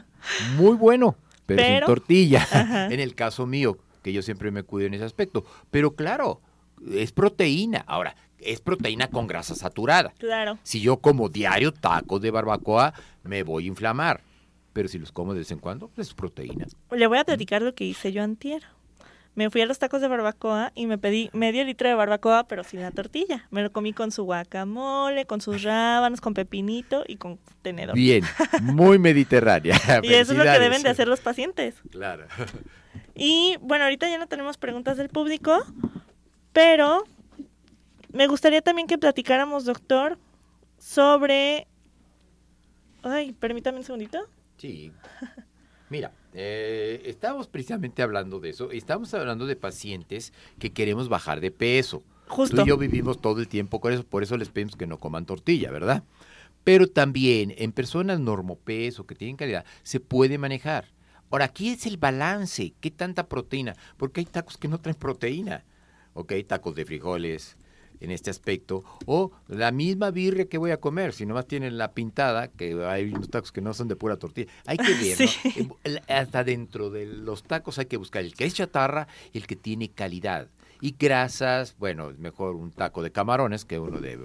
Muy 0.56 0.76
bueno, 0.76 1.16
pero, 1.46 1.62
sin 1.62 1.80
tortilla, 1.86 2.46
en 2.90 3.00
el 3.00 3.14
caso 3.14 3.46
mío, 3.46 3.78
que 4.02 4.12
yo 4.12 4.20
siempre 4.20 4.50
me 4.50 4.62
cuido 4.62 4.86
en 4.86 4.94
ese 4.94 5.04
aspecto. 5.04 5.44
Pero 5.70 5.96
claro, 5.96 6.42
es 6.92 7.10
proteína. 7.10 7.84
Ahora, 7.86 8.14
es 8.42 8.60
proteína 8.60 9.08
con 9.08 9.26
grasa 9.26 9.54
saturada. 9.54 10.12
Claro. 10.18 10.58
Si 10.62 10.80
yo 10.80 10.98
como 10.98 11.28
diario 11.28 11.72
tacos 11.72 12.20
de 12.20 12.30
barbacoa, 12.30 12.94
me 13.22 13.42
voy 13.42 13.64
a 13.64 13.68
inflamar. 13.68 14.22
Pero 14.72 14.88
si 14.88 14.98
los 14.98 15.10
como 15.12 15.32
de 15.32 15.40
vez 15.40 15.50
en 15.50 15.58
cuando, 15.58 15.88
pues 15.88 16.08
es 16.08 16.14
proteína. 16.14 16.66
Le 16.90 17.06
voy 17.06 17.18
a 17.18 17.24
platicar 17.24 17.62
lo 17.62 17.74
que 17.74 17.84
hice 17.84 18.12
yo 18.12 18.22
antier 18.22 18.62
me 19.34 19.48
fui 19.48 19.60
a 19.60 19.66
los 19.66 19.78
tacos 19.78 20.00
de 20.00 20.08
barbacoa 20.08 20.72
y 20.74 20.86
me 20.86 20.98
pedí 20.98 21.30
medio 21.32 21.64
litro 21.64 21.88
de 21.88 21.94
barbacoa, 21.94 22.44
pero 22.44 22.64
sin 22.64 22.80
la 22.80 22.90
tortilla. 22.90 23.46
Me 23.50 23.62
lo 23.62 23.72
comí 23.72 23.92
con 23.92 24.10
su 24.10 24.24
guacamole, 24.24 25.24
con 25.24 25.40
sus 25.40 25.62
rábanos, 25.62 26.20
con 26.20 26.34
pepinito 26.34 27.04
y 27.06 27.16
con 27.16 27.38
tenedor. 27.62 27.94
Bien, 27.94 28.24
muy 28.60 28.98
mediterránea. 28.98 29.76
y 30.02 30.14
eso 30.14 30.32
es 30.32 30.38
lo 30.38 30.44
que 30.44 30.58
deben 30.58 30.82
de 30.82 30.90
hacer 30.90 31.08
los 31.08 31.20
pacientes. 31.20 31.76
Claro. 31.90 32.26
Y 33.14 33.56
bueno, 33.60 33.84
ahorita 33.84 34.08
ya 34.08 34.18
no 34.18 34.26
tenemos 34.26 34.56
preguntas 34.56 34.96
del 34.96 35.08
público, 35.08 35.64
pero 36.52 37.04
me 38.12 38.26
gustaría 38.26 38.62
también 38.62 38.86
que 38.86 38.98
platicáramos, 38.98 39.64
doctor, 39.64 40.18
sobre... 40.78 41.66
Ay, 43.02 43.32
permítame 43.32 43.78
un 43.78 43.84
segundito. 43.84 44.18
Sí. 44.58 44.92
Mira, 45.88 46.12
eh, 46.34 47.02
estamos 47.06 47.48
precisamente 47.48 48.02
hablando 48.02 48.40
de 48.40 48.50
eso. 48.50 48.70
Estamos 48.70 49.12
hablando 49.14 49.46
de 49.46 49.56
pacientes 49.56 50.32
que 50.58 50.72
queremos 50.72 51.08
bajar 51.08 51.40
de 51.40 51.50
peso. 51.50 52.02
Justo. 52.28 52.56
Tú 52.56 52.62
y 52.62 52.68
yo 52.68 52.76
vivimos 52.76 53.20
todo 53.20 53.40
el 53.40 53.48
tiempo 53.48 53.80
con 53.80 53.92
eso, 53.92 54.04
por 54.04 54.22
eso 54.22 54.36
les 54.36 54.50
pedimos 54.50 54.76
que 54.76 54.86
no 54.86 54.98
coman 54.98 55.26
tortilla, 55.26 55.70
¿verdad? 55.70 56.04
Pero 56.62 56.86
también 56.86 57.54
en 57.56 57.72
personas 57.72 58.20
normopeso 58.20 59.06
que 59.06 59.16
tienen 59.16 59.36
calidad 59.36 59.64
se 59.82 59.98
puede 59.98 60.38
manejar. 60.38 60.92
Ahora, 61.30 61.46
aquí 61.46 61.70
es 61.70 61.86
el 61.86 61.96
balance. 61.96 62.74
¿Qué 62.80 62.90
tanta 62.90 63.28
proteína? 63.28 63.74
Porque 63.96 64.20
hay 64.20 64.26
tacos 64.26 64.56
que 64.56 64.68
no 64.68 64.78
traen 64.78 64.98
proteína. 64.98 65.64
Ok, 66.12 66.32
tacos 66.46 66.74
de 66.74 66.84
frijoles, 66.84 67.56
en 68.00 68.10
este 68.10 68.30
aspecto, 68.30 68.82
o 69.06 69.30
la 69.48 69.70
misma 69.72 70.10
birria 70.10 70.46
que 70.46 70.58
voy 70.58 70.70
a 70.70 70.78
comer, 70.78 71.12
si 71.12 71.26
nomás 71.26 71.46
tienen 71.46 71.78
la 71.78 71.92
pintada, 71.92 72.48
que 72.48 72.84
hay 72.84 73.12
unos 73.12 73.28
tacos 73.28 73.52
que 73.52 73.60
no 73.60 73.74
son 73.74 73.88
de 73.88 73.96
pura 73.96 74.16
tortilla, 74.16 74.50
hay 74.66 74.78
que 74.78 74.94
ver, 74.94 75.66
¿no? 75.66 75.76
Eh, 75.84 76.00
hasta 76.08 76.44
dentro 76.44 76.90
de 76.90 77.06
los 77.06 77.42
tacos 77.42 77.78
hay 77.78 77.86
que 77.86 77.96
buscar 77.96 78.24
el 78.24 78.34
que 78.34 78.44
es 78.46 78.54
chatarra 78.54 79.06
y 79.32 79.38
el 79.38 79.46
que 79.46 79.56
tiene 79.56 79.90
calidad. 79.90 80.48
Y 80.80 80.96
grasas, 80.98 81.76
bueno, 81.78 82.10
es 82.10 82.18
mejor 82.18 82.56
un 82.56 82.72
taco 82.72 83.02
de 83.02 83.12
camarones 83.12 83.66
que 83.66 83.78
uno 83.78 84.00
de 84.00 84.18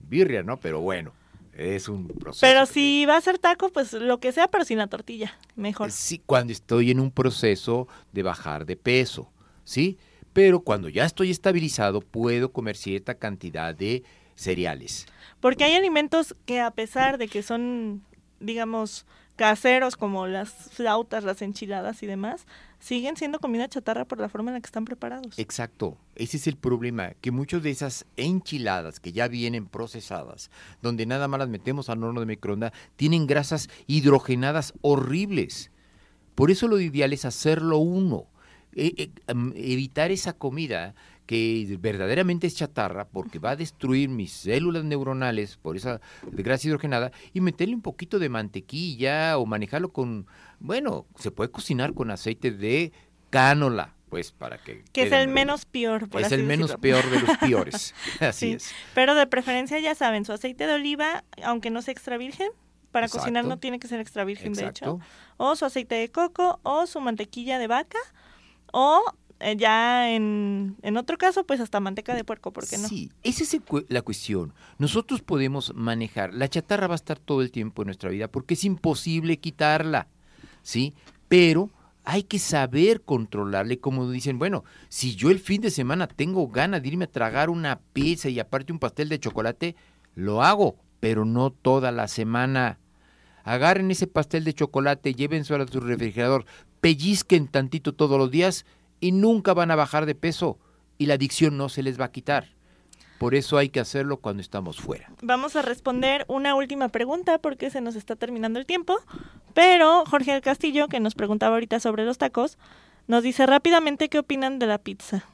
birria, 0.00 0.42
¿no? 0.42 0.58
Pero 0.58 0.80
bueno, 0.80 1.12
es 1.52 1.88
un 1.88 2.08
proceso. 2.08 2.40
Pero 2.40 2.64
si 2.66 3.04
va 3.04 3.16
a 3.16 3.20
ser 3.20 3.38
taco, 3.38 3.68
pues 3.68 3.92
lo 3.92 4.18
que 4.18 4.32
sea, 4.32 4.48
pero 4.48 4.64
sin 4.64 4.78
la 4.78 4.86
tortilla, 4.86 5.36
mejor. 5.56 5.90
Sí, 5.90 6.22
cuando 6.24 6.52
estoy 6.52 6.90
en 6.90 7.00
un 7.00 7.10
proceso 7.10 7.88
de 8.12 8.22
bajar 8.22 8.64
de 8.64 8.76
peso, 8.76 9.30
¿sí? 9.64 9.98
Pero 10.38 10.60
cuando 10.60 10.88
ya 10.88 11.04
estoy 11.04 11.32
estabilizado 11.32 12.00
puedo 12.00 12.52
comer 12.52 12.76
cierta 12.76 13.14
cantidad 13.14 13.74
de 13.74 14.04
cereales. 14.36 15.06
Porque 15.40 15.64
hay 15.64 15.74
alimentos 15.74 16.36
que 16.46 16.60
a 16.60 16.70
pesar 16.70 17.18
de 17.18 17.26
que 17.26 17.42
son, 17.42 18.04
digamos, 18.38 19.04
caseros 19.34 19.96
como 19.96 20.28
las 20.28 20.52
flautas, 20.70 21.24
las 21.24 21.42
enchiladas 21.42 22.04
y 22.04 22.06
demás, 22.06 22.46
siguen 22.78 23.16
siendo 23.16 23.40
comida 23.40 23.66
chatarra 23.66 24.04
por 24.04 24.20
la 24.20 24.28
forma 24.28 24.52
en 24.52 24.54
la 24.54 24.60
que 24.60 24.66
están 24.66 24.84
preparados. 24.84 25.36
Exacto, 25.40 25.98
ese 26.14 26.36
es 26.36 26.46
el 26.46 26.56
problema, 26.56 27.14
que 27.20 27.32
muchas 27.32 27.64
de 27.64 27.70
esas 27.70 28.06
enchiladas 28.16 29.00
que 29.00 29.10
ya 29.10 29.26
vienen 29.26 29.66
procesadas, 29.66 30.52
donde 30.82 31.04
nada 31.04 31.26
más 31.26 31.40
las 31.40 31.48
metemos 31.48 31.88
al 31.88 32.04
horno 32.04 32.20
de 32.20 32.26
microondas, 32.26 32.70
tienen 32.94 33.26
grasas 33.26 33.68
hidrogenadas 33.88 34.72
horribles. 34.82 35.72
Por 36.36 36.52
eso 36.52 36.68
lo 36.68 36.78
ideal 36.78 37.12
es 37.12 37.24
hacerlo 37.24 37.78
uno 37.78 38.28
evitar 38.74 40.10
esa 40.10 40.32
comida 40.32 40.94
que 41.28 41.76
verdaderamente 41.78 42.46
es 42.46 42.56
chatarra 42.56 43.06
porque 43.06 43.38
va 43.38 43.50
a 43.50 43.56
destruir 43.56 44.08
mis 44.08 44.32
células 44.32 44.82
neuronales 44.84 45.58
por 45.58 45.76
esa 45.76 46.00
grasa 46.22 46.68
hidrogenada 46.68 47.12
y 47.34 47.42
meterle 47.42 47.74
un 47.74 47.82
poquito 47.82 48.18
de 48.18 48.30
mantequilla 48.30 49.36
o 49.36 49.44
manejarlo 49.44 49.92
con, 49.92 50.26
bueno, 50.58 51.06
se 51.18 51.30
puede 51.30 51.50
cocinar 51.50 51.92
con 51.92 52.10
aceite 52.10 52.50
de 52.50 52.92
cánola, 53.28 53.94
pues 54.08 54.32
para 54.32 54.56
que... 54.56 54.84
Que 54.90 55.02
es 55.02 55.12
el 55.12 55.28
menos 55.28 55.66
peor. 55.66 56.08
Por 56.08 56.22
es 56.22 56.32
el 56.32 56.44
menos 56.44 56.76
peor 56.76 57.08
de 57.10 57.20
los 57.20 57.36
peores. 57.36 57.94
así 58.20 58.52
es. 58.52 58.72
Pero 58.94 59.14
de 59.14 59.26
preferencia 59.26 59.78
ya 59.80 59.94
saben, 59.94 60.24
su 60.24 60.32
aceite 60.32 60.66
de 60.66 60.72
oliva, 60.72 61.24
aunque 61.44 61.68
no 61.68 61.82
sea 61.82 61.92
extra 61.92 62.16
virgen, 62.16 62.48
para 62.90 63.06
cocinar 63.08 63.44
no 63.44 63.58
tiene 63.58 63.78
que 63.78 63.86
ser 63.86 64.00
extra 64.00 64.24
virgen 64.24 64.54
de 64.54 64.66
hecho, 64.66 64.98
o 65.36 65.56
su 65.56 65.66
aceite 65.66 65.96
de 65.96 66.08
coco 66.08 66.58
o 66.62 66.86
su 66.86 67.02
mantequilla 67.02 67.58
de 67.58 67.66
vaca 67.66 67.98
o 68.72 69.02
eh, 69.40 69.56
ya 69.56 70.10
en, 70.10 70.76
en, 70.82 70.96
otro 70.96 71.16
caso, 71.16 71.44
pues 71.44 71.60
hasta 71.60 71.78
manteca 71.80 72.14
de 72.14 72.24
puerco, 72.24 72.52
¿por 72.52 72.66
qué 72.68 72.78
no? 72.78 72.88
Sí, 72.88 73.12
esa 73.22 73.44
es 73.44 73.60
la 73.88 74.02
cuestión. 74.02 74.52
Nosotros 74.78 75.22
podemos 75.22 75.72
manejar, 75.74 76.34
la 76.34 76.48
chatarra 76.48 76.88
va 76.88 76.94
a 76.94 76.96
estar 76.96 77.18
todo 77.18 77.42
el 77.42 77.50
tiempo 77.52 77.82
en 77.82 77.86
nuestra 77.86 78.10
vida 78.10 78.28
porque 78.28 78.54
es 78.54 78.64
imposible 78.64 79.38
quitarla, 79.38 80.08
¿sí? 80.62 80.94
Pero 81.28 81.70
hay 82.04 82.22
que 82.22 82.38
saber 82.38 83.02
controlarle, 83.02 83.80
como 83.80 84.10
dicen, 84.10 84.38
bueno, 84.38 84.64
si 84.88 85.14
yo 85.14 85.30
el 85.30 85.38
fin 85.38 85.60
de 85.60 85.70
semana 85.70 86.08
tengo 86.08 86.48
ganas 86.48 86.82
de 86.82 86.88
irme 86.88 87.04
a 87.04 87.12
tragar 87.12 87.50
una 87.50 87.80
pizza 87.92 88.30
y 88.30 88.40
aparte 88.40 88.72
un 88.72 88.78
pastel 88.78 89.10
de 89.10 89.20
chocolate, 89.20 89.76
lo 90.14 90.42
hago, 90.42 90.76
pero 91.00 91.26
no 91.26 91.50
toda 91.50 91.92
la 91.92 92.08
semana. 92.08 92.78
Agarren 93.48 93.90
ese 93.90 94.06
pastel 94.06 94.44
de 94.44 94.52
chocolate, 94.52 95.14
llévenselo 95.14 95.64
a 95.64 95.66
su 95.66 95.80
refrigerador, 95.80 96.44
pellizquen 96.82 97.48
tantito 97.48 97.94
todos 97.94 98.18
los 98.18 98.30
días 98.30 98.66
y 99.00 99.12
nunca 99.12 99.54
van 99.54 99.70
a 99.70 99.74
bajar 99.74 100.04
de 100.04 100.14
peso 100.14 100.58
y 100.98 101.06
la 101.06 101.14
adicción 101.14 101.56
no 101.56 101.70
se 101.70 101.82
les 101.82 101.98
va 101.98 102.04
a 102.04 102.12
quitar. 102.12 102.48
Por 103.18 103.34
eso 103.34 103.56
hay 103.56 103.70
que 103.70 103.80
hacerlo 103.80 104.18
cuando 104.18 104.42
estamos 104.42 104.78
fuera. 104.78 105.10
Vamos 105.22 105.56
a 105.56 105.62
responder 105.62 106.26
una 106.28 106.54
última 106.54 106.90
pregunta 106.90 107.38
porque 107.38 107.70
se 107.70 107.80
nos 107.80 107.96
está 107.96 108.16
terminando 108.16 108.58
el 108.58 108.66
tiempo. 108.66 108.98
Pero 109.54 110.04
Jorge 110.04 110.32
del 110.32 110.42
Castillo, 110.42 110.88
que 110.88 111.00
nos 111.00 111.14
preguntaba 111.14 111.54
ahorita 111.54 111.80
sobre 111.80 112.04
los 112.04 112.18
tacos, 112.18 112.58
nos 113.06 113.22
dice 113.22 113.46
rápidamente 113.46 114.10
qué 114.10 114.18
opinan 114.18 114.58
de 114.58 114.66
la 114.66 114.76
pizza. 114.76 115.24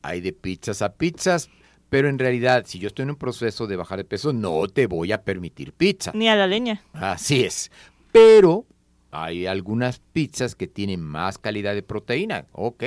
Hay 0.00 0.22
de 0.22 0.32
pizzas 0.32 0.80
a 0.80 0.94
pizzas, 0.94 1.50
Pero 1.90 2.08
en 2.08 2.18
realidad, 2.18 2.64
si 2.66 2.78
yo 2.78 2.88
estoy 2.88 3.02
en 3.02 3.10
un 3.10 3.16
proceso 3.16 3.66
de 3.66 3.76
bajar 3.76 3.98
de 3.98 4.04
peso, 4.04 4.32
no 4.32 4.66
te 4.68 4.86
voy 4.86 5.12
a 5.12 5.22
permitir 5.22 5.72
pizza. 5.72 6.12
Ni 6.14 6.28
a 6.28 6.36
la 6.36 6.46
leña. 6.46 6.82
Así 6.92 7.44
es. 7.44 7.70
Pero 8.12 8.64
hay 9.10 9.46
algunas 9.46 9.98
pizzas 9.98 10.54
que 10.54 10.68
tienen 10.68 11.00
más 11.00 11.36
calidad 11.36 11.74
de 11.74 11.82
proteína. 11.82 12.46
Ok, 12.52 12.84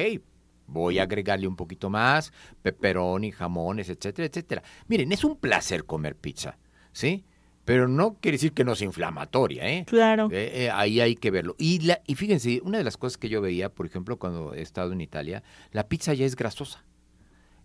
voy 0.68 1.00
a 1.00 1.04
agregarle 1.04 1.48
un 1.48 1.58
poquito 1.58 1.90
más, 1.90 2.32
pepperoni, 2.62 3.32
jamones, 3.32 3.90
etcétera, 3.90 4.26
etcétera. 4.28 4.64
Miren, 4.88 5.12
es 5.12 5.24
un 5.24 5.36
placer 5.36 5.86
comer 5.86 6.16
pizza, 6.16 6.58
¿sí? 6.94 7.26
Pero 7.66 7.88
no 7.88 8.16
quiere 8.20 8.36
decir 8.36 8.52
que 8.52 8.66
no 8.66 8.74
es 8.74 8.82
inflamatoria, 8.82 9.70
¿eh? 9.70 9.86
Claro. 9.88 10.30
Eh, 10.32 10.66
eh, 10.66 10.72
ahí 10.72 11.00
hay 11.00 11.16
que 11.16 11.32
verlo. 11.32 11.56
Y, 11.58 11.80
la, 11.80 12.02
y 12.06 12.16
fíjense, 12.16 12.62
una 12.64 12.78
de 12.78 12.84
las 12.84 12.98
cosas 12.98 13.18
que 13.18 13.30
yo 13.30 13.42
veía, 13.42 13.70
por 13.70 13.86
ejemplo, 13.86 14.18
cuando 14.18 14.54
he 14.54 14.62
estado 14.62 14.92
en 14.92 15.02
Italia, 15.02 15.44
la 15.72 15.88
pizza 15.88 16.14
ya 16.14 16.26
es 16.26 16.36
grasosa. 16.36 16.84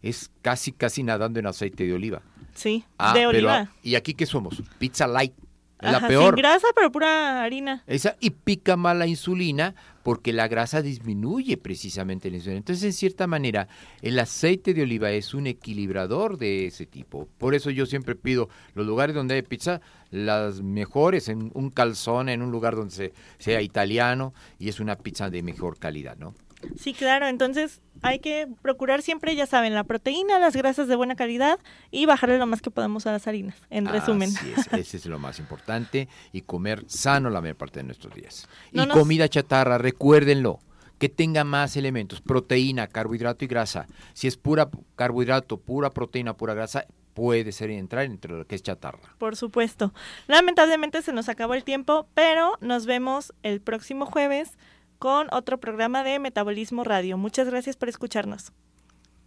Es 0.03 0.31
casi, 0.43 0.73
casi 0.73 1.03
nadando 1.03 1.41
en 1.41 1.47
aceite 1.47 1.85
de 1.87 1.93
oliva. 1.93 2.23
Sí, 2.55 2.85
Ah, 2.99 3.13
de 3.15 3.21
pero- 3.21 3.29
oliva. 3.31 3.71
¿Y 3.83 3.95
aquí 3.95 4.15
qué 4.15 4.27
somos? 4.27 4.63
Pizza 4.79 5.07
light. 5.07 5.33
Es 5.81 5.91
Ajá, 5.91 6.01
la 6.01 6.09
peor. 6.09 6.35
Sin 6.35 6.43
grasa, 6.43 6.67
pero 6.75 6.91
pura 6.91 7.41
harina. 7.45 7.85
Esa, 7.87 8.17
y 8.19 8.31
pica 8.31 8.77
más 8.77 8.97
la 8.97 9.07
insulina 9.07 9.77
porque 10.03 10.33
la 10.33 10.49
grasa 10.49 10.83
disminuye 10.83 11.57
precisamente 11.57 12.31
la 12.31 12.37
insulina. 12.39 12.59
Entonces, 12.59 12.83
en 12.83 12.93
cierta 12.93 13.29
manera, 13.29 13.69
el 14.03 14.19
aceite 14.19 14.75
de 14.75 14.83
oliva 14.83 15.13
es 15.13 15.35
un 15.35 15.47
equilibrador 15.47 16.37
de 16.37 16.67
ese 16.67 16.85
tipo. 16.87 17.29
Por 17.39 17.55
eso 17.55 17.71
yo 17.71 17.87
siempre 17.87 18.17
pido 18.17 18.49
los 18.75 18.87
lugares 18.89 19.15
donde 19.15 19.37
hay 19.37 19.43
pizza, 19.43 19.81
las 20.11 20.63
mejores, 20.63 21.29
en 21.29 21.53
un 21.55 21.71
calzón, 21.71 22.29
en 22.29 22.43
un 22.43 22.51
lugar 22.51 22.75
donde 22.75 22.93
se- 22.95 23.13
sea 23.39 23.63
italiano 23.63 24.35
y 24.59 24.69
es 24.71 24.81
una 24.81 24.97
pizza 24.97 25.31
de 25.31 25.45
mejor 25.45 25.79
calidad, 25.79 26.17
¿no? 26.17 26.35
Sí, 26.79 26.93
claro. 26.95 27.27
Entonces 27.27 27.81
hay 28.03 28.19
que 28.21 28.49
procurar 28.63 29.03
siempre, 29.03 29.35
ya 29.35 29.47
saben, 29.47 29.75
la 29.75 29.85
proteína, 29.85 30.39
las 30.39 30.55
grasas 30.57 30.89
de 30.89 30.97
buena 30.97 31.17
calidad 31.17 31.59
y 31.91 32.07
bajarle 32.07 32.39
lo 32.39 32.47
más 32.47 32.63
que 32.63 32.71
podamos 32.71 33.07
a 33.07 33.13
las 33.13 33.27
harinas. 33.27 33.57
En 33.71 33.87
resumen. 33.87 34.31
Es, 34.57 34.67
ese 34.73 34.97
es 34.97 35.07
lo 35.07 35.19
más 35.19 35.39
importante 35.39 36.09
y 36.33 36.43
comer 36.43 36.85
sano 36.87 37.31
la 37.31 37.41
mayor 37.41 37.57
parte 37.57 37.81
de 37.81 37.85
nuestros 37.85 38.15
días. 38.15 38.49
No 38.73 38.85
y 38.85 38.87
nos- 38.87 38.97
comida 38.97 39.29
chatarra, 39.29 39.79
recuérdenlo, 39.79 40.59
que 40.99 41.09
tenga 41.09 41.45
más 41.45 41.77
elementos, 41.77 42.21
proteína, 42.21 42.89
carbohidrato 42.89 43.45
y 43.45 43.49
grasa. 43.49 43.87
Si 44.15 44.27
es 44.27 44.37
pura 44.37 44.69
carbohidrato, 44.97 45.59
pura 45.59 45.91
proteína, 45.91 46.37
pura 46.37 46.55
grasa, 46.55 46.87
puede 47.15 47.51
ser 47.53 47.71
entrar 47.71 48.05
entre 48.05 48.33
lo 48.33 48.47
que 48.47 48.55
es 48.57 48.63
chatarra. 48.63 49.01
Por 49.19 49.35
supuesto. 49.37 49.93
Lamentablemente 50.27 51.03
se 51.03 51.13
nos 51.13 51.29
acabó 51.29 51.55
el 51.55 51.65
tiempo, 51.65 52.09
pero 52.15 52.57
nos 52.61 52.87
vemos 52.87 53.33
el 53.43 53.61
próximo 53.61 54.07
jueves 54.07 54.57
con 54.99 55.29
otro 55.33 55.59
programa 55.59 56.03
de 56.05 56.19
Metabolismo 56.19 56.85
Radio. 56.85 57.17
Muchas 57.17 57.49
gracias 57.49 57.77
por 57.77 57.89
escucharnos. 57.89 58.53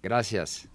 Gracias. 0.03 0.67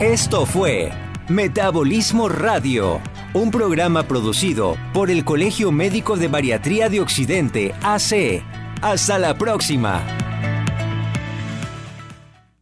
Esto 0.00 0.44
fue 0.44 0.92
Metabolismo 1.28 2.28
Radio, 2.28 3.00
un 3.32 3.50
programa 3.50 4.02
producido 4.02 4.76
por 4.92 5.10
el 5.10 5.24
Colegio 5.24 5.72
Médico 5.72 6.16
de 6.16 6.28
Bariatría 6.28 6.90
de 6.90 7.00
Occidente, 7.00 7.74
AC. 7.82 8.42
Hasta 8.82 9.18
la 9.18 9.38
próxima. 9.38 10.02